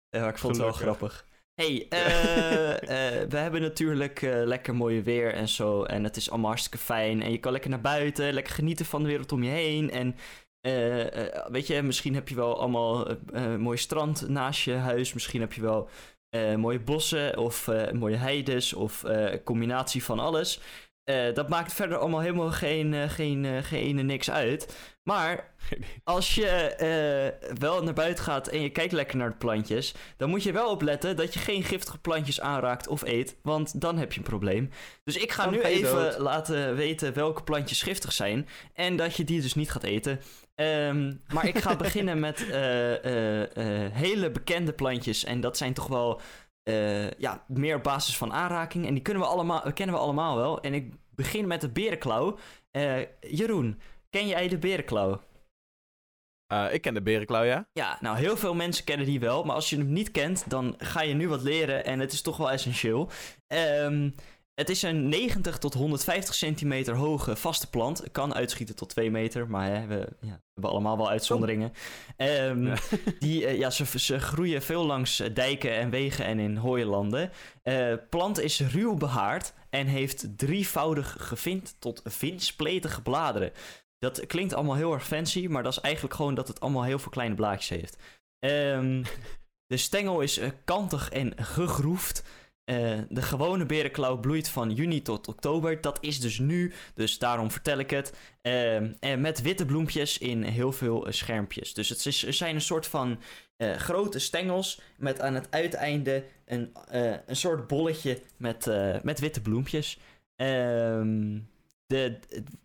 Ja, 0.09 0.27
ik 0.27 0.37
vond 0.37 0.55
het 0.55 0.63
wel 0.63 0.73
grappig. 0.73 1.25
hey, 1.61 1.85
eh, 1.89 2.71
eh, 2.71 3.29
we 3.29 3.37
hebben 3.37 3.61
natuurlijk 3.61 4.21
lekker 4.21 4.75
mooie 4.75 5.01
weer 5.01 5.33
en 5.33 5.47
zo. 5.47 5.83
En 5.83 6.03
het 6.03 6.15
is 6.17 6.29
allemaal 6.29 6.49
hartstikke 6.49 6.77
fijn. 6.85 7.21
En 7.21 7.31
je 7.31 7.37
kan 7.37 7.51
lekker 7.51 7.69
naar 7.69 7.81
buiten, 7.81 8.33
lekker 8.33 8.53
genieten 8.53 8.85
van 8.85 9.01
de 9.03 9.07
wereld 9.09 9.31
om 9.31 9.43
je 9.43 9.49
heen. 9.49 9.91
En 9.91 10.15
eh, 10.65 11.25
eh, 11.25 11.45
weet 11.47 11.67
je, 11.67 11.81
misschien 11.81 12.13
heb 12.13 12.29
je 12.29 12.35
wel 12.35 12.59
allemaal 12.59 13.07
eh, 13.07 13.55
mooi 13.55 13.77
strand 13.77 14.27
naast 14.27 14.61
je 14.61 14.73
huis. 14.73 15.13
Misschien 15.13 15.41
heb 15.41 15.53
je 15.53 15.61
wel 15.61 15.89
mooie 16.57 16.79
bossen 16.79 17.37
of 17.37 17.69
mooie 17.93 18.15
heides 18.15 18.73
of 18.73 19.03
een 19.03 19.43
combinatie 19.43 20.03
van 20.03 20.19
alles. 20.19 20.59
Dat 21.33 21.49
maakt 21.49 21.73
verder 21.73 21.97
allemaal 21.97 22.19
helemaal 22.19 22.51
geen, 22.51 23.09
geen, 23.09 23.63
geen 23.63 24.05
niks 24.05 24.31
uit. 24.31 24.93
Maar 25.03 25.53
als 26.03 26.35
je 26.35 26.75
wel 27.59 27.83
naar 27.83 27.93
buiten 27.93 28.23
gaat 28.23 28.47
en 28.47 28.61
je 28.61 28.69
kijkt 28.69 28.91
lekker 28.91 29.17
naar 29.17 29.29
de 29.29 29.35
plantjes, 29.35 29.93
dan 30.17 30.29
moet 30.29 30.43
je 30.43 30.51
wel 30.51 30.69
opletten 30.69 31.15
dat 31.15 31.33
je 31.33 31.39
geen 31.39 31.63
giftige 31.63 31.97
plantjes 31.97 32.41
aanraakt 32.41 32.87
of 32.87 33.03
eet, 33.03 33.35
want 33.41 33.81
dan 33.81 33.97
heb 33.97 34.11
je 34.11 34.17
een 34.17 34.25
probleem. 34.25 34.69
Dus 35.03 35.17
ik 35.17 35.31
ga 35.31 35.43
Dan 35.43 35.53
nu 35.53 35.61
even 35.61 36.03
dood. 36.03 36.17
laten 36.17 36.75
weten 36.75 37.13
welke 37.13 37.43
plantjes 37.43 37.81
giftig 37.81 38.11
zijn 38.11 38.47
en 38.73 38.95
dat 38.95 39.15
je 39.15 39.23
die 39.23 39.41
dus 39.41 39.55
niet 39.55 39.71
gaat 39.71 39.83
eten. 39.83 40.19
Ehm, 40.55 41.13
maar 41.33 41.47
ik 41.47 41.57
ga 41.57 41.75
beginnen 41.75 42.19
met 42.19 42.49
eh, 42.49 43.05
eh, 43.05 43.57
eh, 43.57 43.93
hele 43.93 44.31
bekende 44.31 44.73
plantjes 44.73 45.23
en 45.23 45.41
dat 45.41 45.57
zijn 45.57 45.73
toch 45.73 45.87
wel 45.87 46.21
ja, 47.17 47.43
meer 47.47 47.81
basis 47.81 48.17
van 48.17 48.33
aanraking 48.33 48.87
en 48.87 48.93
die 48.93 49.03
kunnen 49.03 49.23
we 49.23 49.29
allemaal, 49.29 49.73
kennen 49.73 49.95
we 49.95 50.01
allemaal 50.01 50.35
wel. 50.35 50.61
En 50.61 50.73
ik 50.73 50.93
begin 51.15 51.47
met 51.47 51.61
de 51.61 51.69
berenklauw. 51.69 52.37
Jeroen, 53.19 53.79
ken 54.09 54.27
jij 54.27 54.47
de 54.47 54.57
berenklauw? 54.57 55.21
Ik 56.71 56.81
ken 56.81 56.93
de 56.93 57.01
berenklauw, 57.01 57.43
ja. 57.43 57.67
Ja, 57.73 57.97
nou 58.01 58.17
heel 58.17 58.37
veel 58.37 58.53
mensen 58.53 58.85
kennen 58.85 59.05
die 59.05 59.19
wel, 59.19 59.43
maar 59.43 59.55
als 59.55 59.69
je 59.69 59.77
hem 59.77 59.91
niet 59.91 60.11
kent, 60.11 60.49
dan 60.49 60.75
ga 60.77 61.01
je 61.01 61.13
nu 61.13 61.27
wat 61.27 61.41
leren 61.41 61.85
en 61.85 61.99
het 61.99 62.11
is 62.11 62.21
toch 62.21 62.37
wel 62.37 62.51
essentieel. 62.51 63.09
Ehm, 63.47 64.09
het 64.55 64.69
is 64.69 64.81
een 64.81 65.09
90 65.09 65.57
tot 65.57 65.73
150 65.73 66.35
centimeter 66.35 66.95
hoge 66.95 67.35
vaste 67.35 67.69
plant. 67.69 68.11
Kan 68.11 68.33
uitschieten 68.33 68.75
tot 68.75 68.89
2 68.89 69.11
meter, 69.11 69.49
maar 69.49 69.69
hè, 69.69 69.87
we, 69.87 69.95
ja, 70.21 70.31
we 70.31 70.51
hebben 70.53 70.71
allemaal 70.71 70.97
wel 70.97 71.09
uitzonderingen. 71.09 71.73
Ehm, 72.17 72.65
Ja. 72.65 72.75
die, 73.19 73.45
eh, 73.45 73.57
ja, 73.57 73.69
ze, 73.69 73.99
ze 73.99 74.19
groeien 74.19 74.61
veel 74.61 74.85
langs 74.85 75.19
eh, 75.19 75.33
dijken 75.33 75.71
en 75.71 75.89
wegen 75.89 76.25
en 76.25 76.39
in 76.39 76.57
hooilanden. 76.57 77.31
Eh 77.61 77.93
plant 78.09 78.39
is 78.39 78.59
ruw 78.59 78.95
behaard 78.95 79.53
en 79.69 79.87
heeft 79.87 80.37
drievoudig 80.37 81.15
gevind 81.19 81.75
tot 81.79 82.01
vinspletige 82.03 83.01
bladeren. 83.01 83.51
Dat 83.99 84.25
klinkt 84.25 84.53
allemaal 84.53 84.75
heel 84.75 84.93
erg 84.93 85.05
fancy, 85.05 85.47
maar 85.47 85.63
dat 85.63 85.71
is 85.71 85.81
eigenlijk 85.81 86.15
gewoon 86.15 86.35
dat 86.35 86.47
het 86.47 86.59
allemaal 86.59 86.83
heel 86.83 86.99
veel 86.99 87.11
kleine 87.11 87.35
blaadjes 87.35 87.69
heeft. 87.69 87.97
Ehm, 88.39 89.03
de 89.73 89.77
stengel 89.77 90.21
is 90.21 90.39
kantig 90.65 91.09
en 91.09 91.33
gegroefd. 91.37 92.23
Eh, 92.65 92.99
de 93.09 93.21
gewone 93.21 93.65
berenklauw 93.65 94.19
bloeit 94.19 94.49
van 94.49 94.71
juni 94.71 95.01
tot 95.01 95.27
oktober. 95.27 95.81
Dat 95.81 95.97
is 96.01 96.19
dus 96.19 96.39
nu, 96.39 96.73
dus 96.93 97.17
daarom 97.17 97.51
vertel 97.51 97.77
ik 97.77 97.89
het. 97.89 98.13
Ehm, 98.41 98.93
en 98.99 99.21
met 99.21 99.41
witte 99.41 99.65
bloempjes 99.65 100.17
in 100.17 100.43
heel 100.43 100.71
veel 100.71 101.07
eh, 101.07 101.13
schermpjes. 101.13 101.73
Dus 101.73 101.89
het 101.89 102.05
is, 102.05 102.23
zijn 102.23 102.55
een 102.55 102.61
soort 102.61 102.87
van 102.87 103.19
eh, 103.57 103.75
grote 103.75 104.19
stengels 104.19 104.79
met 104.97 105.21
aan 105.21 105.33
het 105.33 105.47
uiteinde 105.49 106.23
een, 106.45 106.71
eh, 106.87 107.13
een 107.25 107.35
soort 107.35 107.67
bolletje 107.67 108.21
met, 108.37 108.67
eh, 108.67 108.95
met 109.01 109.19
witte 109.19 109.41
bloempjes. 109.41 109.99
Ehm, 110.35 111.39
de, 111.87 112.19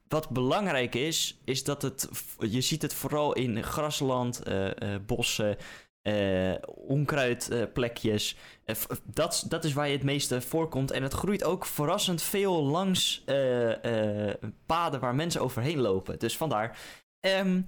wat 0.08 0.28
belangrijk 0.28 0.94
is, 0.94 1.38
is 1.44 1.64
dat 1.64 1.82
het, 1.82 2.08
je 2.38 2.60
ziet 2.60 2.82
het 2.82 2.94
vooral 2.94 3.32
in 3.32 3.62
grasland, 3.62 4.42
eh, 4.42 4.94
eh, 4.94 5.00
bossen, 5.06 5.56
eh 6.02 6.54
onkruidplekjes. 6.66 8.36
Eh, 8.64 8.76
dat, 9.04 9.44
dat 9.48 9.64
is 9.64 9.72
waar 9.72 9.86
je 9.86 9.92
het 9.96 10.02
meeste 10.02 10.40
voorkomt. 10.40 10.90
En 10.90 11.02
het 11.02 11.12
groeit 11.12 11.44
ook 11.44 11.66
verrassend 11.66 12.22
veel 12.22 12.62
langs 12.62 13.22
eh, 13.24 14.34
paden 14.66 15.00
waar 15.00 15.14
mensen 15.14 15.40
overheen 15.40 15.78
lopen. 15.78 16.18
Dus 16.18 16.36
vandaar. 16.36 16.78
Ehm, 17.20 17.62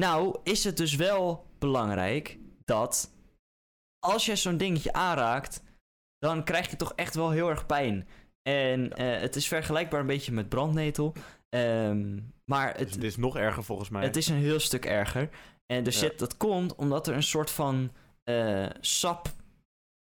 nou, 0.00 0.38
is 0.42 0.64
het 0.64 0.76
dus 0.76 0.94
wel 0.94 1.46
belangrijk 1.58 2.38
dat 2.64 3.10
als 3.98 4.26
je 4.26 4.36
zo'n 4.36 4.56
dingetje 4.56 4.92
aanraakt, 4.92 5.62
dan 6.18 6.44
krijg 6.44 6.70
je 6.70 6.76
toch 6.76 6.92
echt 6.94 7.14
wel 7.14 7.30
heel 7.30 7.48
erg 7.48 7.66
pijn. 7.66 8.08
En 8.42 9.00
het 9.00 9.36
is 9.36 9.48
vergelijkbaar 9.48 10.00
een 10.00 10.06
beetje 10.06 10.32
met 10.32 10.48
brandnetel. 10.48 11.14
Ehm, 11.48 12.18
maar 12.44 12.72
Dus 12.72 12.80
het, 12.80 12.94
het 12.94 13.02
is 13.02 13.16
nog 13.16 13.36
erger 13.36 13.64
volgens 13.64 13.88
mij. 13.88 14.02
het 14.04 14.16
is 14.16 14.28
een 14.28 14.36
heel 14.36 14.60
stuk 14.60 14.84
erger. 14.84 15.28
En 15.72 15.84
Ja. 15.92 15.98
zit, 15.98 16.18
dat 16.18 16.36
komt 16.36 16.74
omdat 16.74 17.06
er 17.06 17.14
een 17.14 17.22
soort 17.22 17.50
van 17.50 17.92
eh, 18.24 18.66
sap 18.80 19.28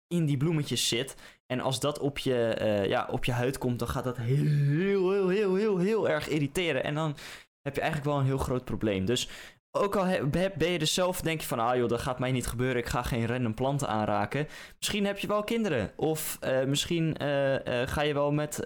in 0.08 0.26
die 0.26 0.38
bloemetjes 0.38 0.88
zit. 0.88 1.16
En 1.46 1.60
als 1.60 1.80
dat 1.80 2.00
op 2.00 2.18
je, 2.18 2.48
eh, 2.48 2.86
ja, 2.86 3.08
op 3.12 3.26
je 3.26 3.32
huid 3.32 3.58
komt, 3.58 3.80
dan 3.80 3.88
gaat 3.88 4.04
dat 4.04 4.18
heel, 4.18 5.12
heel, 5.12 5.28
heel, 5.30 5.56
heel, 5.56 5.78
heel 5.78 6.10
erg 6.10 6.28
irriteren. 6.28 6.84
En 6.84 6.95
dan 6.95 7.16
heb 7.62 7.76
je 7.76 7.82
eigenlijk 7.82 8.12
wel 8.12 8.20
een 8.20 8.26
heel 8.26 8.38
groot 8.38 8.66
probleem. 8.66 9.06
Dus 9.06 9.30
ook 9.72 9.95
al 9.95 10.05
ben 10.30 10.72
je 10.72 10.80
er 10.80 10.88
zelf, 10.88 11.22
denk 11.22 11.41
je 11.41 11.47
van, 11.47 11.59
ah 11.59 11.76
joh, 11.76 11.89
dat 11.89 12.01
gaat 12.01 12.19
mij 12.19 12.32
niet 12.32 12.47
gebeuren, 12.47 12.78
ik 12.78 12.88
ga 12.88 13.03
geen 13.03 13.28
random 13.28 13.53
planten 13.53 13.88
aanraken. 13.88 14.47
Misschien 14.78 15.05
heb 15.05 15.17
je 15.17 15.28
wel 15.28 15.43
kinderen. 15.43 15.91
Of 15.95 16.38
eh, 16.39 16.63
misschien 16.63 17.17
eh, 17.17 17.82
eh, 17.82 17.88
ga 17.88 18.01
je 18.01 18.13
wel 18.13 18.32
met 18.32 18.63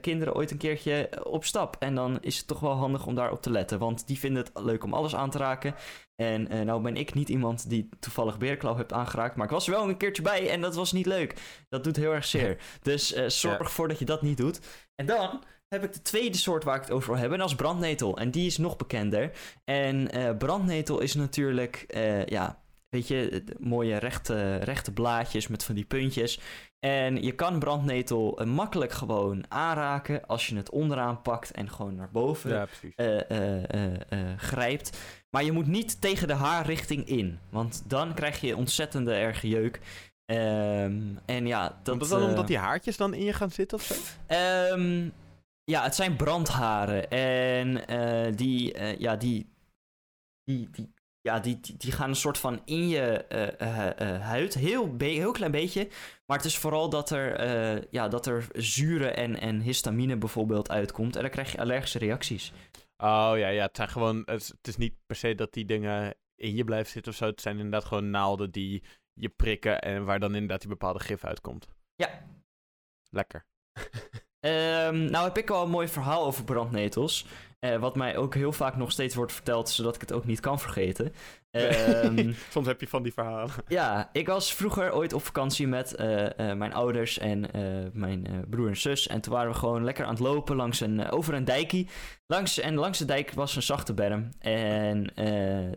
kinderen 0.00 0.34
ooit 0.34 0.50
een 0.50 0.56
keertje 0.56 1.24
op 1.24 1.44
stap. 1.44 1.76
En 1.78 1.94
dan 1.94 2.18
is 2.20 2.38
het 2.38 2.46
toch 2.46 2.60
wel 2.60 2.72
handig 2.74 3.06
om 3.06 3.14
daarop 3.14 3.42
te 3.42 3.50
letten. 3.50 3.78
Want 3.78 4.06
die 4.06 4.18
vinden 4.18 4.44
het 4.44 4.64
leuk 4.64 4.84
om 4.84 4.94
alles 4.94 5.14
aan 5.14 5.30
te 5.30 5.38
raken. 5.38 5.74
En 6.16 6.66
nou 6.66 6.82
ben 6.82 6.96
ik 6.96 7.14
niet 7.14 7.28
iemand 7.28 7.68
die 7.68 7.88
toevallig 8.00 8.38
beerklauw 8.38 8.76
heeft 8.76 8.92
aangeraakt. 8.92 9.36
Maar 9.36 9.46
ik 9.46 9.52
was 9.52 9.66
er 9.66 9.72
wel 9.72 9.88
een 9.88 9.96
keertje 9.96 10.22
bij 10.22 10.50
en 10.50 10.60
dat 10.60 10.74
was 10.74 10.92
niet 10.92 11.06
leuk. 11.06 11.34
Dat 11.68 11.84
doet 11.84 11.96
heel 11.96 12.12
erg 12.12 12.24
zeer. 12.24 12.58
Dus 12.82 13.08
zorg 13.12 13.58
Ja. 13.58 13.64
ervoor 13.64 13.88
dat 13.88 13.98
je 13.98 14.04
dat 14.04 14.22
niet 14.22 14.36
doet. 14.36 14.60
En 14.94 15.06
dan 15.06 15.42
heb 15.72 15.84
ik 15.84 15.92
de 15.92 16.02
tweede 16.02 16.36
soort 16.36 16.64
waar 16.64 16.76
ik 16.76 16.82
het 16.82 16.90
over 16.90 17.08
wil 17.10 17.18
hebben. 17.18 17.38
En 17.38 17.42
dat 17.44 17.52
is 17.52 17.60
brandnetel. 17.62 18.18
En 18.18 18.30
die 18.30 18.46
is 18.46 18.58
nog 18.58 18.76
bekender. 18.76 19.30
En 19.64 20.10
eh, 20.10 20.36
brandnetel 20.36 21.00
is 21.00 21.14
natuurlijk, 21.14 21.84
eh, 21.88 22.26
ja, 22.26 22.58
weet 22.88 23.08
je, 23.08 23.44
mooie 23.58 23.96
rechte, 23.96 24.56
rechte 24.56 24.92
blaadjes 24.92 25.48
met 25.48 25.64
van 25.64 25.74
die 25.74 25.84
puntjes. 25.84 26.40
En 26.80 27.22
je 27.22 27.32
kan 27.32 27.58
brandnetel 27.58 28.38
eh, 28.38 28.46
makkelijk 28.46 28.92
gewoon 28.92 29.44
aanraken 29.48 30.26
als 30.26 30.46
je 30.46 30.56
het 30.56 30.70
onderaan 30.70 31.22
pakt 31.22 31.50
en 31.50 31.70
gewoon 31.70 31.94
naar 31.94 32.10
boven 32.10 32.50
Ja, 32.50 32.66
grijpt. 34.36 34.98
Maar 35.30 35.44
je 35.44 35.52
moet 35.52 35.66
niet 35.66 36.00
tegen 36.00 36.28
de 36.28 36.34
haarrichting 36.34 37.06
in. 37.06 37.38
Want 37.50 37.82
dan 37.86 38.14
krijg 38.14 38.40
je 38.40 38.56
ontzettende 38.56 39.14
erge 39.14 39.48
jeuk. 39.48 39.80
Ehm, 40.26 41.00
en 41.24 41.46
ja, 41.46 41.62
dat... 41.62 41.98
Komt 41.98 42.10
dat 42.10 42.20
dan 42.20 42.28
omdat 42.28 42.46
die 42.46 42.58
haartjes 42.58 42.96
dan 42.96 43.14
in 43.14 43.24
je 43.24 43.32
gaan 43.32 43.50
zitten 43.50 43.78
of 43.78 43.84
zo? 43.84 43.94
Ehm, 44.26 45.08
ja, 45.72 45.82
het 45.82 45.94
zijn 45.94 46.16
brandharen. 46.16 47.10
En 47.10 47.86
eh, 47.86 48.36
die, 48.36 48.72
eh, 48.72 48.98
ja, 48.98 49.16
die, 49.16 49.52
die, 50.44 50.70
die, 50.70 50.92
ja, 51.20 51.40
die, 51.40 51.60
die, 51.60 51.76
die 51.76 51.92
gaan 51.92 52.08
een 52.08 52.16
soort 52.16 52.38
van 52.38 52.62
in 52.64 52.88
je 52.88 53.24
eh, 53.24 53.60
eh, 53.60 54.14
eh, 54.14 54.22
huid. 54.22 54.54
Heel, 54.54 54.94
heel 54.98 55.32
klein 55.32 55.50
beetje. 55.50 55.88
Maar 56.26 56.36
het 56.36 56.46
is 56.46 56.58
vooral 56.58 56.90
dat 56.90 57.10
er, 57.10 57.34
eh, 57.34 57.82
ja, 57.90 58.08
dat 58.08 58.26
er 58.26 58.46
zuren 58.52 59.16
en, 59.16 59.40
en 59.40 59.60
histamine 59.60 60.16
bijvoorbeeld 60.16 60.70
uitkomt. 60.70 61.16
En 61.16 61.22
dan 61.22 61.30
krijg 61.30 61.52
je 61.52 61.58
allergische 61.58 61.98
reacties. 61.98 62.52
Oh 62.96 63.32
ja, 63.36 63.48
ja, 63.48 63.62
het 63.62 63.76
zijn 63.76 63.88
gewoon. 63.88 64.22
Het 64.24 64.40
is, 64.40 64.48
het 64.48 64.68
is 64.68 64.76
niet 64.76 64.94
per 65.06 65.16
se 65.16 65.34
dat 65.34 65.52
die 65.52 65.64
dingen 65.64 66.14
in 66.34 66.54
je 66.54 66.64
blijven 66.64 66.92
zitten 66.92 67.12
of 67.12 67.18
zo. 67.18 67.26
Het 67.26 67.40
zijn 67.40 67.56
inderdaad 67.56 67.84
gewoon 67.84 68.10
naalden 68.10 68.50
die 68.50 68.82
je 69.12 69.28
prikken 69.28 69.80
en 69.80 70.04
waar 70.04 70.20
dan 70.20 70.34
inderdaad 70.34 70.60
die 70.60 70.68
bepaalde 70.68 71.00
gif 71.00 71.24
uitkomt. 71.24 71.68
Ja. 71.94 72.26
Lekker. 73.10 73.46
Ehm, 74.42 75.10
nou 75.10 75.24
heb 75.24 75.38
ik 75.38 75.50
al 75.50 75.64
een 75.64 75.70
mooi 75.70 75.88
verhaal 75.88 76.24
over 76.26 76.44
brandnetels. 76.44 77.26
eh, 77.58 77.76
wat 77.76 77.96
mij 77.96 78.16
ook 78.16 78.34
heel 78.34 78.52
vaak 78.52 78.76
nog 78.76 78.90
steeds 78.92 79.14
wordt 79.14 79.32
verteld, 79.32 79.68
zodat 79.70 79.94
ik 79.94 80.00
het 80.00 80.12
ook 80.12 80.24
niet 80.24 80.40
kan 80.40 80.60
vergeten. 80.60 81.12
Ehm, 81.50 82.32
Soms 82.50 82.66
heb 82.66 82.80
je 82.80 82.88
van 82.88 83.02
die 83.02 83.12
verhalen. 83.12 83.50
Ja, 83.68 84.08
ik 84.12 84.26
was 84.26 84.54
vroeger 84.54 84.94
ooit 84.94 85.12
op 85.12 85.22
vakantie 85.24 85.66
met 85.66 85.94
eh, 85.94 86.50
eh, 86.50 86.56
mijn 86.56 86.72
ouders 86.74 87.18
en 87.18 87.40
mijn 87.92 88.44
broer 88.50 88.68
en 88.68 88.76
zus. 88.76 89.06
En 89.06 89.20
toen 89.20 89.32
waren 89.32 89.50
we 89.52 89.58
gewoon 89.58 89.84
lekker 89.84 90.04
aan 90.04 90.10
het 90.10 90.18
lopen 90.22 90.56
langs 90.56 90.80
een, 90.80 91.10
over 91.10 91.34
een 91.34 91.44
dijkie. 91.44 91.88
Langs, 92.26 92.58
en 92.60 92.74
langs 92.74 92.98
de 92.98 93.04
dijk 93.04 93.32
was 93.32 93.56
een 93.56 93.62
zachte 93.62 93.94
berm. 93.94 94.28
En 94.38 95.12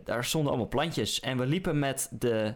daar 0.04 0.24
stonden 0.24 0.50
allemaal 0.50 0.68
plantjes. 0.68 1.20
En 1.20 1.38
we 1.38 1.46
liepen 1.46 1.78
met 1.78 2.08
de 2.10 2.54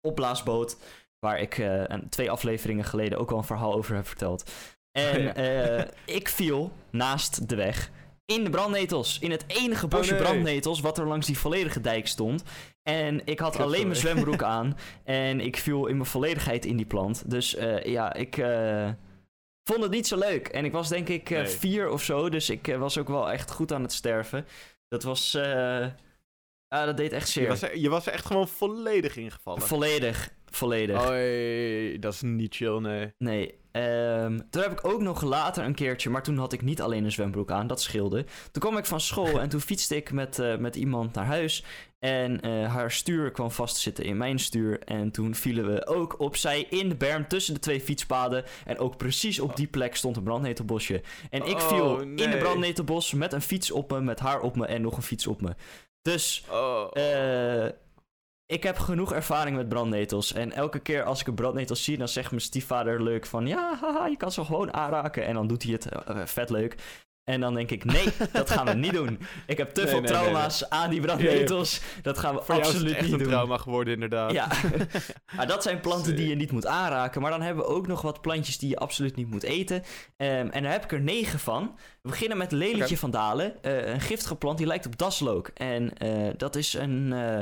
opblaasboot, 0.00 0.76
waar 1.18 1.40
ik 1.40 1.68
twee 2.08 2.30
afleveringen 2.30 2.84
geleden 2.84 3.18
ook 3.18 3.30
al 3.30 3.38
een 3.38 3.44
verhaal 3.44 3.74
over 3.74 3.94
heb 3.94 4.06
verteld. 4.06 4.50
En 4.92 5.22
Ja. 5.22 5.34
eh, 5.34 5.86
ik 6.04 6.28
viel 6.28 6.72
naast 6.90 7.48
de 7.48 7.54
weg 7.56 7.90
in 8.24 8.44
de 8.44 8.50
brandnetels. 8.50 9.18
In 9.18 9.30
het 9.30 9.44
enige 9.46 9.86
bosje 9.86 10.12
nee. 10.12 10.22
brandnetels 10.22 10.80
wat 10.80 10.98
er 10.98 11.06
langs 11.06 11.26
die 11.26 11.38
volledige 11.38 11.80
dijk 11.80 12.06
stond. 12.06 12.42
En 12.82 13.26
ik 13.26 13.38
had 13.38 13.52
Kut, 13.56 13.64
alleen 13.64 13.86
mijn 13.86 13.98
zwembroek 13.98 14.42
aan. 14.56 14.76
En 15.04 15.40
ik 15.40 15.56
viel 15.56 15.86
in 15.86 15.96
mijn 15.96 16.08
volledigheid 16.08 16.64
in 16.64 16.76
die 16.76 16.86
plant. 16.86 17.30
Dus 17.30 17.54
eh, 17.54 17.84
ja, 17.84 18.14
ik 18.14 18.36
eh, 18.36 18.90
vond 19.64 19.82
het 19.82 19.90
niet 19.90 20.06
zo 20.06 20.18
leuk. 20.18 20.48
En 20.48 20.64
ik 20.64 20.72
was 20.72 20.88
denk 20.88 21.08
ik 21.08 21.30
Nee. 21.30 21.46
vier 21.46 21.88
of 21.90 22.02
zo. 22.02 22.28
Dus 22.28 22.50
ik 22.50 22.76
was 22.78 22.98
ook 22.98 23.08
wel 23.08 23.30
echt 23.30 23.50
goed 23.50 23.72
aan 23.72 23.82
het 23.82 23.92
sterven. 23.92 24.46
Dat 24.88 25.02
was... 25.02 25.34
ah, 26.68 26.84
dat 26.84 26.96
deed 26.96 27.12
echt 27.12 27.28
zeer. 27.28 27.42
Je 27.42 27.48
was, 27.48 27.62
er, 27.62 27.78
je 27.78 27.88
was 27.88 28.06
er 28.06 28.12
echt 28.12 28.26
gewoon 28.26 28.48
volledig 28.48 29.16
ingevallen. 29.16 29.62
Volledig. 29.62 30.30
Volledig. 30.46 31.08
Oei, 31.08 31.98
dat 31.98 32.12
is 32.12 32.20
niet 32.22 32.54
chill, 32.54 32.78
nee. 32.78 33.12
Nee. 33.18 33.58
Ehm, 33.72 34.38
toen 34.50 34.62
heb 34.62 34.72
ik 34.72 34.84
ook 34.86 35.00
nog 35.00 35.22
later 35.22 35.64
een 35.64 35.74
keertje, 35.74 36.10
maar 36.10 36.22
toen 36.22 36.38
had 36.38 36.52
ik 36.52 36.62
niet 36.62 36.82
alleen 36.82 37.04
een 37.04 37.12
zwembroek 37.12 37.50
aan, 37.50 37.66
dat 37.66 37.80
scheelde. 37.82 38.24
Toen 38.52 38.62
kwam 38.62 38.76
ik 38.76 38.84
van 38.86 39.00
school 39.00 39.40
en 39.40 39.48
toen 39.48 39.60
fietste 39.60 39.96
ik 39.96 40.12
met, 40.12 40.38
eh, 40.38 40.56
met 40.56 40.76
iemand 40.76 41.14
naar 41.14 41.24
huis. 41.26 41.64
En 41.98 42.40
eh, 42.40 42.72
haar 42.74 42.90
stuur 42.90 43.30
kwam 43.30 43.50
vast 43.50 43.74
te 43.74 43.80
zitten 43.80 44.04
in 44.04 44.16
mijn 44.16 44.38
stuur. 44.38 44.78
En 44.82 45.10
toen 45.10 45.34
vielen 45.34 45.74
we 45.74 45.86
ook 45.86 46.20
opzij 46.20 46.66
in 46.70 46.88
de 46.88 46.94
berm 46.96 47.28
tussen 47.28 47.54
de 47.54 47.60
twee 47.60 47.80
fietspaden. 47.80 48.44
En 48.66 48.78
ook 48.78 48.96
precies 48.96 49.40
op 49.40 49.56
die 49.56 49.66
plek 49.66 49.96
stond 49.96 50.16
een 50.16 50.22
brandnetelbosje. 50.22 51.02
En 51.30 51.46
ik 51.46 51.56
Oh, 51.56 51.68
viel 51.68 52.00
in 52.00 52.16
de 52.30 52.36
brandnetelbos 52.38 53.12
met 53.12 53.32
een 53.32 53.42
fiets 53.42 53.70
op 53.70 53.90
me, 53.90 54.00
met 54.00 54.20
haar 54.20 54.40
op 54.40 54.56
me 54.56 54.66
en 54.66 54.82
nog 54.82 54.96
een 54.96 55.02
fiets 55.02 55.26
op 55.26 55.40
me. 55.40 55.54
Dus 56.02 56.44
Oh. 56.50 56.88
eh, 56.92 57.70
ik 58.50 58.62
heb 58.62 58.78
genoeg 58.78 59.12
ervaring 59.12 59.56
met 59.56 59.68
brandnetels. 59.68 60.32
En 60.32 60.52
elke 60.52 60.78
keer 60.78 61.04
als 61.04 61.20
ik 61.20 61.26
een 61.26 61.34
brandnetel 61.34 61.76
zie, 61.76 61.98
dan 61.98 62.08
zegt 62.08 62.30
mijn 62.30 62.42
stiefvader 62.42 63.02
leuk 63.02 63.26
van... 63.26 63.46
Ja, 63.46 63.78
haha, 63.80 64.06
je 64.06 64.16
kan 64.16 64.32
ze 64.32 64.44
gewoon 64.44 64.74
aanraken. 64.74 65.26
En 65.26 65.34
dan 65.34 65.46
doet 65.46 65.62
hij 65.62 65.72
het 65.72 65.86
eh, 65.86 66.16
vet 66.24 66.50
leuk. 66.50 66.76
En 67.24 67.40
dan 67.40 67.54
denk 67.54 67.70
ik, 67.70 67.84
nee, 67.84 68.06
dat 68.32 68.50
gaan 68.50 68.66
we 68.66 68.72
niet 68.72 68.92
doen. 68.92 69.18
Ik 69.46 69.58
heb 69.58 69.70
te 69.70 69.80
Nee, 69.80 69.90
veel 69.90 70.00
nee, 70.00 70.10
nee, 70.10 70.20
trauma's 70.20 70.68
aan 70.68 70.90
die 70.90 71.00
brandnetels. 71.00 71.80
Dat 72.02 72.18
gaan 72.18 72.34
we 72.34 72.42
Voor 72.42 72.54
jou 72.54 72.60
is 72.60 72.66
absoluut 72.66 72.88
het 72.88 72.98
echt 72.98 73.04
niet 73.04 73.12
een 73.12 73.18
doen. 73.22 73.28
trauma 73.28 73.56
geworden, 73.56 73.94
inderdaad. 73.94 74.32
Ja, 74.32 74.48
maar 75.36 75.46
dat 75.46 75.62
zijn 75.62 75.80
planten 75.80 76.16
die 76.16 76.28
je 76.28 76.34
niet 76.34 76.52
moet 76.52 76.66
aanraken. 76.66 77.20
Maar 77.20 77.30
dan 77.30 77.42
hebben 77.42 77.64
we 77.64 77.70
ook 77.70 77.86
nog 77.86 78.02
wat 78.02 78.20
plantjes 78.20 78.58
die 78.58 78.68
je 78.68 78.76
absoluut 78.76 79.16
niet 79.16 79.30
moet 79.30 79.42
eten. 79.42 79.82
Ehm, 80.16 80.48
en 80.48 80.62
daar 80.62 80.72
heb 80.72 80.84
ik 80.84 80.92
er 80.92 81.00
negen 81.00 81.38
van. 81.38 81.76
We 82.02 82.08
beginnen 82.08 82.38
met 82.38 82.52
lelietje 82.52 82.98
van 82.98 83.10
Dalen. 83.10 83.62
Eh, 83.62 83.92
een 83.92 84.00
giftige 84.00 84.36
plant 84.36 84.58
die 84.58 84.66
lijkt 84.66 84.86
op 84.86 84.98
daslook. 84.98 85.50
En 85.54 85.96
eh, 85.98 86.28
dat 86.36 86.56
is 86.56 86.74
een, 86.74 87.12
eh, 87.12 87.38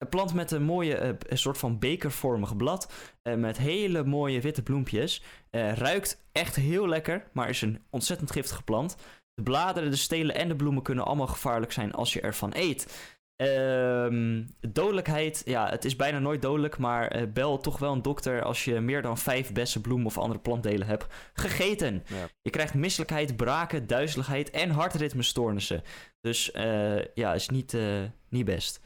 een 0.00 0.08
plant 0.08 0.34
met 0.34 0.50
een 0.50 0.62
mooie, 0.62 0.96
eh, 0.96 1.08
een 1.28 1.38
soort 1.38 1.58
van 1.58 1.78
bekervormig 1.78 2.56
blad. 2.56 2.92
eh, 3.22 3.34
met 3.34 3.58
hele 3.58 4.04
mooie 4.04 4.40
witte 4.40 4.62
bloempjes. 4.62 5.22
Eh, 5.50 5.72
ruikt 5.72 6.24
echt 6.32 6.56
heel 6.56 6.88
lekker, 6.88 7.28
maar 7.32 7.48
is 7.48 7.62
een 7.62 7.82
ontzettend 7.90 8.30
giftige 8.30 8.62
plant. 8.62 8.96
De 9.34 9.42
bladeren, 9.42 9.90
de 9.90 9.96
stelen 9.96 10.34
en 10.34 10.48
de 10.48 10.56
bloemen 10.56 10.82
kunnen 10.82 11.04
allemaal 11.04 11.26
gevaarlijk 11.26 11.72
zijn 11.72 11.92
als 11.92 12.12
je 12.12 12.20
ervan 12.20 12.52
eet. 12.54 13.10
Ehm, 13.36 14.44
dodelijkheid, 14.60 15.42
ja, 15.44 15.68
het 15.68 15.84
is 15.84 15.96
bijna 15.96 16.18
nooit 16.18 16.42
dodelijk, 16.42 16.78
maar 16.78 17.32
bel 17.32 17.58
toch 17.58 17.78
wel 17.78 17.92
een 17.92 18.02
dokter 18.02 18.42
als 18.42 18.64
je 18.64 18.80
meer 18.80 19.02
dan 19.02 19.18
vijf 19.18 19.52
bessen, 19.52 19.80
bloemen 19.80 20.06
of 20.06 20.18
andere 20.18 20.40
plantdelen 20.40 20.86
hebt 20.86 21.06
gegeten. 21.32 22.04
Ja. 22.06 22.28
Je 22.42 22.50
krijgt 22.50 22.74
misselijkheid, 22.74 23.36
braken, 23.36 23.86
duizeligheid 23.86 24.50
en 24.50 24.70
hartritmestoornissen. 24.70 25.82
Dus 26.20 26.50
ja, 27.14 27.34
is 27.34 27.48
niet, 27.48 27.76
niet 28.28 28.44
best. 28.44 28.80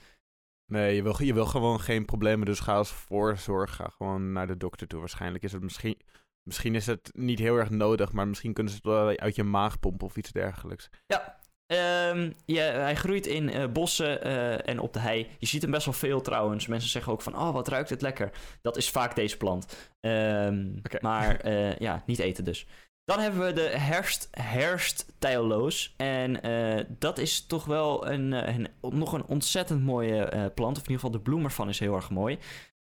Nee, 0.74 0.94
je 0.94 1.02
wil, 1.02 1.22
je 1.22 1.34
wil 1.34 1.46
gewoon 1.46 1.80
geen 1.80 2.04
problemen, 2.04 2.46
dus 2.46 2.60
ga 2.60 2.74
als 2.74 2.90
voorzorg 2.92 3.74
ga 3.74 3.88
gewoon 3.96 4.32
naar 4.32 4.46
de 4.46 4.56
dokter 4.56 4.86
toe. 4.86 5.00
Waarschijnlijk 5.00 5.44
is 5.44 5.52
het 5.52 5.62
misschien... 5.62 6.00
Misschien 6.42 6.74
is 6.74 6.86
het 6.86 7.10
niet 7.14 7.38
heel 7.38 7.56
erg 7.56 7.70
nodig, 7.70 8.12
maar 8.12 8.28
misschien 8.28 8.52
kunnen 8.52 8.72
ze 8.72 8.78
het 8.78 8.86
wel 8.86 9.16
uit 9.16 9.34
je 9.34 9.42
maag 9.42 9.80
pompen 9.80 10.06
of 10.06 10.16
iets 10.16 10.32
dergelijks. 10.32 10.90
Ja, 11.06 11.38
ehm, 11.66 12.30
ja 12.44 12.62
hij 12.62 12.96
groeit 12.96 13.26
in 13.26 13.50
eh, 13.50 13.72
bossen 13.72 14.22
eh, 14.22 14.68
en 14.68 14.78
op 14.78 14.92
de 14.92 14.98
hei. 14.98 15.28
Je 15.38 15.46
ziet 15.46 15.62
hem 15.62 15.70
best 15.70 15.84
wel 15.84 15.94
veel 15.94 16.20
trouwens. 16.20 16.66
Mensen 16.66 16.90
zeggen 16.90 17.12
ook 17.12 17.22
van, 17.22 17.36
oh, 17.36 17.52
wat 17.52 17.68
ruikt 17.68 17.90
het 17.90 18.02
lekker. 18.02 18.30
Dat 18.62 18.76
is 18.76 18.90
vaak 18.90 19.14
deze 19.14 19.36
plant. 19.36 19.92
Ehm. 20.00 20.66
Maar 21.00 21.40
eh, 21.40 21.76
ja, 21.76 22.02
niet 22.06 22.18
eten 22.18 22.44
dus. 22.44 22.66
Dan 23.04 23.18
hebben 23.20 23.46
we 23.46 23.52
de 23.52 23.60
herfst, 23.78 24.28
herfsttijloos. 24.30 25.94
En 25.96 26.42
eh, 26.42 26.84
dat 26.98 27.18
is 27.18 27.46
toch 27.46 27.64
wel 27.64 28.08
een, 28.08 28.32
eh, 28.32 28.54
een, 28.54 28.68
nog 28.98 29.12
een 29.12 29.26
ontzettend 29.26 29.82
mooie 29.82 30.24
eh, 30.24 30.44
plant. 30.54 30.76
Of 30.76 30.82
in 30.82 30.90
ieder 30.90 31.04
geval 31.04 31.10
de 31.10 31.20
bloem 31.20 31.44
ervan 31.44 31.68
is 31.68 31.78
heel 31.78 31.94
erg 31.94 32.10
mooi. 32.10 32.38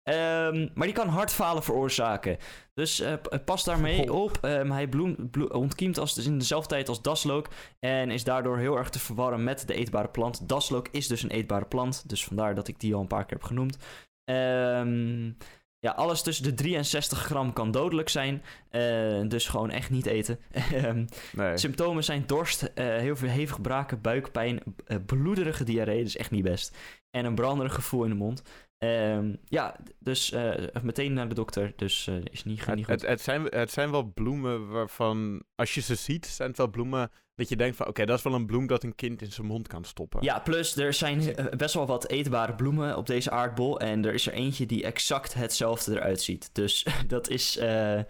Ehm, 0.03 0.67
maar 0.73 0.87
die 0.87 0.95
kan 0.95 1.07
hartfalen 1.07 1.63
veroorzaken. 1.63 2.37
Dus 2.73 3.03
pas 3.45 3.63
daarmee 3.63 4.13
op. 4.13 4.37
Ehm, 4.41 4.71
hij 4.71 4.87
bloem, 4.87 5.29
blo- 5.29 5.45
ontkiemt 5.45 5.97
als, 5.97 6.13
dus 6.13 6.25
in 6.25 6.37
dezelfde 6.37 6.69
tijd 6.69 6.89
als 6.89 7.01
daslook. 7.01 7.47
En 7.79 8.11
is 8.11 8.23
daardoor 8.23 8.57
heel 8.57 8.77
erg 8.77 8.89
te 8.89 8.99
verwarren 8.99 9.43
met 9.43 9.67
de 9.67 9.73
eetbare 9.73 10.07
plant. 10.07 10.49
Daslook 10.49 10.87
is 10.91 11.07
dus 11.07 11.23
een 11.23 11.29
eetbare 11.29 11.65
plant. 11.65 12.09
Dus 12.09 12.25
vandaar 12.25 12.55
dat 12.55 12.67
ik 12.67 12.79
die 12.79 12.93
al 12.95 13.01
een 13.01 13.07
paar 13.07 13.25
keer 13.25 13.37
heb 13.37 13.45
genoemd. 13.47 13.77
Ehm, 14.23 15.31
ja, 15.79 15.91
alles 15.91 16.21
tussen 16.21 16.43
de 16.43 16.53
3 16.53 16.75
en 16.75 16.85
60 16.85 17.19
gram 17.19 17.53
kan 17.53 17.71
dodelijk 17.71 18.09
zijn. 18.09 18.43
Eh, 18.69 19.21
dus 19.27 19.47
gewoon 19.47 19.69
echt 19.71 19.89
niet 19.89 20.05
eten. 20.05 20.39
Ehm, 20.73 21.05
Nee. 21.31 21.57
Symptomen 21.57 22.03
zijn 22.03 22.23
dorst, 22.25 22.61
eh, 22.63 22.85
heel 22.85 23.15
veel 23.15 23.29
hevig 23.29 23.61
braken, 23.61 24.01
buikpijn, 24.01 24.63
eh, 24.85 24.97
bloederige 25.05 25.63
diarree, 25.63 26.03
dus 26.03 26.15
echt 26.17 26.31
niet 26.31 26.43
best. 26.43 26.77
En 27.11 27.25
een 27.25 27.35
branderig 27.35 27.73
gevoel 27.73 28.03
in 28.03 28.09
de 28.09 28.15
mond. 28.15 28.41
Ehm, 28.79 29.35
ja, 29.45 29.75
dus 29.99 30.31
eh, 30.31 30.81
meteen 30.81 31.13
naar 31.13 31.29
de 31.29 31.35
dokter, 31.35 31.73
dus 31.75 32.07
eh, 32.07 32.15
is 32.15 32.43
niet, 32.43 32.45
niet 32.45 32.65
Het, 32.65 32.77
goed. 32.77 32.87
het, 32.87 33.01
het, 33.01 33.21
zijn, 33.21 33.43
het 33.43 33.71
zijn 33.71 33.91
wel 33.91 34.03
bloemen 34.03 34.69
waarvan, 34.69 35.43
als 35.55 35.73
je 35.73 35.81
ze 35.81 35.95
ziet, 35.95 36.25
zijn 36.25 36.49
het 36.49 36.57
wel 36.57 36.69
bloemen 36.69 37.11
dat 37.39 37.49
je 37.49 37.55
denkt 37.55 37.75
van, 37.75 37.87
oké, 37.87 38.05
dat 38.05 38.17
is 38.17 38.23
wel 38.23 38.33
een 38.33 38.45
bloem 38.45 38.67
dat 38.67 38.83
een 38.83 38.95
kind 38.95 39.21
in 39.21 39.31
zijn 39.31 39.47
mond 39.47 39.67
kan 39.67 39.83
stoppen. 39.83 40.23
Ja, 40.23 40.39
plus 40.39 40.75
er 40.75 40.93
zijn 40.93 41.35
eh, 41.35 41.57
best 41.57 41.73
wel 41.73 41.85
wat 41.85 42.07
eetbare 42.07 42.55
bloemen 42.55 42.97
op 42.97 43.05
deze 43.05 43.31
aardbol. 43.31 43.79
En 43.79 44.05
er 44.05 44.13
is 44.13 44.27
er 44.27 44.33
eentje 44.33 44.65
die 44.65 44.83
exact 44.83 45.33
hetzelfde 45.33 45.95
eruit 45.95 46.21
ziet. 46.21 46.49
Dus 46.53 46.87
dat 47.07 47.29
is 47.29 47.57
eh, 47.57 48.01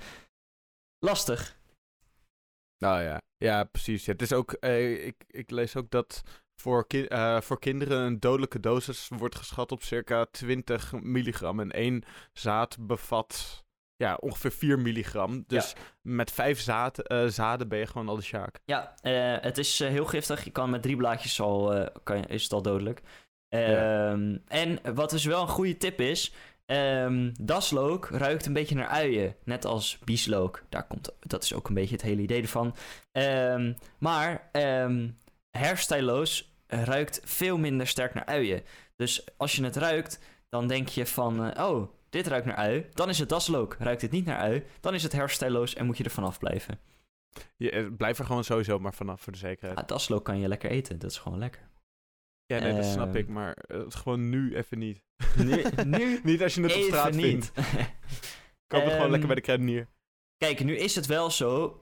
lastig. 0.99 1.57
Nou 2.77 3.01
ja, 3.01 3.21
ja, 3.37 3.63
precies. 3.63 4.05
Ja, 4.05 4.11
het 4.11 4.21
is 4.21 4.33
ook, 4.33 4.51
eh, 4.51 5.05
ik, 5.05 5.23
ik 5.27 5.51
lees 5.51 5.75
ook 5.75 5.89
dat 5.89 6.21
voor, 6.59 6.87
ki- 6.87 7.05
eh, 7.05 7.41
voor 7.41 7.59
kinderen 7.59 7.99
een 7.99 8.19
dodelijke 8.19 8.59
dosis 8.59 9.09
wordt 9.17 9.35
geschat 9.35 9.71
op 9.71 9.83
circa 9.83 10.25
20 10.31 10.93
milligram. 11.01 11.59
En 11.59 11.71
één 11.71 12.03
zaad 12.33 12.77
bevat 12.79 13.63
ja, 13.95 14.15
ongeveer 14.15 14.51
4 14.51 14.79
milligram. 14.79 15.43
Dus 15.47 15.73
met 16.01 16.31
vijf 16.31 16.59
zaad, 16.59 16.99
eh, 16.99 17.25
zaden 17.25 17.67
ben 17.67 17.79
je 17.79 17.87
gewoon 17.87 18.09
al 18.09 18.15
de 18.15 18.21
sjaak. 18.21 18.59
Ja, 18.65 18.95
eh, 19.01 19.43
het 19.43 19.57
is 19.57 19.79
heel 19.79 20.05
giftig. 20.05 20.43
Je 20.43 20.51
kan 20.51 20.69
met 20.69 20.81
drie 20.81 20.95
blaadjes 20.95 21.41
al, 21.41 21.89
kan, 22.03 22.25
is 22.25 22.43
het 22.43 22.53
al 22.53 22.61
dodelijk. 22.61 23.01
Ehm, 23.49 24.37
En 24.47 24.79
wat 24.95 25.09
dus 25.09 25.25
wel 25.25 25.41
een 25.41 25.47
goede 25.47 25.77
tip 25.77 25.99
is... 26.01 26.33
ehm, 26.65 27.31
daslook 27.41 28.09
ruikt 28.09 28.45
een 28.45 28.53
beetje 28.53 28.75
naar 28.75 28.87
uien. 28.87 29.35
Net 29.43 29.65
als 29.65 29.99
bieslook. 30.03 30.63
Daar 30.69 30.87
komt, 30.87 31.11
dat 31.19 31.43
is 31.43 31.53
ook 31.53 31.67
een 31.67 31.73
beetje 31.73 31.95
het 31.95 32.01
hele 32.03 32.21
idee 32.21 32.41
ervan. 32.41 32.75
Ehm, 33.11 33.73
maar 33.99 34.49
hairstyloos 35.51 36.48
ruikt 36.69 37.21
veel 37.23 37.57
minder 37.57 37.87
sterk 37.87 38.13
naar 38.13 38.25
uien. 38.25 38.63
Dus 38.95 39.27
als 39.37 39.55
je 39.55 39.63
het 39.63 39.75
ruikt, 39.75 40.19
dan 40.49 40.67
denk 40.67 40.87
je 40.87 41.05
van... 41.05 41.45
eh, 41.45 41.69
oh, 41.69 41.91
dit 42.09 42.27
ruikt 42.27 42.45
naar 42.45 42.55
ui. 42.55 42.85
Dan 42.93 43.09
is 43.09 43.19
het 43.19 43.29
daslook. 43.29 43.75
Ruikt 43.79 44.01
het 44.01 44.11
niet 44.11 44.25
naar 44.25 44.37
ui, 44.39 44.63
dan 44.79 44.93
is 44.93 45.03
het 45.03 45.13
hairstyloos 45.13 45.73
en 45.75 45.85
moet 45.85 45.97
je 45.97 46.03
er 46.03 46.09
vanaf 46.09 46.39
blijven. 46.39 46.79
Je, 47.57 47.71
eh, 47.71 47.85
blijf 47.97 48.19
er 48.19 48.25
gewoon 48.25 48.43
sowieso 48.43 48.79
maar 48.79 48.93
vanaf 48.93 49.21
voor 49.21 49.33
de 49.33 49.39
zekerheid. 49.39 49.79
Ja, 49.79 49.85
daslook 49.85 50.25
kan 50.25 50.39
je 50.39 50.47
lekker 50.47 50.69
eten. 50.69 50.99
Dat 50.99 51.11
is 51.11 51.17
gewoon 51.17 51.39
lekker. 51.39 51.67
Ja, 52.45 52.59
nee, 52.59 52.73
dat 52.73 52.85
snap 52.85 53.07
ehm, 53.07 53.17
ik, 53.17 53.27
maar 53.27 53.53
eh, 53.53 53.81
gewoon 53.87 54.29
nu 54.29 54.55
even 54.55 54.77
niet. 54.79 55.03
Nu, 55.35 55.63
nu 55.85 56.19
niet 56.23 56.43
als 56.43 56.55
je 56.55 56.61
het 56.61 56.75
op 56.75 56.81
straat 56.81 57.13
niet. 57.13 57.21
vindt. 57.23 57.51
Koop 58.67 58.81
het 58.83 58.91
gewoon 58.91 58.99
Ehm, 58.99 59.09
lekker 59.09 59.27
bij 59.27 59.35
de 59.35 59.41
kruidenier. 59.41 59.87
Kijk, 60.37 60.63
nu 60.63 60.75
is 60.77 60.95
het 60.95 61.05
wel 61.05 61.31
zo. 61.31 61.81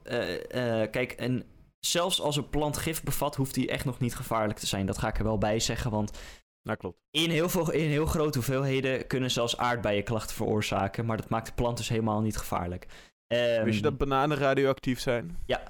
kijk, 0.90 1.12
en 1.12 1.44
zelfs 1.80 2.20
als 2.20 2.36
een 2.36 2.48
plant 2.48 2.76
gif 2.76 3.02
bevat, 3.02 3.36
hoeft 3.36 3.54
die 3.54 3.68
echt 3.68 3.84
nog 3.84 3.98
niet 3.98 4.14
gevaarlijk 4.14 4.58
te 4.58 4.66
zijn. 4.66 4.86
Dat 4.86 4.98
ga 4.98 5.08
ik 5.08 5.18
er 5.18 5.24
wel 5.24 5.38
bij 5.38 5.60
zeggen, 5.60 5.90
want 5.90 6.18
Nou, 6.62 6.78
klopt. 6.78 6.98
in 7.10 7.30
heel, 7.30 7.48
veel, 7.48 7.72
in 7.72 7.88
heel 7.88 8.06
grote 8.06 8.38
hoeveelheden 8.38 9.06
kunnen 9.06 9.30
zelfs 9.30 9.56
aardbeien 9.56 10.04
klachten 10.04 10.36
veroorzaken. 10.36 11.06
Maar 11.06 11.16
dat 11.16 11.28
maakt 11.28 11.46
de 11.46 11.52
plant 11.52 11.76
dus 11.76 11.88
helemaal 11.88 12.20
niet 12.20 12.36
gevaarlijk. 12.36 12.86
Ehm, 13.26 13.64
Wist 13.64 13.76
je 13.76 13.82
dat 13.82 13.98
bananen 13.98 14.36
radioactief 14.36 15.00
zijn? 15.00 15.38
Ja. 15.46 15.62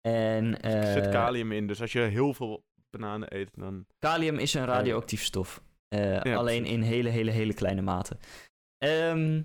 En, 0.00 0.60
Er 0.60 0.92
zit 0.92 1.04
eh, 1.06 1.10
kalium 1.12 1.52
in, 1.52 1.66
dus 1.66 1.80
als 1.80 1.92
je 1.92 2.00
heel 2.00 2.34
veel 2.34 2.64
bananen 2.90 3.36
eet, 3.36 3.50
dan... 3.52 3.86
Kalium 3.98 4.38
is 4.38 4.54
een 4.54 4.64
radioactief 4.64 5.22
stof. 5.22 5.62
Eh, 5.88 6.36
alleen 6.36 6.64
in 6.64 6.82
hele, 6.82 7.08
hele, 7.08 7.30
hele 7.30 7.54
kleine 7.54 7.82
mate. 7.82 8.16
Ehm, 8.78 9.42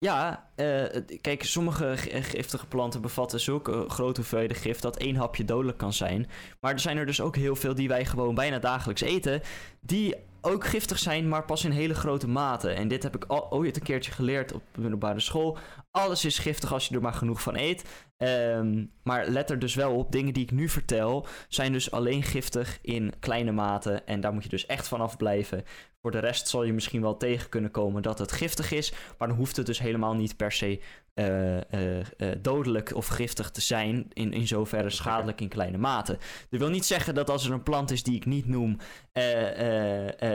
ja, 0.00 0.48
eh, 0.54 0.84
kijk, 1.20 1.44
sommige 1.44 1.96
g- 1.96 2.30
giftige 2.30 2.66
planten 2.66 3.00
bevatten 3.00 3.40
zulke 3.40 3.84
grote 3.88 4.20
hoeveelheden 4.20 4.56
gif 4.56 4.80
dat 4.80 4.96
één 4.96 5.16
hapje 5.16 5.44
dodelijk 5.44 5.78
kan 5.78 5.92
zijn. 5.92 6.28
Maar 6.60 6.72
er 6.72 6.80
zijn 6.80 6.96
er 6.96 7.06
dus 7.06 7.20
ook 7.20 7.36
heel 7.36 7.56
veel 7.56 7.74
die 7.74 7.88
wij 7.88 8.04
gewoon 8.04 8.34
bijna 8.34 8.58
dagelijks 8.58 9.00
eten, 9.00 9.42
die 9.80 10.14
ook 10.40 10.66
giftig 10.66 10.98
zijn, 10.98 11.28
maar 11.28 11.44
pas 11.44 11.64
in 11.64 11.70
hele 11.70 11.94
grote 11.94 12.28
mate. 12.28 12.70
En 12.70 12.88
dit 12.88 13.02
heb 13.02 13.16
ik 13.16 13.24
al 13.24 13.50
ooit 13.50 13.76
een 13.76 13.82
keertje 13.82 14.12
geleerd 14.12 14.52
op 14.52 14.62
de 14.72 14.80
middelbare 14.80 15.20
school. 15.20 15.58
Alles 15.90 16.24
is 16.24 16.38
giftig 16.38 16.72
als 16.72 16.88
je 16.88 16.94
er 16.94 17.00
maar 17.00 17.12
genoeg 17.12 17.42
van 17.42 17.56
eet. 17.56 17.84
Ehm, 18.16 18.84
maar 19.02 19.26
let 19.26 19.50
er 19.50 19.58
dus 19.58 19.74
wel 19.74 19.96
op, 19.96 20.12
dingen 20.12 20.32
die 20.32 20.42
ik 20.42 20.50
nu 20.50 20.68
vertel, 20.68 21.26
zijn 21.48 21.72
dus 21.72 21.90
alleen 21.90 22.22
giftig 22.22 22.78
in 22.82 23.12
kleine 23.20 23.52
mate. 23.52 23.92
En 23.92 24.20
daar 24.20 24.32
moet 24.32 24.42
je 24.42 24.48
dus 24.48 24.66
echt 24.66 24.88
vanaf 24.88 25.16
blijven. 25.16 25.64
Voor 26.02 26.10
de 26.10 26.18
rest 26.18 26.48
zal 26.48 26.64
je 26.64 26.72
misschien 26.72 27.00
wel 27.00 27.16
tegen 27.16 27.48
kunnen 27.48 27.70
komen 27.70 28.02
dat 28.02 28.18
het 28.18 28.32
giftig 28.32 28.72
is. 28.72 28.92
Maar 29.18 29.28
dan 29.28 29.36
hoeft 29.36 29.56
het 29.56 29.66
dus 29.66 29.78
helemaal 29.78 30.14
niet 30.14 30.36
per 30.36 30.52
se 30.52 30.80
eh, 31.14 31.72
eh, 31.72 31.98
eh, 31.98 32.38
dodelijk 32.38 32.94
of 32.94 33.06
giftig 33.06 33.50
te 33.50 33.60
zijn. 33.60 34.06
In, 34.12 34.32
in 34.32 34.46
zoverre 34.46 34.90
schadelijk 34.90 35.40
in 35.40 35.48
kleine 35.48 35.78
mate. 35.78 36.18
Dat 36.50 36.60
wil 36.60 36.68
niet 36.68 36.84
zeggen 36.84 37.14
dat 37.14 37.30
als 37.30 37.46
er 37.46 37.52
een 37.52 37.62
plant 37.62 37.90
is 37.90 38.02
die 38.02 38.16
ik 38.16 38.26
niet 38.26 38.46
noem, 38.46 38.76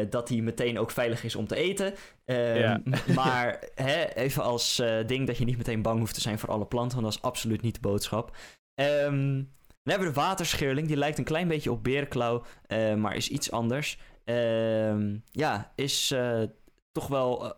dat 0.10 0.28
die 0.28 0.44
meteen 0.44 0.80
ook 0.80 0.92
veilig 0.92 1.24
is 1.24 1.36
om 1.36 1.48
te 1.48 1.56
eten. 1.56 1.94
Ehm, 2.26 2.58
Ja. 2.58 2.82
Maar 3.16 3.64
hè, 3.76 4.06
even 4.14 4.44
als 4.44 4.82
ding 5.06 5.28
dat 5.28 5.38
je 5.38 5.46
niet 5.46 5.58
meteen 5.58 5.82
bang 5.82 6.00
hoeft 6.00 6.14
te 6.14 6.22
zijn 6.22 6.40
voor 6.40 6.50
alle 6.50 6.66
planten, 6.66 7.02
want 7.02 7.14
dat 7.14 7.24
is 7.24 7.30
absoluut 7.30 7.62
niet 7.62 7.74
de 7.74 7.80
boodschap. 7.80 8.36
Ehm, 8.74 9.34
dan 9.84 9.94
hebben 9.94 10.08
we 10.08 10.14
de 10.14 10.20
waterscheerling, 10.20 10.88
die 10.88 10.98
lijkt 10.98 11.18
een 11.18 11.24
klein 11.24 11.48
beetje 11.48 11.72
op 11.72 11.84
berenklauw, 11.84 12.44
maar 12.98 13.16
is 13.16 13.30
iets 13.30 13.52
anders. 13.52 13.98
Ehm, 14.24 15.18
ja, 15.32 15.72
is 15.76 16.14
toch 16.92 17.08
wel 17.08 17.56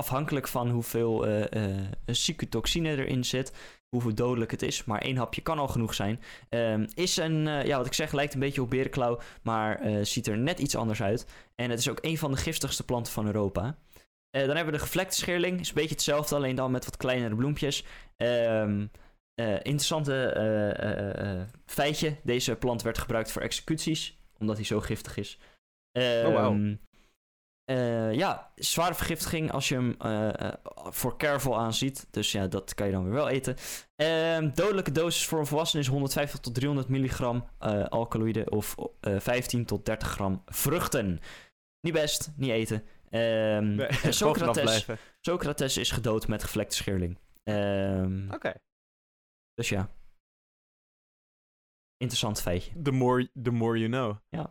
afhankelijk 0.00 0.48
van 0.48 0.70
hoeveel 0.70 1.26
eh 1.26 1.52
eh, 1.52 1.76
cytotoxine 2.06 2.96
erin 2.96 3.24
zit, 3.24 3.52
hoeveel 3.88 4.14
dodelijk 4.14 4.50
het 4.50 4.62
is, 4.62 4.84
maar 4.84 5.00
één 5.00 5.16
hapje 5.16 5.40
kan 5.40 5.58
al 5.58 5.68
genoeg 5.68 5.94
zijn. 5.94 6.20
Ehm, 6.48 6.86
is 6.94 7.16
een, 7.16 7.48
eh, 7.48 7.64
ja, 7.64 7.76
wat 7.76 7.86
ik 7.86 7.92
zeg, 7.92 8.12
lijkt 8.12 8.34
een 8.34 8.40
beetje 8.40 8.62
op 8.62 8.70
berenklauw, 8.70 9.20
maar 9.42 9.80
ziet 10.02 10.26
er 10.26 10.38
net 10.38 10.58
iets 10.58 10.76
anders 10.76 11.02
uit. 11.02 11.26
En 11.54 11.70
het 11.70 11.78
is 11.78 11.88
ook 11.88 11.98
een 12.00 12.18
van 12.18 12.30
de 12.30 12.36
giftigste 12.36 12.84
planten 12.84 13.12
van 13.12 13.26
Europa. 13.26 13.78
Dan 14.30 14.56
hebben 14.56 14.64
we 14.64 14.78
de 14.78 14.78
gevlekte 14.78 15.16
scheerling. 15.16 15.60
Is 15.60 15.68
een 15.68 15.74
beetje 15.74 15.94
hetzelfde, 15.94 16.34
alleen 16.34 16.54
dan 16.54 16.70
met 16.70 16.84
wat 16.84 16.96
kleinere 16.96 17.34
bloempjes. 17.34 17.84
Ehm 18.16 18.86
eh, 19.40 19.54
interessante 19.54 20.34
feitje. 21.66 22.16
Deze 22.22 22.56
plant 22.56 22.82
werd 22.82 22.98
gebruikt 22.98 23.32
voor 23.32 23.42
executies, 23.42 24.18
omdat 24.38 24.56
hij 24.56 24.64
zo 24.64 24.80
giftig 24.80 25.16
is. 25.16 25.38
Oh, 25.92 26.32
wauw. 26.32 26.76
Eh, 27.70 28.12
ja, 28.12 28.52
zware 28.54 28.94
vergiftiging 28.94 29.52
als 29.52 29.68
je 29.68 29.74
hem 29.74 29.94
eh, 29.98 30.40
eh, 30.40 30.52
voor 30.74 31.16
careful 31.16 31.58
aanziet. 31.58 32.06
Dus 32.10 32.32
ja, 32.32 32.46
dat 32.46 32.74
kan 32.74 32.86
je 32.86 32.92
dan 32.92 33.04
weer 33.04 33.12
wel 33.12 33.28
eten. 33.28 33.56
Ehm, 33.96 34.50
dodelijke 34.54 34.92
dosis 34.92 35.26
voor 35.26 35.38
een 35.38 35.46
volwassene 35.46 35.82
is 35.82 35.88
150 35.88 36.40
tot 36.40 36.54
300 36.54 36.88
milligram 36.88 37.48
eh, 37.58 37.84
alkaloïden 37.84 38.50
of 38.52 38.76
eh 39.00 39.20
15 39.20 39.64
tot 39.64 39.84
30 39.86 40.08
gram 40.08 40.42
vruchten. 40.46 41.20
Niet 41.80 41.92
best, 41.94 42.32
niet 42.36 42.50
eten. 42.50 42.84
Ehm, 43.10 43.74
Nee, 43.74 43.88
Socrates, 44.12 44.62
blijven. 44.62 44.98
Socrates 45.20 45.76
is 45.76 45.90
gedood 45.90 46.28
met 46.28 46.42
gevlekte 46.42 46.76
scheerling. 46.76 47.18
Ehm, 47.42 48.32
Oké. 48.32 48.52
Dus 49.54 49.68
ja. 49.68 49.90
Interessant 51.96 52.40
feitje. 52.40 52.82
The 52.82 52.90
more, 52.90 53.30
the 53.42 53.50
more 53.50 53.78
you 53.78 53.90
know. 53.90 54.16
Eh, 54.28 54.44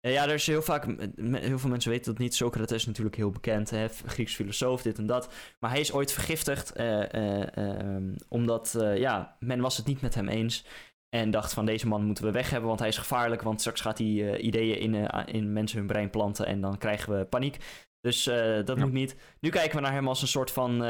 ja, 0.00 0.24
er 0.28 0.34
is 0.34 0.46
heel 0.46 0.62
vaak, 0.62 0.84
heel 1.32 1.58
veel 1.58 1.70
mensen 1.70 1.90
weten 1.90 2.12
dat 2.12 2.20
niet. 2.22 2.34
Socrates 2.34 2.76
is 2.76 2.86
natuurlijk 2.86 3.16
heel 3.16 3.30
bekend, 3.30 3.70
hè? 3.70 3.88
Grieks 3.88 4.34
filosoof, 4.34 4.82
dit 4.82 4.98
en 4.98 5.06
dat. 5.06 5.32
Maar 5.58 5.70
hij 5.70 5.80
is 5.80 5.92
ooit 5.92 6.12
vergiftigd, 6.12 6.72
eh, 6.72 7.14
eh, 7.14 7.56
ehm, 7.56 8.14
omdat, 8.28 8.74
eh, 8.74 8.96
ja, 8.98 9.36
men 9.38 9.60
was 9.60 9.76
het 9.76 9.86
niet 9.86 10.00
met 10.00 10.14
hem 10.14 10.28
eens. 10.28 10.64
En 11.08 11.30
dacht 11.30 11.52
van, 11.52 11.66
deze 11.66 11.88
man 11.88 12.04
moeten 12.04 12.24
we 12.24 12.30
weg 12.30 12.50
hebben, 12.50 12.68
want 12.68 12.80
hij 12.80 12.88
is 12.88 12.98
gevaarlijk. 12.98 13.42
Want 13.42 13.60
straks 13.60 13.80
gaat 13.80 13.98
hij 13.98 14.38
ideeën 14.38 14.78
in, 14.78 14.94
in 15.26 15.52
mensen 15.52 15.78
hun 15.78 15.86
brein 15.86 16.10
planten 16.10 16.46
en 16.46 16.60
dan 16.60 16.78
krijgen 16.78 17.18
we 17.18 17.24
paniek. 17.24 17.56
Dus 18.00 18.24
dat 18.64 18.68
Ja. 18.68 18.74
moet 18.76 18.92
niet. 18.92 19.16
Nu 19.40 19.50
kijken 19.50 19.76
we 19.76 19.82
naar 19.82 19.92
hem 19.92 20.08
als 20.08 20.22
een 20.22 20.28
soort 20.28 20.50
van 20.50 20.84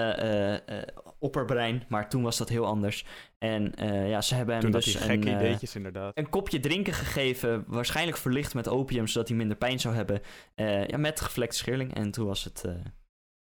opperbrein, 1.18 1.82
maar 1.88 2.08
toen 2.08 2.22
was 2.22 2.36
dat 2.36 2.48
heel 2.48 2.66
anders. 2.66 3.04
En 3.44 3.74
eh, 3.74 4.08
ja, 4.08 4.20
ze 4.20 4.34
hebben 4.34 4.54
hem 4.54 4.62
Toen 4.62 4.72
dus 4.72 4.94
een, 4.94 5.00
gekke 5.00 5.30
eh, 5.30 5.34
ideetjes, 5.34 5.74
inderdaad. 5.74 6.18
een 6.18 6.28
kopje 6.28 6.60
drinken 6.60 6.92
gegeven, 6.92 7.64
waarschijnlijk 7.66 8.16
verlicht 8.16 8.54
met 8.54 8.68
opium, 8.68 9.06
zodat 9.06 9.28
hij 9.28 9.36
minder 9.36 9.56
pijn 9.56 9.80
zou 9.80 9.94
hebben. 9.94 10.20
Eh, 10.54 10.86
ja, 10.86 10.96
met 10.96 11.20
gevlekte 11.20 11.56
scheerling. 11.56 11.94
En 11.94 12.10
toen 12.10 12.26
was 12.26 12.44
het 12.44 12.64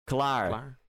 klaar. 0.05 0.81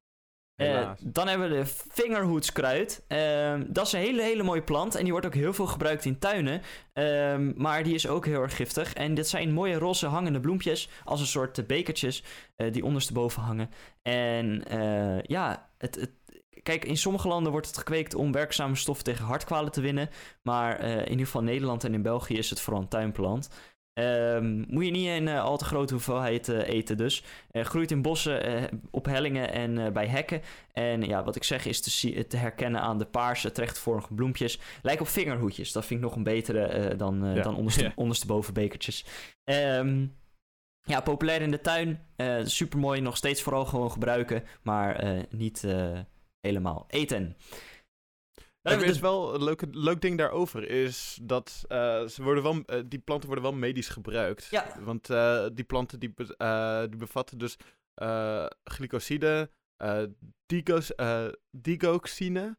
Dan 0.99 1.27
hebben 1.27 1.49
we 1.49 1.55
de 1.55 1.65
vingerhoedskruid. 1.89 3.05
Ehm, 3.07 3.63
dat 3.67 3.85
is 3.85 3.93
een 3.93 3.99
hele, 3.99 4.21
hele 4.21 4.43
mooie 4.43 4.63
plant. 4.63 4.95
En 4.95 5.03
die 5.03 5.11
wordt 5.11 5.27
ook 5.27 5.33
heel 5.33 5.53
veel 5.53 5.67
gebruikt 5.67 6.05
in 6.05 6.19
tuinen. 6.19 6.61
Ehm, 6.93 7.51
maar 7.55 7.83
die 7.83 7.93
is 7.93 8.07
ook 8.07 8.25
heel 8.25 8.41
erg 8.41 8.55
giftig. 8.55 8.93
En 8.93 9.13
dit 9.13 9.27
zijn 9.27 9.53
mooie 9.53 9.77
roze 9.77 10.07
hangende 10.07 10.39
bloempjes. 10.39 10.89
Als 11.03 11.19
een 11.19 11.27
soort 11.27 11.67
bekertjes 11.67 12.23
die 12.71 12.85
ondersteboven 12.85 13.41
hangen. 13.41 13.69
En 14.01 14.63
ja, 15.21 15.69
het, 15.77 15.95
het, 15.95 16.11
kijk, 16.64 16.86
in 16.86 16.97
sommige 16.97 17.28
landen 17.28 17.51
wordt 17.51 17.68
het 17.68 17.78
gekweekt 17.78 18.16
om 18.16 18.32
werkzame 18.32 18.76
stoffen 18.76 19.05
tegen 19.05 19.26
hartkwalen 19.26 19.72
te 19.72 19.82
winnen. 19.82 20.09
Maar 20.41 20.80
eh, 20.80 20.97
in 20.97 21.09
ieder 21.09 21.26
geval 21.26 21.41
in 21.41 21.47
Nederland 21.47 21.84
en 21.84 21.93
in 21.93 22.01
België 22.01 22.38
is 22.38 22.49
het 22.49 22.59
vooral 22.61 22.82
een 22.82 22.88
tuinplant. 22.88 23.49
Ehm, 23.93 24.64
moet 24.68 24.86
je 24.86 24.91
niet 24.91 25.07
in 25.07 25.28
eh, 25.28 25.43
al 25.43 25.57
te 25.57 25.66
grote 25.66 25.93
hoeveelheid 25.93 26.49
eh, 26.49 26.68
eten 26.68 26.97
dus. 26.97 27.24
Groeit 27.51 27.91
in 27.91 28.01
bossen, 28.01 28.70
op 28.91 29.05
hellingen 29.05 29.51
en 29.51 29.93
bij 29.93 30.07
hekken. 30.07 30.41
En 30.72 31.01
ja, 31.01 31.24
wat 31.24 31.36
ik 31.36 31.43
zeg 31.43 31.66
is 31.66 31.82
te, 31.82 32.28
te 32.28 32.38
herkennen 32.38 32.82
aan 32.82 32.97
de 32.97 33.05
paarse, 33.05 33.51
terechtvormige 33.51 34.14
bloempjes. 34.14 34.59
Lijken 34.82 35.05
op 35.05 35.11
vingerhoedjes. 35.11 35.72
Dat 35.72 35.86
vind 35.86 35.99
ik 35.99 36.05
nog 36.05 36.16
een 36.16 36.24
betere 36.24 36.95
dan, 36.95 37.34
Ja. 37.36 37.41
dan 37.41 37.55
onderste, 37.55 37.84
Ja. 37.84 37.91
ondersteboven 37.95 38.53
bekertjes. 38.53 39.05
Ehm, 39.43 40.05
ja, 40.82 41.01
populair 41.01 41.41
in 41.41 41.51
de 41.51 41.61
tuin. 41.61 41.99
Super 42.43 42.80
mooi, 42.80 43.01
nog 43.01 43.18
steeds 43.18 43.41
vooral 43.41 43.66
gewoon 43.66 43.91
gebruiken. 43.91 44.43
Maar 44.61 45.03
niet 45.30 45.64
helemaal 46.47 46.85
eten. 46.87 47.35
Er 48.61 48.83
is 48.83 48.99
wel 48.99 49.33
een 49.35 49.43
leuk, 49.43 49.63
leuk 49.71 50.01
ding 50.01 50.17
daarover, 50.17 50.69
is 50.69 51.19
dat 51.21 51.63
eh, 51.67 52.05
ze 52.05 52.23
worden 52.23 52.43
wel, 52.43 52.61
eh, 52.65 52.81
die 52.85 52.99
planten 52.99 53.27
worden 53.27 53.45
wel 53.49 53.53
medisch 53.59 53.89
gebruikt. 53.89 54.45
Ja. 54.51 54.79
Want 54.83 55.09
eh, 55.09 55.47
die 55.53 55.63
planten 55.65 55.99
die, 55.99 56.13
be- 56.13 56.35
eh, 56.37 56.79
die 56.89 56.97
bevatten 56.97 57.37
dus 57.37 57.57
eh 57.93 58.45
glycoside, 58.63 59.51
eh 59.77 60.03
digos, 60.45 60.95
eh, 60.95 61.27
digoxine 61.51 62.57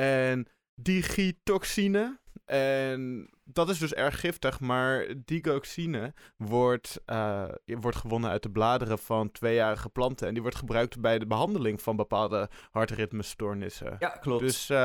en 0.00 0.46
digitoxine. 0.80 2.20
En 2.44 3.30
dat 3.44 3.68
is 3.68 3.78
dus 3.78 3.94
erg 3.94 4.20
giftig, 4.20 4.60
maar 4.60 5.14
digoxine 5.24 6.14
wordt, 6.36 7.00
uh, 7.06 7.48
wordt 7.64 7.96
gewonnen 7.96 8.30
uit 8.30 8.42
de 8.42 8.50
bladeren 8.50 8.98
van 8.98 9.30
tweejarige 9.30 9.88
planten. 9.88 10.26
En 10.26 10.32
die 10.32 10.42
wordt 10.42 10.58
gebruikt 10.58 11.00
bij 11.00 11.18
de 11.18 11.26
behandeling 11.26 11.82
van 11.82 11.96
bepaalde 11.96 12.50
hartritmestoornissen. 12.70 13.96
Ja, 13.98 14.08
klopt. 14.08 14.40
Dus 14.40 14.70
uh, 14.70 14.76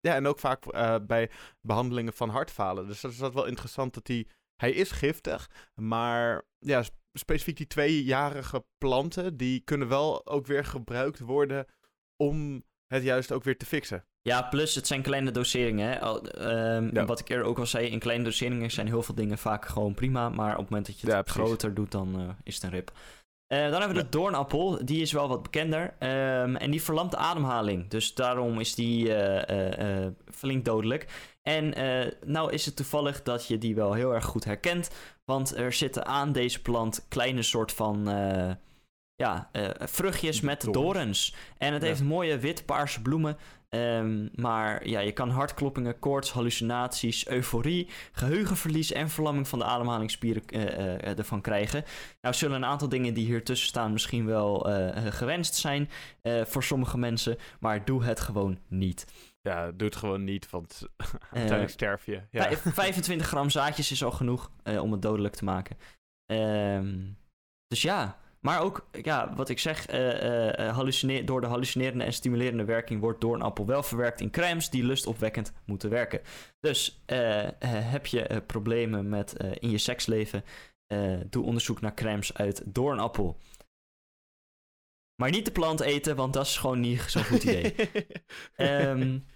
ja, 0.00 0.14
en 0.14 0.26
ook 0.26 0.38
vaak 0.38 0.74
uh, 0.74 0.96
bij 1.06 1.30
behandelingen 1.60 2.12
van 2.12 2.28
hartfalen. 2.28 2.86
Dus 2.86 3.00
dat 3.00 3.10
is 3.10 3.18
dat 3.18 3.34
wel 3.34 3.46
interessant 3.46 3.94
dat 3.94 4.06
hij... 4.06 4.26
Hij 4.56 4.72
is 4.72 4.90
giftig, 4.90 5.50
maar 5.74 6.42
ja, 6.58 6.84
specifiek 7.12 7.56
die 7.56 7.66
tweejarige 7.66 8.64
planten, 8.78 9.36
die 9.36 9.60
kunnen 9.60 9.88
wel 9.88 10.26
ook 10.26 10.46
weer 10.46 10.64
gebruikt 10.64 11.18
worden 11.18 11.66
om 12.16 12.64
het 12.86 13.02
juist 13.02 13.32
ook 13.32 13.44
weer 13.44 13.56
te 13.56 13.66
fixen. 13.66 14.04
Ja, 14.26 14.42
plus 14.42 14.74
het 14.74 14.86
zijn 14.86 15.02
kleine 15.02 15.30
doseringen. 15.30 15.88
Hè? 15.88 16.08
Um, 16.76 16.90
ja. 16.94 17.04
Wat 17.04 17.20
ik 17.20 17.28
eerder 17.28 17.46
ook 17.46 17.58
al 17.58 17.66
zei, 17.66 17.86
in 17.86 17.98
kleine 17.98 18.24
doseringen 18.24 18.70
zijn 18.70 18.86
heel 18.86 19.02
veel 19.02 19.14
dingen 19.14 19.38
vaak 19.38 19.66
gewoon 19.66 19.94
prima. 19.94 20.28
Maar 20.28 20.52
op 20.52 20.58
het 20.58 20.68
moment 20.68 20.86
dat 20.86 21.00
je 21.00 21.06
het 21.06 21.26
ja, 21.26 21.32
groter 21.32 21.74
doet, 21.74 21.90
dan 21.90 22.20
uh, 22.20 22.28
is 22.42 22.54
het 22.54 22.64
een 22.64 22.70
rip. 22.70 22.92
Uh, 23.52 23.58
dan 23.58 23.80
hebben 23.80 23.96
we 23.96 24.02
de 24.02 24.08
doornappel. 24.08 24.84
Die 24.84 25.00
is 25.02 25.12
wel 25.12 25.28
wat 25.28 25.42
bekender. 25.42 25.82
Um, 25.82 26.56
en 26.56 26.70
die 26.70 26.82
verlamt 26.82 27.10
de 27.10 27.16
ademhaling. 27.16 27.88
Dus 27.88 28.14
daarom 28.14 28.60
is 28.60 28.74
die 28.74 29.08
uh, 29.08 30.06
flink 30.30 30.64
dodelijk. 30.64 31.06
En 31.42 31.74
nou 32.24 32.52
is 32.52 32.66
het 32.66 32.76
toevallig 32.76 33.22
dat 33.22 33.46
je 33.46 33.58
die 33.58 33.74
wel 33.74 33.92
heel 33.92 34.14
erg 34.14 34.24
goed 34.24 34.44
herkent. 34.44 34.90
Want 35.24 35.56
er 35.56 35.72
zitten 35.72 36.06
aan 36.06 36.32
deze 36.32 36.62
plant 36.62 37.06
kleine 37.08 37.42
soort 37.42 37.72
van 37.72 38.08
ja, 39.14 39.50
vruchtjes 39.78 40.40
met 40.40 40.68
dorens. 40.70 41.34
En 41.58 41.72
het 41.72 41.82
heeft 41.82 42.02
mooie 42.02 42.38
wit-paarse 42.38 43.02
bloemen. 43.02 43.36
Um, 43.70 44.30
maar 44.34 44.88
ja, 44.88 45.00
je 45.00 45.12
kan 45.12 45.30
hartkloppingen, 45.30 45.98
koorts, 45.98 46.32
hallucinaties, 46.32 47.28
euforie, 47.28 47.88
geheugenverlies 48.12 48.92
en 48.92 49.08
verlamming 49.08 49.48
van 49.48 49.58
de 49.58 49.64
ademhalingsspieren 49.64 50.42
uh, 50.46 50.62
uh, 50.62 51.18
ervan 51.18 51.40
krijgen. 51.40 51.84
Nou 52.20 52.34
zullen 52.34 52.56
een 52.56 52.64
aantal 52.64 52.88
dingen 52.88 53.14
die 53.14 53.26
hier 53.26 53.44
tussen 53.44 53.68
staan 53.68 53.92
misschien 53.92 54.26
wel 54.26 54.70
uh, 54.70 55.06
gewenst 55.06 55.54
zijn 55.54 55.88
voor 56.22 56.62
sommige 56.62 56.98
mensen, 56.98 57.36
maar 57.60 57.84
doe 57.84 58.04
het 58.04 58.20
gewoon 58.20 58.58
niet. 58.68 59.06
Ja, 59.40 59.70
doe 59.72 59.88
het 59.88 59.96
gewoon 59.96 60.24
niet, 60.24 60.50
want 60.50 60.82
uiteindelijk 61.30 61.70
sterf 61.70 62.06
je. 62.06 62.22
Ja. 62.30 62.50
25 62.56 63.26
gram 63.26 63.50
zaadjes 63.50 63.90
is 63.90 64.04
al 64.04 64.10
genoeg 64.10 64.50
om 64.80 64.92
het 64.92 65.02
dodelijk 65.02 65.34
te 65.34 65.44
maken. 65.44 65.76
Um, 66.32 67.16
dus 67.66 67.82
ja, 67.82 68.18
maar 68.40 68.60
ook, 68.60 68.88
ja, 69.02 69.34
wat 69.34 69.48
ik 69.48 69.58
zeg, 69.58 69.90
uh, 69.90 71.08
uh, 71.08 71.26
door 71.26 71.40
de 71.40 71.46
hallucinerende 71.46 72.04
en 72.04 72.12
stimulerende 72.12 72.64
werking 72.64 73.00
wordt 73.00 73.20
doornappel 73.20 73.66
wel 73.66 73.82
verwerkt 73.82 74.20
in 74.20 74.30
crèmes 74.30 74.70
die 74.70 74.84
lustopwekkend 74.84 75.52
moeten 75.64 75.90
werken. 75.90 76.20
Dus 76.60 77.02
heb 77.64 78.06
je 78.06 78.42
problemen 78.46 79.08
met 79.08 79.32
in 79.58 79.70
je 79.70 79.78
seksleven, 79.78 80.44
doe 81.30 81.44
onderzoek 81.44 81.80
naar 81.80 81.94
crèmes 81.94 82.34
uit 82.34 82.62
doornappel. 82.64 83.36
Maar 85.16 85.30
niet 85.30 85.44
de 85.44 85.52
plant 85.52 85.80
eten, 85.80 86.16
want 86.16 86.32
dat 86.32 86.46
is 86.46 86.56
gewoon 86.56 86.80
niet 86.80 87.00
zo'n 87.00 87.24
goed 87.24 87.44
idee. 87.44 87.74
um, 88.56 89.24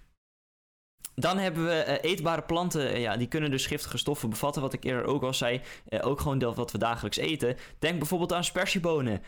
Dan 1.20 1.38
hebben 1.38 1.64
we 1.64 1.84
uh, 1.86 2.10
eetbare 2.10 2.42
planten. 2.42 2.90
Uh, 2.90 3.00
ja, 3.00 3.16
die 3.16 3.28
kunnen 3.28 3.50
dus 3.50 3.66
giftige 3.66 3.98
stoffen 3.98 4.30
bevatten. 4.30 4.62
Wat 4.62 4.72
ik 4.72 4.84
eerder 4.84 5.04
ook 5.04 5.22
al 5.22 5.34
zei. 5.34 5.60
Uh, 5.88 6.06
ook 6.06 6.20
gewoon 6.20 6.38
dat 6.38 6.56
wat 6.56 6.72
we 6.72 6.78
dagelijks 6.78 7.16
eten. 7.16 7.56
Denk 7.78 7.98
bijvoorbeeld 7.98 8.32
aan 8.32 8.44
spersiebonen. 8.44 9.22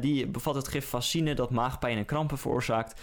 die 0.00 0.26
bevat 0.26 0.54
het 0.54 0.68
gif 0.68 0.86
fascine 0.86 1.34
dat 1.34 1.50
maagpijn 1.50 1.98
en 1.98 2.04
krampen 2.04 2.38
veroorzaakt. 2.38 3.00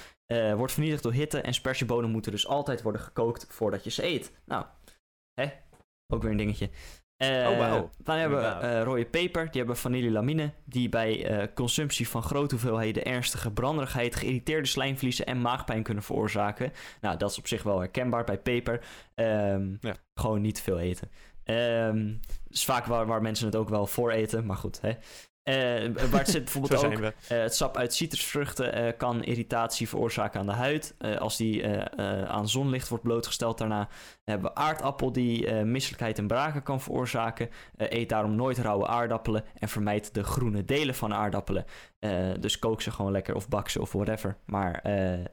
wordt 0.56 0.74
vernietigd 0.74 1.04
door 1.04 1.14
hitte. 1.14 1.42
En 1.42 1.54
spersiebonen 1.54 2.12
moeten 2.12 2.32
dus 2.32 2.48
altijd 2.48 2.82
worden 2.82 3.02
gekookt 3.02 3.46
voordat 3.50 3.84
je 3.84 3.90
ze 3.90 4.06
eet. 4.06 4.32
Nou, 4.46 4.66
hè? 5.34 5.50
Ook 6.14 6.22
weer 6.22 6.32
een 6.32 6.38
dingetje. 6.38 6.70
Uh, 7.22 7.50
oh, 7.50 7.58
wow. 7.58 7.90
Dan 7.98 8.18
hebben 8.18 8.40
we 8.40 8.68
uh, 8.68 8.84
rode 8.84 9.06
peper, 9.06 9.44
die 9.44 9.58
hebben 9.58 9.78
vanillelamine, 9.78 10.52
die 10.66 10.90
bij 10.90 11.42
uh, 11.42 11.48
consumptie 11.54 12.08
van 12.08 12.24
grote 12.24 12.56
hoeveelheden 12.56 13.06
ernstige 13.06 13.52
branderigheid, 13.52 14.16
geïrriteerde 14.16 14.68
slijmvliezen 14.68 15.26
en 15.26 15.42
maagpijn 15.42 15.84
kunnen 15.84 16.04
veroorzaken. 16.04 16.72
Nou, 17.02 17.18
dat 17.18 17.32
is 17.32 17.38
op 17.38 17.48
zich 17.48 17.64
wel 17.64 17.80
herkenbaar 17.80 18.24
bij 18.24 18.38
peper. 18.38 18.82
Um, 19.16 19.78
ja. 19.82 19.96
Gewoon 20.14 20.42
niet 20.42 20.62
veel 20.62 20.80
eten. 20.80 21.10
Um, 21.46 22.20
is 22.50 22.66
vaak 22.66 22.86
waar, 22.86 23.06
waar 23.06 23.22
mensen 23.22 23.46
het 23.46 23.56
ook 23.56 23.70
wel 23.70 23.88
voor 23.88 24.12
eten, 24.12 24.46
maar 24.46 24.58
goed. 24.58 24.82
Hè. 24.82 24.92
Uh, 25.44 25.56
waar 26.10 26.20
het 26.20 26.30
zit 26.30 26.44
bijvoorbeeld 26.52 26.86
ook, 26.86 27.00
uh, 27.00 27.10
het 27.28 27.56
sap 27.56 27.78
uit 27.78 27.94
citrusvruchten 27.94 28.86
uh, 28.86 28.92
kan 28.98 29.24
irritatie 29.24 29.90
veroorzaken 29.90 30.40
aan 30.40 30.46
de 30.46 30.52
huid. 30.52 30.96
als 31.20 31.38
die 31.38 31.68
aan 32.28 32.50
zonlicht 32.50 32.88
wordt 32.88 33.04
blootgesteld 33.04 33.58
daarna. 33.58 33.90
hebben 34.24 34.52
we 34.52 34.56
aardappel 34.56 35.12
die 35.12 35.52
misselijkheid 35.54 36.18
en 36.18 36.28
braken 36.28 36.64
kan 36.64 36.82
veroorzaken. 36.82 37.50
eet 37.78 38.10
daarom 38.10 38.36
nooit 38.36 38.58
rauwe 38.58 38.88
aardappelen 38.88 39.44
en 39.60 39.70
vermijd 39.70 40.14
de 40.14 40.24
groene 40.24 40.66
delen 40.66 40.96
van 40.96 41.14
aardappelen. 41.14 41.66
dus 42.40 42.60
kook 42.60 42.82
ze 42.82 42.92
gewoon 42.92 43.12
lekker 43.12 43.36
of 43.36 43.50
bak 43.50 43.70
ze 43.70 43.82
of 43.82 43.92
whatever, 43.92 44.38
maar 44.46 44.80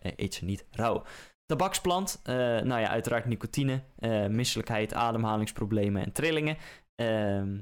eet 0.00 0.34
ze 0.34 0.44
niet 0.44 0.66
rauw. 0.70 1.02
Tabaksplant, 1.46 2.20
nou 2.24 2.80
ja, 2.80 2.88
uiteraard 2.88 3.24
nicotine, 3.24 3.82
misselijkheid, 4.28 4.94
ademhalingsproblemen 4.94 6.04
en 6.04 6.12
trillingen. 6.12 6.56
Ehm, 6.94 7.56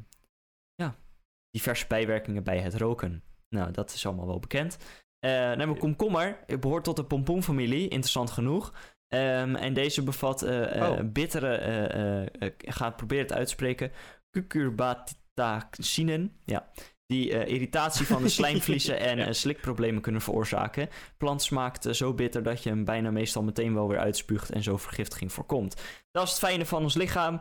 diverse 1.56 1.86
bijwerkingen 1.86 2.42
bij 2.42 2.58
het 2.58 2.74
roken. 2.74 3.22
Nou, 3.48 3.70
dat 3.70 3.92
is 3.92 4.06
allemaal 4.06 4.26
wel 4.26 4.38
bekend. 4.38 4.76
Uh, 4.80 5.30
dan 5.30 5.58
hebben 5.58 5.72
we 5.72 5.78
komkommer. 5.78 6.38
Het 6.46 6.60
behoort 6.60 6.84
tot 6.84 6.96
de 6.96 7.04
pompoenfamilie, 7.04 7.82
interessant 7.82 8.30
genoeg. 8.30 8.72
Um, 9.08 9.54
en 9.54 9.74
deze 9.74 10.02
bevat 10.02 10.44
uh, 10.44 10.90
oh. 10.90 11.00
bittere, 11.04 12.30
gaat 12.58 12.96
proberen 12.96 13.24
het 13.24 13.32
uitspreken, 13.32 13.92
cucurbitacinen. 14.30 16.36
Ja, 16.44 16.70
die 17.06 17.30
uh, 17.30 17.46
irritatie 17.46 18.06
van 18.06 18.22
de 18.22 18.28
slijmvliezen 18.38 18.98
en 18.98 19.18
ja. 19.18 19.32
slikproblemen 19.32 20.02
kunnen 20.02 20.20
veroorzaken. 20.20 20.88
Plant 21.16 21.42
smaakt 21.42 21.86
uh, 21.86 21.92
zo 21.92 22.14
bitter 22.14 22.42
dat 22.42 22.62
je 22.62 22.68
hem 22.68 22.84
bijna 22.84 23.10
meestal 23.10 23.42
meteen 23.42 23.74
wel 23.74 23.88
weer 23.88 23.98
uitspuugt 23.98 24.50
en 24.50 24.62
zo 24.62 24.76
vergiftiging 24.76 25.32
voorkomt. 25.32 25.82
Dat 26.10 26.24
is 26.24 26.30
het 26.30 26.38
fijne 26.38 26.66
van 26.66 26.82
ons 26.82 26.94
lichaam. 26.94 27.40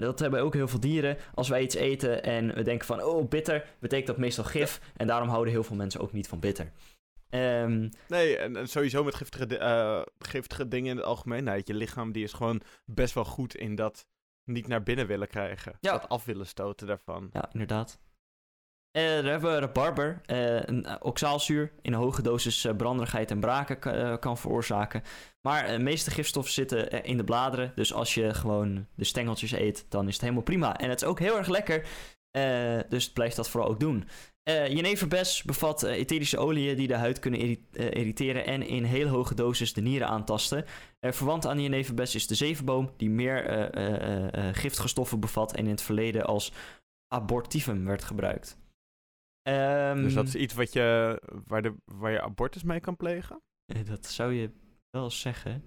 Dat 0.00 0.18
hebben 0.18 0.40
ook 0.40 0.54
heel 0.54 0.68
veel 0.68 0.80
dieren. 0.80 1.16
Als 1.34 1.48
wij 1.48 1.62
iets 1.62 1.74
eten 1.74 2.22
en 2.22 2.54
we 2.54 2.62
denken 2.62 2.86
van, 2.86 3.02
oh 3.02 3.28
bitter, 3.28 3.66
betekent 3.78 4.06
dat 4.06 4.18
meestal 4.18 4.44
gif. 4.44 4.80
En 4.96 5.06
daarom 5.06 5.28
houden 5.28 5.52
heel 5.52 5.64
veel 5.64 5.76
mensen 5.76 6.00
ook 6.00 6.12
niet 6.12 6.28
van 6.28 6.40
bitter. 6.40 6.72
Um, 7.30 7.88
nee, 8.08 8.36
en, 8.36 8.56
en, 8.56 8.68
sowieso 8.68 9.04
met 9.04 9.14
giftige, 9.14 10.06
giftige 10.18 10.68
dingen 10.68 10.90
in 10.90 10.96
het 10.96 11.06
algemeen. 11.06 11.44
Nou, 11.44 11.62
je 11.64 11.74
lichaam 11.74 12.12
die 12.12 12.24
is 12.24 12.32
gewoon 12.32 12.60
best 12.84 13.14
wel 13.14 13.24
goed 13.24 13.54
in 13.54 13.74
dat 13.74 14.06
niet 14.44 14.66
naar 14.66 14.82
binnen 14.82 15.06
willen 15.06 15.28
krijgen. 15.28 15.76
Ja. 15.80 15.92
Dat 15.92 16.08
af 16.08 16.24
willen 16.24 16.46
stoten 16.46 16.86
daarvan. 16.86 17.30
Ja, 17.32 17.48
inderdaad. 17.52 17.98
Uh, 18.92 19.02
daar 19.02 19.24
hebben 19.24 19.52
we 19.52 19.58
rabarber, 19.58 20.20
uh, 20.26 20.62
een 20.62 20.86
uh, 20.86 20.94
oxaalzuur 20.98 21.72
in 21.82 21.92
hoge 21.92 22.22
dosis 22.22 22.66
branderigheid 22.76 23.30
en 23.30 23.40
braken 23.40 24.18
kan 24.18 24.38
veroorzaken. 24.38 25.02
Maar 25.40 25.66
de 25.66 25.78
meeste 25.78 26.10
gifstoffen 26.10 26.52
zitten 26.52 27.04
in 27.04 27.16
de 27.16 27.24
bladeren, 27.24 27.72
dus 27.74 27.92
als 27.92 28.14
je 28.14 28.34
gewoon 28.34 28.86
de 28.94 29.04
stengeltjes 29.04 29.52
eet, 29.52 29.86
dan 29.88 30.06
is 30.06 30.12
het 30.12 30.22
helemaal 30.22 30.42
prima. 30.42 30.76
En 30.76 30.88
het 30.88 31.02
is 31.02 31.08
ook 31.08 31.18
heel 31.18 31.36
erg 31.36 31.48
lekker, 31.48 31.86
dus 32.88 33.12
blijf 33.12 33.34
dat 33.34 33.48
vooral 33.48 33.70
ook 33.70 33.80
doen. 33.80 34.08
jeneverbes 34.44 35.42
bevat 35.42 35.82
etherische 35.82 36.38
oliën 36.38 36.76
die 36.76 36.88
de 36.88 36.94
huid 36.94 37.18
kunnen 37.18 37.58
irriteren 37.72 38.46
en 38.46 38.62
in 38.62 38.84
heel 38.84 39.08
hoge 39.08 39.34
dosis 39.34 39.72
de 39.72 39.80
nieren 39.80 40.08
aantasten. 40.08 40.64
verwant 41.00 41.46
aan 41.46 41.62
jeneverbes 41.62 42.14
is 42.14 42.26
de 42.26 42.34
zevenboom, 42.34 42.90
die 42.96 43.10
meer 43.10 43.70
giftige 44.52 44.88
stoffen 44.88 45.20
bevat 45.20 45.54
en 45.54 45.64
in 45.64 45.70
het 45.70 45.82
verleden 45.82 46.24
als 46.24 46.52
abortivum 47.08 47.84
werd 47.84 48.04
gebruikt. 48.04 48.59
Um, 49.48 50.02
dus 50.02 50.14
dat 50.14 50.26
is 50.26 50.34
iets 50.34 50.54
wat 50.54 50.72
je, 50.72 51.20
waar, 51.46 51.62
de, 51.62 51.74
waar 51.84 52.12
je 52.12 52.22
abortus 52.22 52.62
mee 52.62 52.80
kan 52.80 52.96
plegen? 52.96 53.42
Eh, 53.64 53.84
dat 53.84 54.06
zou 54.06 54.32
je 54.32 54.50
wel 54.90 55.10
zeggen. 55.10 55.64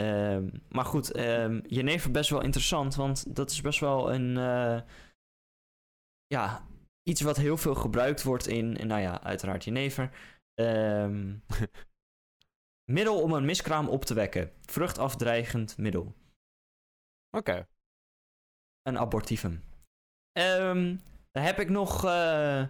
Um, 0.00 0.62
maar 0.68 0.84
goed, 0.84 1.16
um, 1.16 1.60
jenever 1.66 2.10
best 2.10 2.30
wel 2.30 2.42
interessant, 2.42 2.94
want 2.94 3.36
dat 3.36 3.50
is 3.50 3.60
best 3.60 3.80
wel 3.80 4.12
een. 4.12 4.36
Uh, 4.36 4.80
ja, 6.26 6.66
iets 7.02 7.20
wat 7.20 7.36
heel 7.36 7.56
veel 7.56 7.74
gebruikt 7.74 8.22
wordt 8.22 8.46
in, 8.46 8.72
nou 8.72 9.00
ja, 9.00 9.22
uiteraard 9.22 9.64
jenever. 9.64 10.10
Um, 10.60 11.42
middel 12.96 13.22
om 13.22 13.32
een 13.32 13.44
miskraam 13.44 13.88
op 13.88 14.04
te 14.04 14.14
wekken. 14.14 14.52
Vruchtafdreigend 14.60 15.78
middel. 15.78 16.14
Oké. 17.36 17.50
Okay. 17.50 17.66
Een 18.82 18.98
abortivum. 18.98 19.62
Um, 20.38 21.00
dan 21.30 21.42
heb 21.42 21.58
ik 21.58 21.68
nog. 21.68 22.04
Uh, 22.04 22.66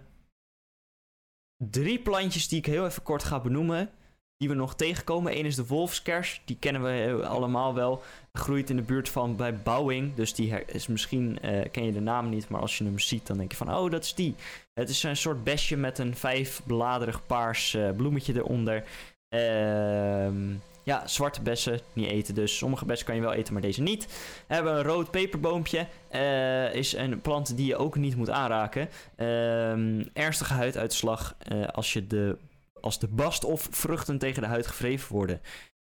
drie 1.69 1.99
plantjes 1.99 2.47
die 2.47 2.57
ik 2.57 2.65
heel 2.65 2.85
even 2.85 3.03
kort 3.03 3.23
ga 3.23 3.39
benoemen. 3.39 3.89
Die 4.37 4.49
we 4.49 4.55
nog 4.55 4.75
tegenkomen. 4.75 5.37
Eén 5.37 5.45
is 5.45 5.55
de 5.55 5.65
wolfskers. 5.65 6.41
Die 6.45 6.57
kennen 6.59 6.83
we 6.83 7.25
allemaal 7.25 7.73
wel. 7.73 8.03
Groeit 8.33 8.69
in 8.69 8.75
de 8.75 8.81
buurt 8.81 9.09
van 9.09 9.35
bij 9.35 9.55
Bouwing. 9.55 10.15
Dus 10.15 10.33
die 10.33 10.65
is 10.65 10.87
misschien, 10.87 11.37
uh, 11.45 11.61
ken 11.71 11.85
je 11.85 11.91
de 11.91 11.99
naam 11.99 12.29
niet. 12.29 12.49
Maar 12.49 12.61
als 12.61 12.77
je 12.77 12.83
hem 12.83 12.99
ziet, 12.99 13.27
dan 13.27 13.37
denk 13.37 13.51
je 13.51 13.57
van, 13.57 13.75
oh, 13.75 13.91
dat 13.91 14.03
is 14.03 14.13
die. 14.13 14.35
Het 14.73 14.89
is 14.89 15.03
een 15.03 15.17
soort 15.17 15.43
besje 15.43 15.77
met 15.77 15.97
een 15.97 16.15
vijfbladerig 16.15 17.25
paars 17.25 17.73
uh, 17.73 17.91
bloemetje 17.91 18.35
eronder. 18.35 18.83
Ehm 19.29 20.55
Ja, 20.83 21.07
zwarte 21.07 21.41
bessen 21.41 21.79
niet 21.93 22.09
eten 22.09 22.35
dus. 22.35 22.57
Sommige 22.57 22.85
bessen 22.85 23.07
kan 23.07 23.15
je 23.15 23.21
wel 23.21 23.33
eten, 23.33 23.53
maar 23.53 23.61
deze 23.61 23.81
niet. 23.81 24.05
We 24.47 24.53
hebben 24.53 24.73
een 24.73 24.83
rood 24.83 25.11
peperboompje. 25.11 25.87
Uh, 26.11 26.73
is 26.73 26.93
een 26.93 27.21
plant 27.21 27.57
die 27.57 27.65
je 27.65 27.75
ook 27.75 27.95
niet 27.95 28.15
moet 28.15 28.29
aanraken. 28.29 28.89
Uh, 29.17 30.17
ernstige 30.17 30.53
huiduitslag 30.53 31.35
uh, 31.51 31.67
als, 31.67 31.93
je 31.93 32.07
de, 32.07 32.37
als 32.81 32.99
de 32.99 33.07
bast 33.07 33.43
of 33.43 33.67
vruchten 33.71 34.17
tegen 34.17 34.41
de 34.41 34.47
huid 34.47 34.67
gevreven 34.67 35.15
worden. 35.15 35.41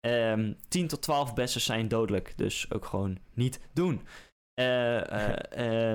Um, 0.05 0.11
ehm, 0.11 0.53
10 0.67 0.87
tot 0.87 1.01
12 1.01 1.33
bessen 1.33 1.61
zijn 1.61 1.87
dodelijk, 1.87 2.33
dus 2.35 2.71
ook 2.71 2.85
gewoon 2.85 3.17
niet 3.33 3.59
doen. 3.73 4.01
Uh, 4.61 5.01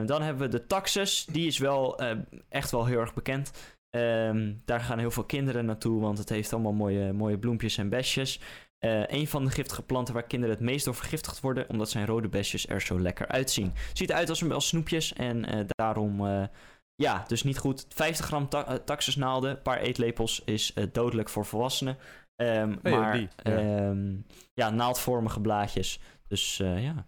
dan 0.07 0.23
hebben 0.23 0.39
we 0.39 0.49
de 0.49 0.67
taxus. 0.67 1.27
Die 1.31 1.47
is 1.47 1.59
wel 1.59 2.01
echt 2.49 2.71
wel 2.71 2.87
heel 2.87 3.01
erg 3.01 3.15
bekend. 3.15 3.51
Um, 3.97 4.63
daar 4.65 4.81
gaan 4.81 4.99
heel 4.99 5.11
veel 5.11 5.25
kinderen 5.25 5.65
naartoe, 5.65 6.01
want 6.01 6.19
het 6.19 6.29
heeft 6.29 6.53
allemaal 6.53 6.73
mooie, 6.73 7.13
mooie 7.13 7.39
bloempjes 7.39 7.79
en 7.79 7.89
besjes. 7.89 8.41
Uh, 8.85 9.07
een 9.07 9.27
van 9.27 9.45
de 9.45 9.51
giftige 9.51 9.83
planten 9.83 10.15
waar 10.15 10.27
kinderen 10.27 10.55
het 10.55 10.65
meest 10.65 10.85
door 10.85 10.95
vergiftigd 10.95 11.41
worden, 11.41 11.69
omdat 11.69 11.91
zijn 11.91 12.07
rode 12.07 12.29
besjes 12.29 12.69
er 12.69 12.81
zo 12.81 13.01
lekker 13.01 13.29
uitzien. 13.29 13.73
Ziet 13.93 14.11
eruit 14.11 14.29
als, 14.29 14.51
als 14.51 14.69
snoepjes 14.69 15.13
en 15.13 15.55
uh, 15.55 15.65
daarom, 15.67 16.27
uh, 16.27 16.47
ja, 16.95 17.25
dus 17.27 17.43
niet 17.43 17.59
goed. 17.59 17.87
50 17.89 18.27
gram 18.27 18.49
ta 18.49 18.79
taxusnaalden, 18.79 19.51
een 19.51 19.63
paar 19.63 19.81
eetlepels, 19.81 20.43
is 20.45 20.75
dodelijk 20.93 21.29
voor 21.29 21.45
volwassenen. 21.45 21.97
Um, 22.37 22.79
oh, 22.83 22.93
maar 22.93 23.13
die, 23.13 23.29
ja. 23.43 23.87
Um, 23.89 24.27
ja. 24.55 24.71
naaldvormige 24.71 25.41
blaadjes. 25.41 26.01
Dus 26.27 26.57
ja. 26.57 27.07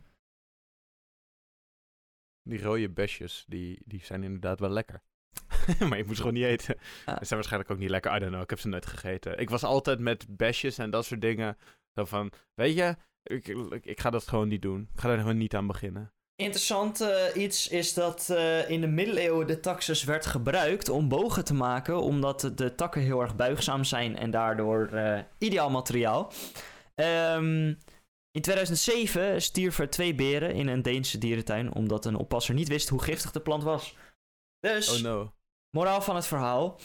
Die 2.43 2.63
rode 2.63 2.91
besjes, 2.91 3.45
die, 3.49 3.83
die 3.85 4.05
zijn 4.05 4.23
inderdaad 4.23 4.61
wel 4.61 4.71
lekker. 4.71 5.03
maar 5.89 5.99
je 5.99 6.05
moet 6.05 6.17
ze 6.17 6.23
gewoon 6.23 6.35
niet 6.35 6.45
eten. 6.45 6.77
Ze 7.05 7.13
zijn 7.21 7.29
waarschijnlijk 7.29 7.71
ook 7.71 7.79
niet 7.79 7.91
lekker. 7.91 8.17
I 8.17 8.19
don't 8.19 8.31
know, 8.31 8.43
ik 8.43 8.51
heb 8.51 8.61
ze 8.61 8.69
nooit 8.69 8.87
gegeten. 8.87 9.39
Ik 9.39 9.51
was 9.51 9.65
altijd 9.65 9.99
met 9.99 10.27
besjes 10.29 10.79
en 10.79 10.91
dat 10.91 11.05
soort 11.05 11.21
dingen. 11.21 11.57
Zo 11.95 12.05
van, 12.05 12.33
weet 12.55 12.77
je, 12.77 12.97
ik, 13.23 13.49
ik, 13.83 14.01
ga 14.01 14.11
dat 14.11 14.29
gewoon 14.29 14.49
niet 14.49 14.63
doen. 14.63 14.89
Ik 14.95 15.01
ga 15.01 15.09
er 15.09 15.19
gewoon 15.19 15.37
niet 15.37 15.55
aan 15.55 15.67
beginnen. 15.67 16.13
Interessant 16.37 17.01
uh, 17.01 17.09
iets 17.35 17.69
is 17.69 17.95
dat 17.95 18.29
uh, 18.31 18.71
in 18.71 18.81
de 18.81 18.87
middeleeuwen 18.87 19.47
de 19.47 19.61
taxus 19.61 20.05
werd 20.05 20.27
gebruikt 20.27 20.89
om 20.89 21.09
bogen 21.09 21.45
te 21.45 21.55
maken, 21.55 22.01
omdat 22.01 22.53
de 22.55 22.75
takken 22.75 23.03
heel 23.03 23.21
erg 23.21 23.37
buigzaam 23.37 23.85
zijn 23.85 24.17
en 24.17 24.31
daardoor 24.31 24.91
uh, 24.93 25.19
ideaal 25.39 25.71
materiaal. 25.71 26.33
Um, 26.95 27.79
in 28.31 28.43
2007 28.43 29.43
stierven 29.43 29.91
twee 29.91 30.15
beren 30.15 30.55
in 30.55 30.69
een 30.69 30.83
Deense 30.83 31.19
dierentuin 31.19 31.75
omdat 31.75 32.05
een 32.05 32.17
oppasser 32.17 32.55
niet 32.55 32.69
wist 32.69 32.89
hoe 32.89 33.03
giftig 33.03 33.31
de 33.31 33.41
plant 33.41 33.63
was. 33.63 33.97
Dus, 34.75 34.97
oh 34.97 35.03
no. 35.03 35.33
moraal 35.71 36.03
van 36.03 36.17
het 36.17 36.27
verhaal. 36.27 36.81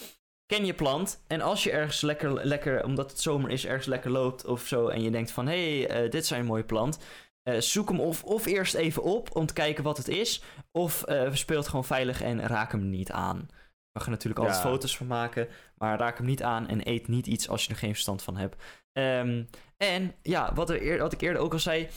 Ken 0.45 0.65
je 0.65 0.73
plant. 0.73 1.23
En 1.27 1.41
als 1.41 1.63
je 1.63 1.71
ergens 1.71 2.01
lekker, 2.01 2.45
lekker 2.45 2.83
omdat 2.83 3.11
het 3.11 3.19
zomer 3.19 3.49
is, 3.49 3.65
ergens 3.65 3.85
lekker 3.85 4.11
loopt 4.11 4.45
of 4.45 4.67
zo. 4.67 4.87
En 4.87 5.01
je 5.01 5.11
denkt 5.11 5.31
van, 5.31 5.47
hé, 5.47 5.81
hey, 5.81 6.03
uh, 6.03 6.11
dit 6.11 6.23
is 6.23 6.29
een 6.29 6.45
mooie 6.45 6.63
plant. 6.63 6.99
Uh, 7.43 7.59
zoek 7.59 7.89
hem 7.89 7.99
of, 7.99 8.23
of 8.23 8.45
eerst 8.45 8.73
even 8.73 9.03
op 9.03 9.35
om 9.35 9.45
te 9.45 9.53
kijken 9.53 9.83
wat 9.83 9.97
het 9.97 10.07
is. 10.07 10.43
Of 10.71 11.09
uh, 11.09 11.33
speel 11.33 11.57
het 11.57 11.67
gewoon 11.67 11.85
veilig 11.85 12.21
en 12.21 12.47
raak 12.47 12.71
hem 12.71 12.89
niet 12.89 13.11
aan. 13.11 13.37
Je 13.47 13.99
mag 13.99 14.03
er 14.03 14.11
natuurlijk 14.11 14.41
altijd 14.41 14.61
foto's 14.61 14.97
van 14.97 15.07
maken. 15.07 15.47
Maar 15.75 15.99
raak 15.99 16.17
hem 16.17 16.25
niet 16.25 16.43
aan 16.43 16.67
en 16.67 16.87
eet 16.87 17.07
niet 17.07 17.27
iets 17.27 17.49
als 17.49 17.65
je 17.65 17.69
er 17.69 17.77
geen 17.77 17.93
verstand 17.93 18.23
van 18.23 18.37
hebt. 18.37 18.63
Um, 18.93 19.49
en 19.77 20.15
ja, 20.21 20.53
wat, 20.53 20.69
er 20.69 20.97
wat 20.97 21.13
ik 21.13 21.21
eerder 21.21 21.41
ook 21.41 21.53
al 21.53 21.59
zei 21.59 21.89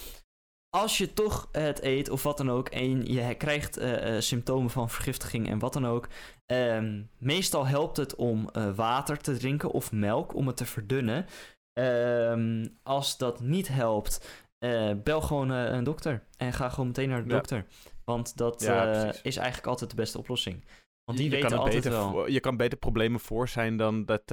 als 0.75 0.97
je 0.97 1.13
toch 1.13 1.49
het 1.51 1.81
eet 1.81 2.09
of 2.09 2.23
wat 2.23 2.37
dan 2.37 2.51
ook 2.51 2.69
en 2.69 3.05
je 3.05 3.35
krijgt 3.35 3.79
uh, 3.79 4.19
symptomen 4.19 4.69
van 4.69 4.89
vergiftiging 4.89 5.49
en 5.49 5.59
wat 5.59 5.73
dan 5.73 5.87
ook, 5.87 6.07
um, 6.45 7.09
meestal 7.17 7.67
helpt 7.67 7.97
het 7.97 8.15
om 8.15 8.49
uh, 8.53 8.75
water 8.75 9.17
te 9.17 9.37
drinken 9.37 9.71
of 9.71 9.91
melk 9.91 10.35
om 10.35 10.47
het 10.47 10.57
te 10.57 10.65
verdunnen. 10.65 11.25
Um, 11.79 12.77
als 12.83 13.17
dat 13.17 13.39
niet 13.39 13.67
helpt, 13.67 14.45
bel 15.03 15.21
gewoon 15.21 15.49
een 15.49 15.83
dokter 15.83 16.23
en 16.37 16.53
ga 16.53 16.69
gewoon 16.69 16.87
meteen 16.87 17.09
naar 17.09 17.23
de 17.23 17.29
ja. 17.29 17.35
dokter. 17.35 17.65
Want 18.05 18.37
dat 18.37 18.61
ja, 18.61 19.13
is 19.23 19.37
eigenlijk 19.37 19.67
altijd 19.67 19.89
de 19.89 19.95
beste 19.95 20.17
oplossing. 20.17 20.63
Want 21.03 21.17
die 21.17 21.29
je 21.29 21.35
weten 21.35 21.57
altijd 21.57 21.83
beter, 21.83 21.91
wel. 21.91 22.29
Je 22.29 22.39
kan 22.39 22.57
beter 22.57 22.77
problemen 22.77 23.19
voor 23.19 23.47
zijn 23.47 23.77
dan 23.77 24.05
dat, 24.05 24.27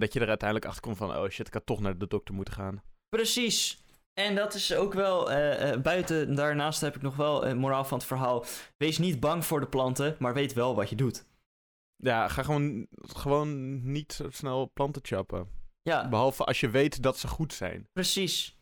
dat 0.00 0.12
je 0.12 0.20
er 0.20 0.28
uiteindelijk 0.28 0.64
achter 0.64 0.82
komt 0.82 0.96
van... 0.96 1.16
oh 1.16 1.28
shit, 1.28 1.46
ik 1.46 1.54
had 1.54 1.66
toch 1.66 1.80
naar 1.80 1.98
de 1.98 2.06
dokter 2.06 2.34
moeten 2.34 2.54
gaan. 2.54 2.82
Precies. 3.08 3.82
En 4.14 4.34
dat 4.34 4.54
is 4.54 4.74
ook 4.74 4.92
wel, 4.92 5.32
uh, 5.32 5.76
buiten, 5.76 6.34
daarnaast 6.34 6.80
heb 6.80 6.96
ik 6.96 7.02
nog 7.02 7.16
wel 7.16 7.46
een 7.46 7.58
moraal 7.58 7.84
van 7.84 7.98
het 7.98 8.06
verhaal. 8.06 8.44
Wees 8.76 8.98
niet 8.98 9.20
bang 9.20 9.44
voor 9.44 9.60
de 9.60 9.66
planten, 9.66 10.16
maar 10.18 10.34
weet 10.34 10.52
wel 10.52 10.74
wat 10.74 10.88
je 10.88 10.96
doet. 10.96 11.26
Ja, 11.96 12.28
ga 12.28 12.42
gewoon, 12.42 12.86
gewoon 12.90 13.80
niet 13.92 14.12
zo 14.12 14.30
snel 14.30 14.70
planten 14.72 15.02
chappen. 15.04 15.48
Ja. 15.82 16.08
Behalve 16.08 16.44
als 16.44 16.60
je 16.60 16.70
weet 16.70 17.02
dat 17.02 17.18
ze 17.18 17.28
goed 17.28 17.52
zijn. 17.52 17.88
Precies. 17.92 18.60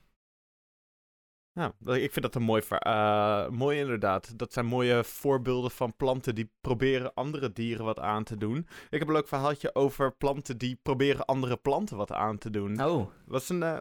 Ja, 1.53 1.75
ik 1.95 2.13
vind 2.13 2.23
dat 2.23 2.35
een 2.35 2.43
mooi, 2.43 2.63
uh, 2.87 3.49
mooi 3.49 3.79
inderdaad. 3.79 4.39
Dat 4.39 4.53
zijn 4.53 4.67
mooie 4.67 5.05
voorbeelden 5.05 5.71
van 5.71 5.97
planten 5.97 6.35
die 6.35 6.53
proberen 6.61 7.15
andere 7.15 7.53
dieren 7.53 7.85
wat 7.85 7.99
aan 7.99 8.25
te 8.25 8.37
doen. 8.37 8.59
Ik 8.91 8.99
heb 8.99 9.09
een 9.09 9.15
leuk 9.15 9.29
verhaaltje 9.29 9.75
over 9.75 10.13
planten 10.13 10.59
die 10.59 10.79
proberen 10.83 11.25
andere 11.25 11.57
planten 11.57 11.97
wat 11.97 12.13
aan 12.13 12.39
te 12.39 12.51
doen. 12.51 12.85
Oh. 12.85 13.11
Dat 13.27 13.43
is 13.43 13.49
een, 13.49 13.81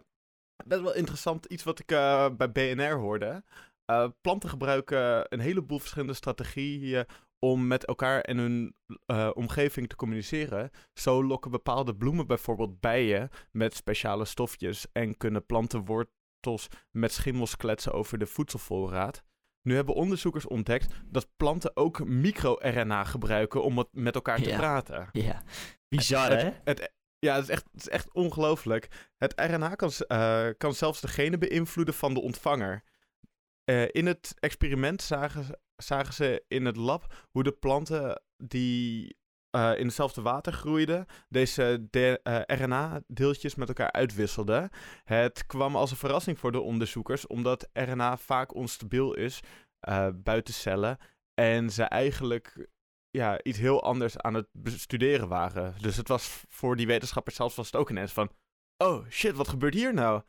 best 0.65 0.81
wel 0.81 0.95
interessant 0.95 1.45
iets 1.45 1.63
wat 1.63 1.79
ik 1.79 1.91
uh, 1.91 2.29
bij 2.37 2.51
BNR 2.51 2.93
hoorde. 2.93 3.43
Uh, 3.91 4.07
planten 4.21 4.49
gebruiken 4.49 5.25
een 5.33 5.39
heleboel 5.39 5.79
verschillende 5.79 6.13
strategieën 6.13 7.05
om 7.39 7.67
met 7.67 7.85
elkaar 7.85 8.21
en 8.21 8.37
hun 8.37 8.75
uh, 9.07 9.29
omgeving 9.33 9.89
te 9.89 9.95
communiceren. 9.95 10.69
Zo 10.93 11.23
lokken 11.23 11.51
bepaalde 11.51 11.95
bloemen 11.95 12.27
bijvoorbeeld 12.27 12.79
bijen 12.79 13.29
met 13.51 13.75
speciale 13.75 14.25
stofjes 14.25 14.85
en 14.91 15.17
kunnen 15.17 15.45
plantenwortels 15.45 16.67
met 16.91 17.11
schimmels 17.11 17.55
kletsen 17.55 17.93
over 17.93 18.17
de 18.17 18.25
voedselvoorraad. 18.25 19.23
Nu 19.61 19.75
hebben 19.75 19.95
onderzoekers 19.95 20.47
ontdekt 20.47 20.93
dat 21.05 21.27
planten 21.37 21.75
ook 21.75 22.05
micro-RNA 22.05 23.03
gebruiken 23.03 23.63
om 23.63 23.87
met 23.91 24.15
elkaar 24.15 24.41
te 24.41 24.49
praten. 24.49 25.09
Ja, 25.11 25.43
bizar 25.87 26.37
hè? 26.37 26.51
het, 26.63 26.91
ja, 27.19 27.35
het 27.35 27.43
is 27.43 27.49
echt, 27.49 27.65
het 27.71 27.81
is 27.81 27.89
echt 27.89 28.13
ongelooflijk. 28.13 29.11
Het 29.17 29.33
RNA 29.35 29.75
kan, 29.75 29.91
uh, 30.07 30.47
kan 30.57 30.73
zelfs 30.73 31.01
de 31.01 31.07
genen 31.07 31.39
beïnvloeden 31.39 31.93
van 31.93 32.13
de 32.13 32.21
ontvanger. 32.21 32.83
Uh, 33.65 33.87
in 33.91 34.05
het 34.05 34.33
experiment 34.39 35.01
zagen, 35.01 35.59
zagen 35.75 36.13
ze 36.13 36.43
in 36.47 36.65
het 36.65 36.75
lab 36.75 37.27
hoe 37.31 37.43
de 37.43 37.51
planten 37.51 38.21
die 38.37 39.17
uh, 39.55 39.71
in 39.77 39.85
hetzelfde 39.85 40.21
water 40.21 40.53
groeiden, 40.53 41.05
deze 41.29 41.87
RNA-deeltjes 42.45 43.55
met 43.55 43.67
elkaar 43.67 43.91
uitwisselden. 43.91 44.69
Het 45.03 45.45
kwam 45.45 45.75
als 45.75 45.91
een 45.91 45.97
verrassing 45.97 46.39
voor 46.39 46.51
de 46.51 46.61
onderzoekers, 46.61 47.27
omdat 47.27 47.69
RNA 47.73 48.17
vaak 48.17 48.55
onstabiel 48.55 49.13
is 49.13 49.39
buiten 50.23 50.53
cellen. 50.53 50.97
En 51.33 51.69
ze 51.69 51.83
eigenlijk 51.83 52.67
ja, 53.11 53.43
iets 53.43 53.57
heel 53.57 53.83
anders 53.83 54.17
aan 54.17 54.33
het 54.33 54.47
bestuderen 54.51 55.27
waren. 55.27 55.75
Dus 55.81 55.95
het 55.97 56.07
was 56.07 56.43
voor 56.47 56.75
die 56.75 56.87
wetenschappers 56.87 57.35
zelfs 57.35 57.55
was 57.55 57.65
het 57.65 57.75
ook 57.75 57.89
ineens 57.89 58.13
van... 58.13 58.31
Oh, 58.77 59.07
shit, 59.09 59.35
wat 59.35 59.47
gebeurt 59.47 59.73
hier 59.73 59.93
nou? 59.93 60.21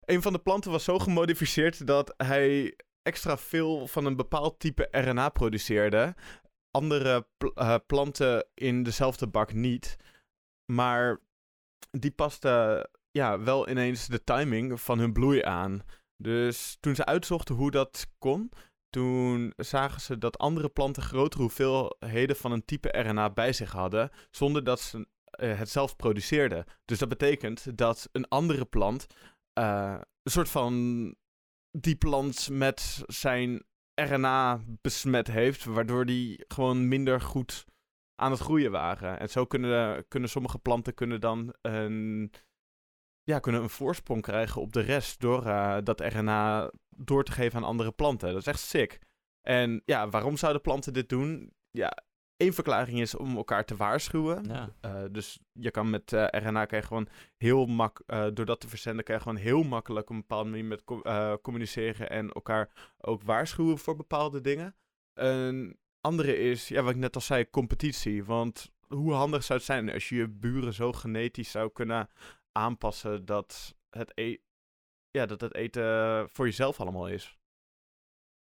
Een 0.00 0.22
van 0.22 0.32
de 0.32 0.38
planten 0.38 0.70
was 0.70 0.84
zo 0.84 0.98
gemodificeerd 0.98 1.86
dat 1.86 2.14
hij 2.16 2.76
extra 3.02 3.38
veel 3.38 3.86
van 3.86 4.04
een 4.04 4.16
bepaald 4.16 4.58
type 4.58 4.88
RNA 4.90 5.28
produceerde. 5.28 6.14
Andere 6.70 7.26
uh, 7.54 7.76
planten 7.86 8.46
in 8.54 8.82
dezelfde 8.82 9.26
bak 9.26 9.52
niet. 9.52 9.96
Maar 10.72 11.20
die 11.90 12.10
pasten 12.10 12.90
ja, 13.10 13.40
wel 13.40 13.68
ineens 13.68 14.06
de 14.06 14.24
timing 14.24 14.80
van 14.80 14.98
hun 14.98 15.12
bloei 15.12 15.42
aan. 15.42 15.82
Dus 16.16 16.76
toen 16.80 16.94
ze 16.94 17.04
uitzochten 17.04 17.54
hoe 17.54 17.70
dat 17.70 18.06
kon, 18.18 18.50
toen 18.94 19.52
zagen 19.56 20.00
ze 20.00 20.18
dat 20.18 20.38
andere 20.38 20.68
planten 20.68 21.02
grotere 21.02 21.42
hoeveelheden 21.42 22.36
van 22.36 22.52
een 22.52 22.64
type 22.64 22.88
RNA 22.88 23.30
bij 23.30 23.52
zich 23.52 23.72
hadden, 23.72 24.10
zonder 24.30 24.64
dat 24.64 24.80
ze 24.80 24.98
uh, 24.98 25.58
het 25.58 25.68
zelf 25.68 25.96
produceerden. 25.96 26.64
Dus 26.84 26.98
dat 26.98 27.08
betekent 27.08 27.78
dat 27.78 28.08
een 28.12 28.28
andere 28.28 28.64
plant 28.64 29.06
uh, 29.58 29.96
een 30.22 30.30
soort 30.30 30.48
van 30.48 30.74
die 31.70 31.96
plant 31.96 32.48
met 32.50 33.02
zijn 33.06 33.64
RNA 33.94 34.60
besmet 34.66 35.26
heeft, 35.26 35.64
waardoor 35.64 36.06
die 36.06 36.44
gewoon 36.48 36.88
minder 36.88 37.20
goed 37.20 37.64
aan 38.14 38.30
het 38.30 38.40
groeien 38.40 38.70
waren. 38.70 39.18
En 39.18 39.28
zo 39.28 39.44
kunnen, 39.46 40.08
kunnen 40.08 40.28
sommige 40.28 40.58
planten 40.58 40.94
kunnen 40.94 41.20
dan 41.20 41.54
een, 41.62 42.32
ja, 43.24 43.38
kunnen 43.38 43.62
een 43.62 43.70
voorsprong 43.70 44.22
krijgen 44.22 44.60
op 44.60 44.72
de 44.72 44.80
rest 44.80 45.20
door 45.20 45.46
uh, 45.46 45.76
dat 45.82 46.00
RNA 46.00 46.70
door 46.96 47.24
te 47.24 47.32
geven 47.32 47.58
aan 47.58 47.64
andere 47.64 47.92
planten. 47.92 48.28
Dat 48.28 48.40
is 48.40 48.46
echt 48.46 48.60
sick. 48.60 48.98
En 49.40 49.82
ja, 49.84 50.08
waarom 50.08 50.36
zouden 50.36 50.62
planten 50.62 50.92
dit 50.92 51.08
doen? 51.08 51.52
Ja, 51.70 52.04
één 52.36 52.52
verklaring 52.52 53.00
is 53.00 53.16
om 53.16 53.36
elkaar 53.36 53.64
te 53.64 53.76
waarschuwen. 53.76 54.44
Ja. 54.44 54.74
Uh, 54.84 55.02
dus 55.10 55.38
je 55.52 55.70
kan 55.70 55.90
met 55.90 56.12
uh, 56.12 56.26
RNA 56.30 56.64
kan 56.64 56.78
je 56.78 56.84
gewoon 56.84 57.08
heel 57.36 57.66
mak, 57.66 58.02
door 58.06 58.44
dat 58.44 58.60
te 58.60 58.68
verzenden, 58.68 59.04
kan 59.04 59.14
je 59.14 59.20
gewoon 59.20 59.38
heel 59.38 59.62
makkelijk 59.62 60.10
op 60.10 60.14
een 60.14 60.20
bepaalde 60.20 60.50
manier 60.50 60.64
met 60.64 60.84
communiceren 61.42 62.10
en 62.10 62.30
elkaar 62.30 62.94
ook 62.98 63.22
waarschuwen 63.22 63.78
voor 63.78 63.96
bepaalde 63.96 64.40
dingen. 64.40 64.76
Een 65.14 65.78
andere 66.00 66.36
is, 66.36 66.68
ja, 66.68 66.82
wat 66.82 66.92
ik 66.92 66.98
net 66.98 67.14
al 67.14 67.20
zei, 67.20 67.50
competitie. 67.50 68.24
Want 68.24 68.72
hoe 68.88 69.12
handig 69.12 69.44
zou 69.44 69.58
het 69.58 69.68
zijn 69.68 69.92
als 69.92 70.08
je 70.08 70.16
je 70.16 70.28
buren 70.28 70.74
zo 70.74 70.92
genetisch 70.92 71.50
zou 71.50 71.72
kunnen 71.72 72.08
aanpassen 72.56 73.24
dat 73.24 73.74
het, 73.90 74.12
e 74.14 74.36
ja, 75.10 75.26
dat 75.26 75.40
het 75.40 75.54
eten 75.54 76.28
voor 76.30 76.44
jezelf 76.46 76.80
allemaal 76.80 77.08
is. 77.08 77.38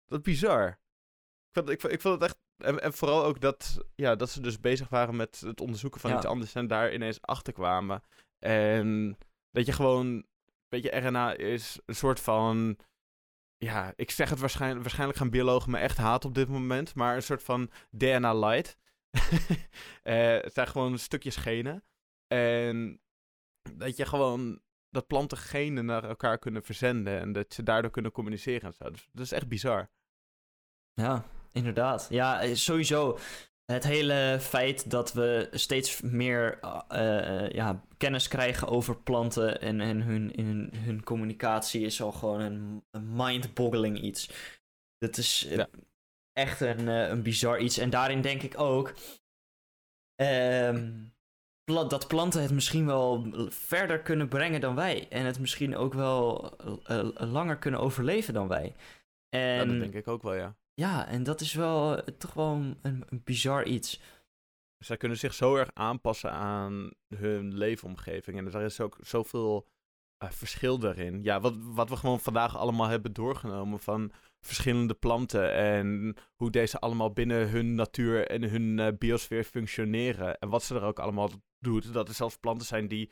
Dat 0.05 0.19
is 0.19 0.25
bizar. 0.25 0.69
Ik 0.69 1.53
vond, 1.53 1.69
ik, 1.69 1.83
ik 1.83 2.01
vond 2.01 2.21
het 2.21 2.31
echt. 2.31 2.39
En, 2.57 2.81
en 2.81 2.93
vooral 2.93 3.25
ook 3.25 3.41
dat, 3.41 3.85
ja, 3.95 4.15
dat 4.15 4.31
ze 4.31 4.41
dus 4.41 4.61
bezig 4.61 4.89
waren 4.89 5.17
met 5.17 5.41
het 5.41 5.61
onderzoeken 5.61 6.01
van 6.01 6.11
Ja. 6.11 6.17
iets 6.17 6.27
anders 6.27 6.55
en 6.55 6.67
daar 6.67 6.95
ineens 6.95 7.21
achter 7.21 7.53
kwamen. 7.53 8.03
En 8.39 9.19
dat 9.51 9.67
je 9.67 9.73
gewoon. 9.73 10.27
Weet 10.69 10.83
je, 10.83 10.97
RNA 10.97 11.33
is 11.37 11.79
een 11.87 11.95
soort 11.95 12.21
van. 12.21 12.79
Ja, 13.57 13.93
ik 13.97 14.11
zeg 14.11 14.31
het 14.31 14.39
waarschijnlijk. 14.39 14.83
Waarschijnlijk 14.83 15.19
gaan 15.19 15.31
biologen 15.31 15.71
me 15.71 15.79
echt 15.79 15.97
haten 15.97 16.29
op 16.29 16.35
dit 16.35 16.49
moment. 16.49 16.95
Maar 16.95 17.17
een 17.17 17.23
soort 17.23 17.43
van 17.43 17.71
DNA 17.91 18.35
light. 18.35 18.77
Eh, 20.03 20.41
het 20.41 20.55
zijn 20.55 20.67
gewoon 20.67 20.99
stukjes 20.99 21.37
genen. 21.37 21.85
En 22.27 23.01
dat 23.73 23.97
je 23.97 24.07
gewoon. 24.07 24.63
Dat 24.91 25.07
planten 25.07 25.39
genen 25.39 25.85
naar 25.85 26.05
elkaar 26.05 26.39
kunnen 26.39 26.63
verzenden. 26.63 27.21
En 27.21 27.33
dat 27.33 27.55
ze 27.55 27.63
daardoor 27.63 27.91
kunnen 27.91 28.13
communiceren 28.13 28.63
en 28.63 28.73
zo. 28.73 28.91
Dus 28.91 29.09
dat 29.13 29.25
is 29.25 29.33
echt 29.33 29.49
bizar. 29.49 29.91
Ja, 30.93 31.25
inderdaad. 31.53 32.07
Ja, 32.11 32.41
eh, 32.43 32.55
sowieso. 32.55 33.19
Het 33.65 33.85
hele 33.85 34.39
feit 34.41 34.91
dat 34.91 35.13
we 35.13 35.49
steeds 35.53 36.01
meer 36.01 36.59
eh, 36.61 37.45
eh, 37.45 37.51
ja, 37.51 37.85
kennis 37.97 38.29
krijgen 38.29 38.69
over 38.69 38.97
planten 39.03 39.61
en, 39.61 39.81
en 39.81 40.03
hun, 40.03 40.35
in 40.35 40.71
hun 40.75 41.03
communicatie 41.05 41.85
is 41.85 42.03
al 42.03 42.13
gewoon 42.13 42.41
een, 42.41 42.85
een 42.91 43.17
mind-boggling 43.17 44.01
iets. 44.01 44.31
Dat 44.99 45.17
is 45.17 45.41
Ja. 45.41 45.69
echt 46.33 46.61
een, 46.61 46.87
een 46.87 47.23
bizar 47.23 47.59
iets. 47.61 47.79
En 47.79 47.91
daarin 47.91 48.21
denk 48.21 48.43
ik 48.43 48.61
ook 48.61 48.95
ehm, 50.15 51.05
dat 51.65 52.09
planten 52.09 52.43
het 52.43 52.51
misschien 52.51 52.87
wel 52.87 53.27
verder 53.49 54.01
kunnen 54.01 54.29
brengen 54.29 54.61
dan 54.61 54.75
wij. 54.75 55.07
En 55.09 55.25
het 55.25 55.39
misschien 55.39 55.77
ook 55.77 55.95
wel 55.95 56.53
eh, 56.85 56.99
eh, 56.99 57.33
langer 57.33 57.57
kunnen 57.57 57.81
overleven 57.81 58.35
dan 58.35 58.49
wij. 58.49 58.75
En 59.29 59.41
Ja, 59.41 59.65
dat 59.65 59.79
denk 59.79 59.95
ik 59.95 60.09
ook 60.09 60.23
wel, 60.23 60.35
ja. 60.35 60.57
ja, 60.75 61.07
en 61.07 61.23
dat 61.23 61.41
is 61.41 61.55
wel 61.55 61.97
eh, 61.97 62.15
toch 62.19 62.35
wel 62.35 62.77
een, 62.83 63.05
bizar 63.25 63.65
iets. 63.65 64.01
Zij 64.79 64.97
kunnen 64.97 65.19
zich 65.19 65.35
zo 65.35 65.57
erg 65.57 65.71
aanpassen 65.75 66.33
aan 66.33 66.91
hun 67.17 67.55
leefomgeving. 67.57 68.39
En 68.39 68.47
er 68.47 68.63
is 68.63 68.81
ook 68.81 68.99
zoveel 69.01 69.67
verschil 70.19 70.79
daarin. 70.79 71.23
Ja, 71.23 71.41
wat, 71.41 71.55
wat 71.61 71.89
we 71.89 71.97
gewoon 71.97 72.21
vandaag 72.21 72.57
allemaal 72.57 72.89
hebben 72.89 73.13
doorgenomen 73.13 73.79
van 73.79 74.13
verschillende 74.41 74.95
planten. 74.95 75.53
En 75.53 76.17
hoe 76.35 76.51
deze 76.51 76.79
allemaal 76.79 77.13
binnen 77.13 77.49
hun 77.49 77.75
natuur 77.75 78.27
en 78.27 78.43
hun 78.43 78.97
biosfeer 78.99 79.45
functioneren. 79.45 80.39
En 80.39 80.49
wat 80.49 80.63
ze 80.63 80.75
er 80.75 80.83
ook 80.83 80.99
allemaal 80.99 81.31
doet. 81.65 81.93
Dat 81.93 82.09
er 82.09 82.15
zelfs 82.15 82.37
planten 82.39 82.67
zijn 82.67 82.89
die 82.89 83.11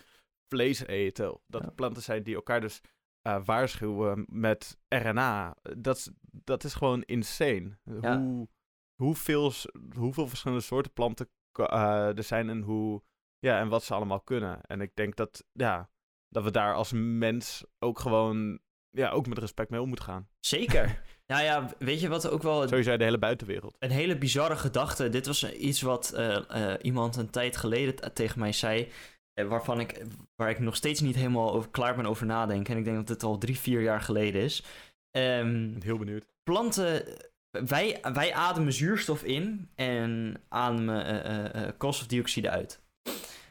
vlees 0.48 0.86
eten. 0.86 1.40
Dat 1.46 1.62
er 1.62 1.72
planten 1.72 2.02
zijn 2.02 2.22
die 2.22 2.34
elkaar 2.34 2.60
dus 2.60 2.80
eh, 3.22 3.44
waarschuwen 3.44 4.24
met 4.28 4.78
RNA. 4.88 5.56
Dat, 5.78 5.96
is- 5.96 6.10
dat 6.30 6.64
is 6.64 6.74
gewoon 6.74 7.02
insane. 7.02 7.78
Ja. 8.00 8.18
Hoe, 8.18 8.48
hoeveel, 8.94 9.52
hoeveel 9.96 10.28
verschillende 10.28 10.62
soorten 10.62 10.92
planten 10.92 11.28
eh, 11.52 12.16
er 12.16 12.22
zijn 12.22 12.48
en 12.50 12.62
hoe 12.62 13.02
ja, 13.38 13.58
en 13.58 13.68
wat 13.68 13.82
ze 13.84 13.94
allemaal 13.94 14.20
kunnen. 14.20 14.60
En 14.62 14.80
ik 14.80 14.94
denk 14.94 15.16
dat 15.16 15.44
ja, 15.52 15.90
dat 16.28 16.44
we 16.44 16.50
daar 16.50 16.74
als 16.74 16.92
mens 16.94 17.64
ook 17.78 17.98
gewoon 17.98 18.60
ja, 18.92 19.10
ook 19.10 19.26
met 19.26 19.38
respect 19.38 19.70
mee 19.70 19.80
om 19.80 19.88
moeten 19.88 20.04
gaan. 20.06 20.28
Zeker. 20.40 21.02
nou 21.26 21.42
ja, 21.42 21.70
weet 21.78 22.00
je 22.00 22.08
wat 22.08 22.28
ook 22.28 22.42
wel 22.42 22.68
Sowieso 22.68 22.96
de 22.96 23.04
hele 23.04 23.18
buitenwereld. 23.18 23.76
een 23.78 23.90
hele 23.90 24.18
bizarre 24.18 24.56
gedachte. 24.56 25.08
Dit 25.08 25.26
was 25.26 25.52
iets 25.52 25.80
wat 25.80 26.12
eh, 26.12 26.70
eh, 26.72 26.78
iemand 26.82 27.16
een 27.16 27.30
tijd 27.30 27.56
geleden 27.56 28.14
tegen 28.14 28.38
mij 28.38 28.52
zei. 28.52 28.88
eh, 29.34 29.46
waarvan 29.46 29.80
ik, 29.80 30.02
waar 30.36 30.50
ik 30.50 30.58
nog 30.58 30.76
steeds 30.76 31.00
niet 31.00 31.14
helemaal 31.14 31.52
over, 31.52 31.70
klaar 31.70 31.96
ben 31.96 32.06
over 32.06 32.26
nadenken. 32.26 32.72
En 32.72 32.78
ik 32.78 32.84
denk 32.84 32.96
dat 32.96 33.06
dit 33.06 33.22
al 33.22 33.38
drie, 33.38 33.58
vier 33.58 33.80
jaar 33.82 34.00
geleden 34.00 34.42
is. 34.42 34.62
Ehm, 35.10 35.64
Ik 35.64 35.72
ben 35.72 35.82
heel 35.82 35.98
benieuwd. 35.98 36.26
planten. 36.42 37.04
Wij, 37.50 38.00
wij 38.12 38.32
ademen 38.34 38.72
zuurstof 38.72 39.22
in 39.22 39.70
en 39.74 40.40
ademen 40.48 41.76
koolstofdioxide 41.76 42.50
uit. 42.50 42.82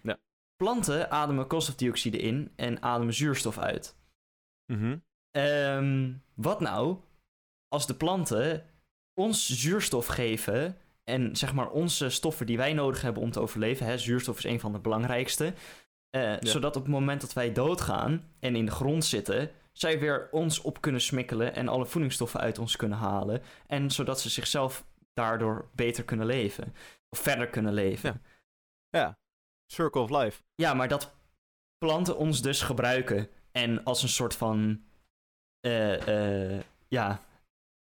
Ja. 0.03 0.17
Planten 0.55 1.11
ademen 1.11 1.47
koolstofdioxide 1.47 2.17
in 2.17 2.51
en 2.55 2.81
ademen 2.81 3.13
zuurstof 3.13 3.57
uit. 3.57 3.95
Mhm. 4.65 4.97
Ehm, 5.31 6.13
wat 6.33 6.59
nou 6.59 6.97
als 7.67 7.87
de 7.87 7.95
planten 7.95 8.65
ons 9.13 9.59
zuurstof 9.61 10.05
geven 10.05 10.77
en 11.03 11.35
zeg 11.35 11.53
maar 11.53 11.69
onze 11.69 12.09
stoffen 12.09 12.45
die 12.45 12.57
wij 12.57 12.73
nodig 12.73 13.01
hebben 13.01 13.23
om 13.23 13.31
te 13.31 13.39
overleven, 13.39 13.85
hè, 13.85 13.97
zuurstof 13.97 14.37
is 14.37 14.43
een 14.43 14.59
van 14.59 14.71
de 14.71 14.79
belangrijkste, 14.79 15.53
eh, 16.09 16.35
zodat 16.39 16.75
op 16.75 16.81
het 16.81 16.91
moment 16.91 17.21
dat 17.21 17.33
wij 17.33 17.53
doodgaan 17.53 18.31
en 18.39 18.55
in 18.55 18.65
de 18.65 18.71
grond 18.71 19.05
zitten, 19.05 19.51
zij 19.71 19.99
weer 19.99 20.27
ons 20.31 20.61
op 20.61 20.81
kunnen 20.81 21.01
smikkelen 21.01 21.55
en 21.55 21.67
alle 21.67 21.85
voedingsstoffen 21.85 22.39
uit 22.39 22.59
ons 22.59 22.75
kunnen 22.75 22.97
halen 22.97 23.41
en 23.67 23.91
zodat 23.91 24.21
ze 24.21 24.29
zichzelf 24.29 24.85
daardoor 25.13 25.69
beter 25.75 26.03
kunnen 26.03 26.25
leven 26.25 26.73
of 27.09 27.19
verder 27.19 27.49
kunnen 27.49 27.73
leven. 27.73 28.21
Ja. 28.89 28.99
Ja, 28.99 29.17
Circle 29.65 30.01
of 30.01 30.09
Life. 30.09 30.41
Ja, 30.55 30.73
maar 30.73 30.87
dat 30.87 31.13
planten 31.77 32.17
ons 32.17 32.41
dus 32.41 32.61
gebruiken. 32.61 33.29
En 33.51 33.83
als 33.83 34.03
een 34.03 34.09
soort 34.09 34.35
van. 34.35 34.83
Eh, 35.61 36.55
eh, 36.55 36.61
ja. 36.87 37.21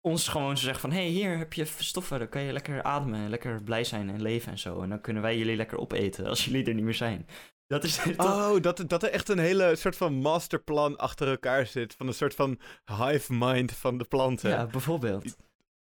Ons 0.01 0.29
gewoon 0.29 0.57
zo 0.57 0.63
zeggen 0.65 0.81
van: 0.81 0.91
hé, 0.91 0.97
hey, 1.03 1.09
hier 1.09 1.39
heb 1.39 1.53
je 1.53 1.65
stoffen. 1.65 2.19
Dan 2.19 2.29
kan 2.29 2.43
je 2.43 2.53
lekker 2.53 2.83
ademen. 2.83 3.21
En 3.21 3.29
lekker 3.29 3.63
blij 3.63 3.85
zijn 3.85 4.11
en 4.11 4.23
leven 4.23 4.53
en 4.53 4.59
zo. 4.59 4.83
En 4.83 4.89
dan 4.89 5.01
kunnen 5.01 5.23
wij 5.23 5.39
jullie 5.39 5.57
lekker 5.57 5.79
opeten 5.79 6.27
als 6.27 6.45
jullie 6.45 6.65
er 6.65 6.75
niet 6.75 6.85
meer 6.85 6.95
zijn. 6.95 7.27
Dat 7.67 7.85
is 7.85 7.97
toch. 8.17 8.17
Oh, 8.17 8.61
dat, 8.61 8.85
dat 8.87 9.03
er 9.03 9.11
echt 9.11 9.29
een 9.29 9.39
hele 9.39 9.77
soort 9.77 9.97
van 9.97 10.15
masterplan 10.15 10.97
achter 10.97 11.29
elkaar 11.29 11.67
zit. 11.67 11.95
Van 11.95 12.07
een 12.07 12.15
soort 12.15 12.35
van 12.35 12.61
hive 12.85 13.35
mind 13.35 13.73
van 13.73 13.99
de 13.99 14.05
planten. 14.05 14.51
ja, 14.51 14.67
bijvoorbeeld. 14.67 15.37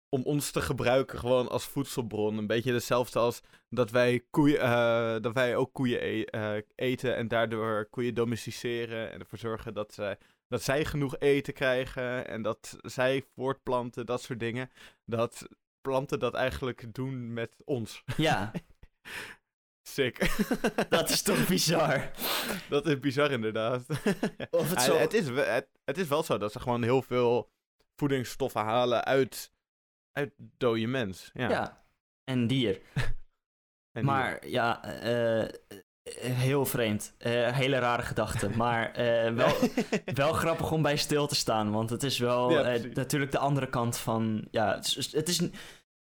om 0.09 0.22
ons 0.22 0.51
te 0.51 0.61
gebruiken 0.61 1.18
gewoon 1.18 1.49
als 1.49 1.64
voedselbron. 1.64 2.39
Een 2.39 2.47
beetje 2.47 2.72
hetzelfde 2.72 3.18
als 3.18 3.41
dat 3.68 3.91
wij, 3.91 4.24
koeien, 4.30 4.61
eh, 4.61 5.16
dat 5.20 5.32
wij 5.32 5.57
ook 5.57 5.72
koeien 5.72 6.01
e- 6.03 6.62
eten 6.74 7.16
en 7.16 7.28
daardoor 7.28 7.87
koeien 7.91 8.14
domesticeren 8.14 9.12
en 9.12 9.20
ervoor 9.20 9.39
zorgen 9.39 9.74
dat, 9.74 9.95
zij 9.95 10.18
dat 10.49 10.62
zij 10.62 10.84
genoeg 10.84 11.18
eten 11.18 11.55
krijgen 11.55 12.28
en 12.28 12.42
dat 12.42 12.78
zij 12.82 13.24
voortplanten, 13.34 14.07
dat 14.07 14.22
soort 14.22 14.40
dingen. 14.40 14.70
Dat 15.05 15.49
planten 15.80 16.18
dat 16.18 16.34
eigenlijk 16.34 16.94
doen 16.94 17.32
met 17.32 17.57
ons. 17.64 18.03
Ja, 18.16 18.53
Sick. 19.88 20.18
dat 20.88 21.11
is 21.11 21.22
toch 21.22 21.49
bizar. 21.49 22.11
dat 22.68 22.86
is 22.86 23.01
bizar 23.01 23.30
inderdaad. 23.30 23.86
Of 24.51 24.70
het 24.70 24.82
zo. 24.82 24.97
het, 24.97 25.14
is, 25.14 25.28
het, 25.28 25.68
het 25.84 25.99
is 25.99 26.09
wel 26.09 26.22
zo 26.22 26.38
dat 26.38 26.53
ze 26.53 26.61
gewoon 26.61 26.82
heel 26.82 27.03
veel 27.03 27.51
voedingsstoffen 27.97 28.61
halen 28.61 29.05
uit, 29.05 29.53
uit 30.12 30.32
dode 30.36 30.86
mens. 30.86 31.30
Ja. 31.32 31.49
Ja. 31.49 31.84
En 32.24 32.47
dier. 32.47 32.80
En 33.92 34.05
Maar 34.05 34.47
ja, 34.47 34.84
eh, 34.84 35.49
heel 36.20 36.66
vreemd. 36.66 37.14
Eh, 37.18 37.52
hele 37.57 37.78
rare 37.78 38.02
gedachte. 38.02 38.48
Maar 38.48 38.92
eh, 38.92 39.32
wel, 39.34 39.54
wel 40.14 40.32
grappig 40.32 40.72
om 40.72 40.82
bij 40.82 40.96
stil 40.96 41.26
te 41.26 41.34
staan. 41.34 41.70
Want 41.70 41.90
het 41.90 42.02
is 42.02 42.18
wel 42.18 42.50
Ja, 42.50 42.62
eh, 42.62 42.94
natuurlijk 42.94 43.32
de 43.32 43.38
andere 43.38 43.68
kant 43.68 43.98
van. 43.98 44.48
Ja, 44.50 44.74
het 44.74 44.96
is, 44.96 45.12
het 45.12 45.28
is, 45.28 45.40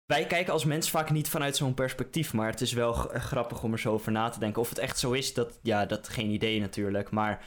wij 0.05 0.25
kijken 0.27 0.53
als 0.53 0.65
mens 0.65 0.89
vaak 0.89 1.09
niet 1.11 1.29
vanuit 1.29 1.55
zo'n 1.55 1.73
perspectief. 1.73 2.33
Maar 2.33 2.49
het 2.49 2.61
is 2.61 2.73
wel 2.73 2.93
grappig 2.93 3.63
om 3.63 3.71
er 3.71 3.79
zo 3.79 3.93
over 3.93 4.11
na 4.11 4.29
te 4.29 4.39
denken. 4.39 4.61
Of 4.61 4.69
het 4.69 4.77
echt 4.77 4.99
zo 4.99 5.11
is, 5.11 5.33
dat, 5.33 5.59
ja, 5.61 5.85
dat 5.85 6.09
geen 6.09 6.29
idee 6.29 6.59
natuurlijk. 6.59 7.11
Maar. 7.11 7.45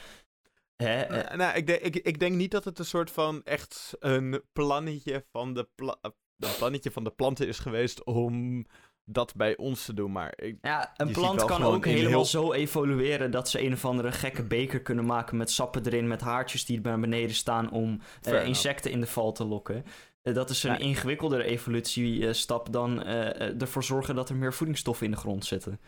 Hè, 0.75 1.01
eh, 1.01 1.09
Nou, 1.09 1.37
nou, 1.37 1.57
ik, 1.57 1.67
denk, 1.67 1.79
ik, 1.81 1.95
ik 1.95 2.19
denk 2.19 2.35
niet 2.35 2.51
dat 2.51 2.65
het 2.65 2.79
een 2.79 2.85
soort 2.85 3.11
van 3.11 3.41
echt 3.43 3.95
een 3.99 4.41
plannetje 4.53 5.25
van 5.31 5.53
de, 5.53 5.69
pla- 5.75 5.97
eh, 6.01 6.11
een 6.39 6.55
plannetje 6.57 6.91
van 6.91 7.03
de 7.03 7.11
planten 7.11 7.47
is 7.47 7.59
geweest 7.59 8.03
om 8.03 8.65
dat 9.09 9.35
bij 9.35 9.57
ons 9.57 9.85
te 9.85 9.93
doen. 9.93 10.11
Maar 10.11 10.33
ik, 10.35 10.57
ja, 10.61 10.93
een 10.97 11.11
plant 11.11 11.45
kan 11.45 11.63
ook 11.63 11.85
helemaal 11.85 12.09
heel- 12.09 12.25
zo 12.25 12.53
evolueren 12.53 13.31
dat 13.31 13.49
ze 13.49 13.61
een 13.65 13.73
of 13.73 13.85
andere 13.85 14.11
gekke 14.11 14.43
beker 14.43 14.81
kunnen 14.81 15.05
maken 15.05 15.37
met 15.37 15.51
sappen 15.51 15.85
erin, 15.85 16.07
met 16.07 16.21
haartjes 16.21 16.65
die 16.65 16.81
naar 16.81 16.99
beneden 16.99 17.35
staan 17.35 17.71
om 17.71 18.01
eh, 18.21 18.45
insecten 18.45 18.91
in 18.91 18.99
de 18.99 19.07
val 19.07 19.31
te 19.31 19.45
lokken. 19.45 19.85
Eh, 20.21 20.33
dat 20.33 20.49
is 20.49 20.63
een 20.63 20.71
Ja. 20.71 20.77
ingewikkeldere 20.77 21.43
evolutiestap 21.43 22.71
dan 22.71 23.03
eh, 23.03 23.61
ervoor 23.61 23.83
zorgen 23.83 24.15
dat 24.15 24.29
er 24.29 24.35
meer 24.35 24.53
voedingsstoffen 24.53 25.05
in 25.05 25.11
de 25.11 25.17
grond 25.17 25.45
zitten. 25.45 25.79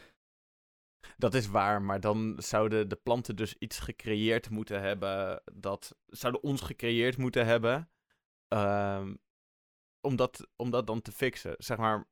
dat 1.18 1.34
is 1.34 1.48
waar, 1.48 1.82
maar 1.82 2.00
dan 2.00 2.34
zouden 2.38 2.90
de 2.90 2.96
planten 2.96 3.36
dus 3.36 3.56
iets 3.58 3.80
gecreëerd 3.80 4.50
moeten 4.50 4.82
hebben. 4.82 5.42
Dat 5.54 5.96
zouden 6.06 6.44
ons 6.44 6.62
gecreëerd 6.62 7.18
moeten 7.18 7.46
hebben. 7.46 7.90
ehm, 8.48 9.14
om, 10.02 10.16
dat, 10.16 10.48
om 10.56 10.70
dat 10.70 10.88
dan 10.88 11.02
te 11.02 11.12
fixen. 11.12 11.56
Zeg 11.58 11.78
maar. 11.78 12.08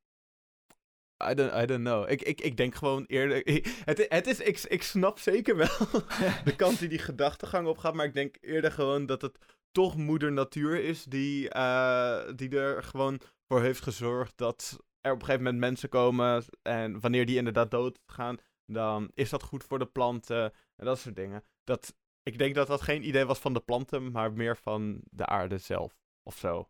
I 1.24 1.34
don't, 1.34 1.84
know. 1.84 2.10
Ik, 2.10 2.22
ik, 2.22 2.42
ik 2.42 2.58
denk 2.58 2.76
gewoon 2.76 3.04
eerder. 3.08 3.42
Het, 3.86 4.06
het 4.10 4.28
is, 4.28 4.40
ik, 4.40 4.64
ik 4.64 4.84
snap 4.84 5.20
zeker 5.20 5.56
wel 5.56 5.88
de 6.46 6.56
kant 6.56 6.80
die 6.80 6.90
die 6.90 7.00
gedachtegang 7.00 7.68
op 7.68 7.78
gaat. 7.78 7.94
Maar 7.94 8.06
ik 8.06 8.14
denk 8.14 8.38
eerder 8.42 8.72
gewoon 8.72 9.06
dat 9.06 9.22
het 9.22 9.38
toch 9.72 9.98
moeder 9.98 10.32
natuur 10.32 10.84
is 10.84 11.04
die, 11.04 11.50
eh, 11.50 12.22
die 12.36 12.60
er 12.60 12.84
gewoon 12.84 13.22
voor 13.48 13.62
heeft 13.62 13.82
gezorgd 13.82 14.38
dat 14.38 14.78
er 15.02 15.12
op 15.12 15.20
een 15.20 15.26
gegeven 15.26 15.44
moment 15.44 15.62
mensen 15.62 15.90
komen. 15.90 16.44
En 16.62 17.00
wanneer 17.00 17.26
die 17.26 17.38
inderdaad 17.38 17.72
dood 17.72 18.00
gaan, 18.06 18.38
dan 18.66 19.12
is 19.14 19.30
dat 19.30 19.44
goed 19.44 19.64
voor 19.64 19.80
de 19.80 19.86
planten 19.86 20.54
en 20.76 20.86
dat 20.86 21.00
soort 21.00 21.16
dingen. 21.16 21.44
Dat 21.64 21.96
ik 22.24 22.38
denk 22.38 22.56
dat 22.56 22.68
dat 22.68 22.82
geen 22.82 23.08
idee 23.08 23.26
was 23.26 23.40
van 23.40 23.54
de 23.54 23.60
planten, 23.60 24.12
maar 24.12 24.34
meer 24.34 24.58
van 24.58 25.02
de 25.12 25.26
aarde 25.26 25.58
zelf. 25.58 26.00
Of 26.24 26.38
zo. 26.38 26.70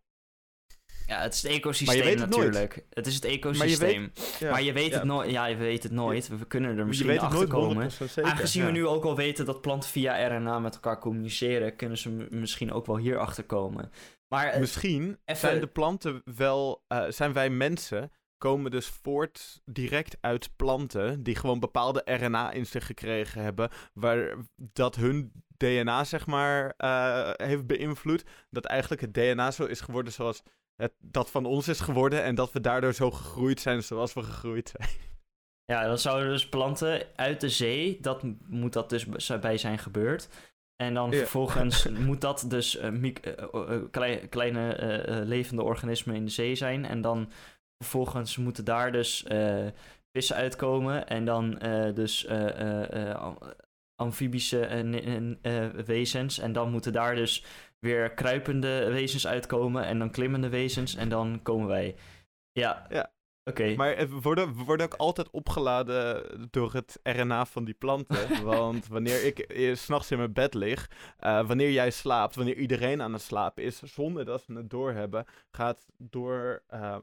Ja, 1.07 1.21
het 1.21 1.33
is 1.33 1.41
het 1.41 1.51
ecosysteem 1.51 1.97
Maar 1.97 2.05
je 2.05 2.09
weet 2.11 2.19
het 2.19 2.29
nooit. 2.29 2.45
natuurlijk. 2.45 2.85
Het 2.89 3.07
is 3.07 3.15
het 3.15 3.25
ecosysteem. 3.25 4.11
Ja, 4.39 4.49
Maar 4.51 4.61
je 4.61 4.73
weet, 4.73 4.89
ja. 4.89 4.93
het 4.93 5.03
nooit. 5.03 5.31
Ja, 5.31 5.45
je 5.45 5.55
weet 5.55 5.83
het 5.83 5.91
nooit. 5.91 6.27
We 6.27 6.45
kunnen 6.47 6.71
er 6.71 6.77
je 6.77 6.83
misschien 6.83 7.07
weet 7.09 7.19
achter 7.19 7.47
komen. 7.47 7.89
100% 7.91 7.93
zeker. 7.95 8.23
Aangezien 8.23 8.61
ja. 8.61 8.67
we 8.67 8.73
nu 8.73 8.85
ook 8.87 9.03
al 9.03 9.15
weten 9.15 9.45
dat 9.45 9.61
planten 9.61 9.89
via 9.89 10.27
RNA 10.27 10.59
met 10.59 10.73
elkaar 10.73 10.99
communiceren, 10.99 11.75
kunnen 11.75 11.97
ze 11.97 12.09
misschien 12.29 12.71
ook 12.71 12.85
wel 12.85 12.97
hier 12.97 13.17
achter 13.17 13.43
komen. 13.43 13.91
Maar 14.27 14.45
eh, 14.47 14.59
Misschien 14.59 15.17
even- 15.25 15.41
zijn 15.41 15.59
de 15.59 15.67
planten 15.67 16.21
wel, 16.35 16.83
eh, 16.87 17.03
zijn 17.09 17.33
wij 17.33 17.49
mensen, 17.49 18.11
komen 18.37 18.71
dus 18.71 18.87
voort 18.87 19.61
direct 19.65 20.17
uit 20.21 20.49
planten 20.55 21.23
die 21.23 21.35
gewoon 21.35 21.59
bepaalde 21.59 22.01
RNA 22.05 22.51
in 22.51 22.65
zich 22.65 22.85
gekregen 22.85 23.41
hebben, 23.41 23.69
waar 23.93 24.35
dat 24.55 24.95
hun 24.95 25.31
DNA 25.57 26.03
zeg 26.03 26.25
maar 26.25 26.73
eh, 26.77 27.29
heeft 27.47 27.67
beïnvloed, 27.67 28.23
dat 28.49 28.65
eigenlijk 28.65 29.01
het 29.01 29.13
DNA 29.13 29.51
zo 29.51 29.63
is 29.63 29.81
geworden 29.81 30.13
zoals 30.13 30.43
het, 30.77 30.93
dat 30.99 31.31
van 31.31 31.45
ons 31.45 31.67
is 31.67 31.79
geworden 31.79 32.23
en 32.23 32.35
dat 32.35 32.51
we 32.51 32.61
daardoor 32.61 32.93
zo 32.93 33.11
gegroeid 33.11 33.59
zijn 33.59 33.83
zoals 33.83 34.13
we 34.13 34.23
gegroeid 34.23 34.73
zijn. 34.77 34.89
ja, 35.65 35.87
dan 35.87 35.97
zouden 35.97 36.29
dus 36.29 36.49
planten 36.49 37.05
uit 37.15 37.41
de 37.41 37.49
zee, 37.49 37.97
dat 38.01 38.23
moet 38.47 38.73
dat 38.73 38.89
dus 38.89 39.05
bij 39.39 39.57
zijn 39.57 39.77
gebeurd. 39.79 40.29
En 40.75 40.93
dan 40.93 41.11
Ja. 41.11 41.17
vervolgens 41.17 41.87
moet 42.07 42.21
dat 42.21 42.45
dus 42.47 42.77
eh, 42.77 42.87
eh, 42.87 43.13
eh, 43.53 43.81
klei- 43.91 44.27
kleine 44.27 45.23
levende 45.25 45.63
organismen 45.63 46.15
in 46.15 46.25
de 46.25 46.31
zee 46.31 46.55
zijn. 46.55 46.85
En 46.85 47.01
dan 47.01 47.31
vervolgens 47.83 48.37
moeten 48.37 48.65
daar 48.65 48.91
dus 48.91 49.25
vissen 50.11 50.35
uitkomen. 50.35 51.07
En 51.07 51.25
dan 51.25 51.51
dus 51.93 52.27
am- 52.27 53.37
amfibische 53.95 54.59
wezens. 55.85 56.39
En 56.39 56.53
dan 56.53 56.71
moeten 56.71 56.93
daar 56.93 57.15
dus 57.15 57.43
weer 57.79 58.13
kruipende 58.13 58.91
wezens 58.91 59.27
uitkomen. 59.27 59.83
En 59.85 59.99
dan 59.99 60.11
klimmende 60.11 60.49
wezens. 60.49 60.95
En 60.95 61.09
dan 61.09 61.39
komen 61.43 61.67
wij. 61.67 61.95
Ja. 62.51 62.85
Ja. 62.89 63.11
Oké. 63.43 63.75
Maar 63.75 63.95
we 63.95 64.19
worden, 64.21 64.55
we 64.55 64.63
worden 64.63 64.85
ook 64.85 64.93
altijd 64.93 65.29
opgeladen 65.29 66.23
door 66.51 66.73
het 66.73 66.99
RNA 67.03 67.45
van 67.45 67.65
die 67.65 67.73
planten. 67.73 68.43
want 68.53 68.87
wanneer 68.87 69.25
ik 69.25 69.39
eh, 69.39 69.75
s'nachts 69.75 70.11
in 70.11 70.17
mijn 70.17 70.33
bed 70.33 70.53
lig, 70.53 70.91
eh, 71.17 71.47
wanneer 71.47 71.71
jij 71.71 71.91
slaapt, 71.91 72.35
wanneer 72.35 72.57
iedereen 72.57 73.01
aan 73.01 73.13
het 73.13 73.21
slapen 73.21 73.63
is, 73.63 73.81
zonder 73.81 74.25
dat 74.25 74.45
we 74.45 74.53
het 74.53 74.69
doorhebben, 74.69 75.25
gaat 75.51 75.85
door. 75.97 76.63
eh, 76.67 76.97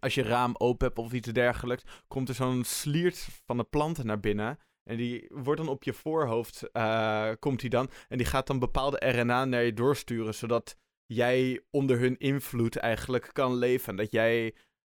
als 0.00 0.14
je 0.14 0.22
raam 0.22 0.54
open 0.58 0.86
hebt 0.86 0.98
of 0.98 1.12
iets 1.12 1.32
dergelijks, 1.32 1.84
komt 2.08 2.28
er 2.28 2.34
zo'n 2.34 2.64
sliert 2.64 3.28
van 3.46 3.56
de 3.56 3.64
planten 3.64 4.06
naar 4.06 4.20
binnen. 4.20 4.58
En 4.88 4.96
die 4.96 5.26
wordt 5.30 5.60
dan 5.60 5.70
op 5.70 5.82
je 5.82 5.92
voorhoofd, 5.92 6.70
eh, 6.70 7.30
komt 7.38 7.60
die 7.60 7.70
dan. 7.70 7.90
En 8.08 8.18
die 8.18 8.26
gaat 8.26 8.46
dan 8.46 8.58
bepaalde 8.58 9.10
RNA 9.10 9.44
naar 9.44 9.62
je 9.62 9.72
doorsturen, 9.72 10.34
zodat 10.34 10.76
jij 11.06 11.62
onder 11.70 11.98
hun 11.98 12.18
invloed 12.18 12.76
eigenlijk 12.76 13.30
kan 13.32 13.54
leven. 13.54 13.96
Dat 13.96 14.12
jij 14.12 14.54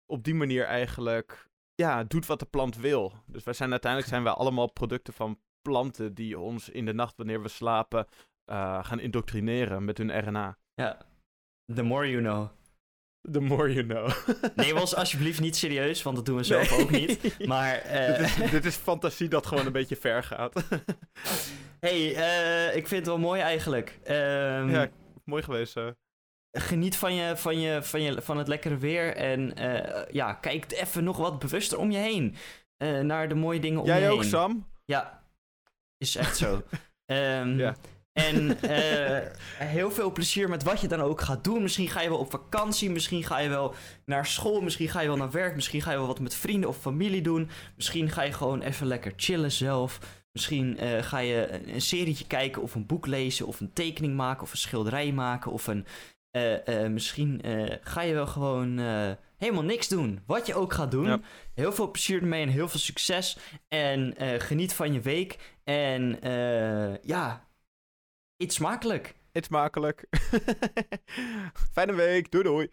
op 0.06 0.24
die 0.24 0.36
manier 0.36 0.66
eigenlijk 0.66 1.50
ja, 1.76 2.04
doet 2.04 2.26
wat 2.26 2.40
de 2.40 2.46
plant 2.46 2.76
wil. 2.76 3.14
Dus 3.26 3.44
wij 3.44 3.54
zijn 3.54 3.72
uiteindelijk 3.72 4.12
zijn 4.12 4.24
wij 4.24 4.34
allemaal 4.34 4.72
producten 4.72 5.14
van 5.14 5.40
planten 5.62 6.14
die 6.14 6.40
ons 6.40 6.70
in 6.70 6.86
de 6.86 6.94
nacht 6.94 7.18
wanneer 7.18 7.42
we 7.42 7.48
slapen 7.48 8.08
eh, 8.46 8.84
gaan 8.84 9.00
indoctrineren 9.00 9.86
met 9.86 9.98
hun 9.98 10.20
RNA. 10.20 10.58
Ja. 10.74 10.98
The 11.74 11.84
more 11.84 12.10
you 12.10 12.22
know. 12.22 12.59
The 13.32 13.40
more 13.40 13.74
you 13.74 13.86
know. 13.86 14.12
Neem 14.56 14.78
ons 14.78 14.96
alsjeblieft 14.96 15.40
niet 15.40 15.56
serieus, 15.56 16.04
want 16.04 16.16
dat 16.16 16.26
doen 16.26 16.36
we 16.38 16.44
zelf 16.44 16.70
Nee. 16.72 16.80
ook 16.82 16.90
niet. 16.90 17.46
Maar, 17.48 17.76
eh, 17.76 18.08
dit, 18.18 18.20
is, 18.44 18.52
dit 18.52 18.66
is 18.66 18.76
fantasie 18.76 19.28
dat 19.28 19.46
gewoon 19.48 19.66
een 19.66 19.72
beetje 19.72 19.96
ver 19.96 20.24
gaat. 20.24 20.54
hey, 21.80 22.16
eh, 22.16 22.76
ik 22.76 22.88
vind 22.88 23.00
het 23.00 23.06
wel 23.06 23.18
mooi 23.18 23.42
eigenlijk. 23.42 24.00
Ehm, 24.04 24.70
ja, 24.70 24.88
mooi 25.24 25.44
geweest. 25.44 25.78
eh. 25.78 25.88
Geniet 26.52 26.96
van, 26.98 27.14
je, 27.14 27.38
van, 27.38 27.60
je, 27.60 27.84
van, 27.84 28.02
je, 28.02 28.22
van 28.22 28.38
het 28.38 28.48
lekkere 28.48 28.78
weer 28.78 29.16
en 29.16 29.56
eh, 29.56 30.04
ja, 30.14 30.34
kijk 30.34 30.72
even 30.72 31.04
nog 31.04 31.18
wat 31.18 31.40
bewuster 31.40 31.78
om 31.78 31.92
je 31.92 31.98
heen. 31.98 32.36
naar 33.06 33.30
de 33.30 33.36
mooie 33.36 33.60
dingen 33.60 33.80
om 33.80 33.86
je 33.86 33.92
Jij 33.92 34.02
heen. 34.02 34.10
ook, 34.10 34.24
Sam? 34.24 34.68
Ja, 34.86 35.24
is 35.98 36.16
echt 36.16 36.38
zo. 36.38 36.64
Ehm, 37.06 37.58
Ja. 37.58 37.76
En 38.14 38.62
eh, 38.62 39.32
heel 39.58 39.92
veel 39.92 40.12
plezier 40.12 40.50
met 40.50 40.64
wat 40.64 40.82
je 40.82 40.88
dan 40.88 41.02
ook 41.02 41.22
gaat 41.22 41.44
doen. 41.44 41.62
Misschien 41.62 41.90
ga 41.90 42.02
je 42.02 42.10
wel 42.10 42.18
op 42.18 42.30
vakantie, 42.32 42.90
misschien 42.90 43.24
ga 43.24 43.40
je 43.40 43.50
wel 43.50 43.74
naar 44.06 44.26
school, 44.26 44.62
misschien 44.62 44.90
ga 44.90 45.02
je 45.02 45.08
wel 45.08 45.18
naar 45.18 45.32
werk, 45.32 45.56
misschien 45.56 45.82
ga 45.82 45.92
je 45.92 45.98
wel 45.98 46.08
wat 46.08 46.20
met 46.20 46.36
vrienden 46.36 46.70
of 46.70 46.78
familie 46.78 47.22
doen. 47.22 47.50
Misschien 47.76 48.10
ga 48.10 48.22
je 48.22 48.32
gewoon 48.32 48.62
even 48.62 48.88
lekker 48.88 49.14
chillen 49.16 49.52
zelf. 49.52 50.00
Misschien 50.32 50.78
eh, 50.78 51.04
ga 51.04 51.20
je 51.20 51.62
een, 51.66 51.82
serietje 51.82 52.28
kijken 52.28 52.62
of 52.62 52.76
een 52.76 52.86
boek 52.86 53.08
lezen 53.08 53.48
of 53.48 53.60
een 53.60 53.74
tekening 53.74 54.16
maken 54.16 54.44
of 54.44 54.52
een 54.52 54.58
schilderij 54.58 55.12
maken 55.12 55.52
of 55.52 55.68
een... 55.68 55.86
eh, 56.32 56.88
misschien 56.88 57.42
ga 57.82 58.02
je 58.02 58.14
wel 58.14 58.28
gewoon 58.28 58.80
helemaal 59.38 59.64
niks 59.64 59.88
doen. 59.88 60.20
Wat 60.26 60.48
je 60.48 60.56
ook 60.56 60.74
gaat 60.74 60.92
doen. 60.92 61.06
Ja. 61.06 61.20
Heel 61.54 61.72
veel 61.72 61.92
plezier 61.92 62.22
ermee 62.22 62.42
en 62.42 62.50
heel 62.50 62.68
veel 62.68 62.80
succes. 62.80 63.38
En 63.68 64.16
geniet 64.38 64.74
van 64.74 64.94
je 64.94 65.00
week. 65.00 65.38
En 65.64 66.20
ja, 67.02 67.49
eet 68.40 68.54
smakelijk. 68.54 69.16
Eet 69.32 69.46
smakelijk. 69.46 70.06
Fijne 71.74 71.94
week. 71.94 72.32
Doei 72.32 72.44
doei. 72.44 72.70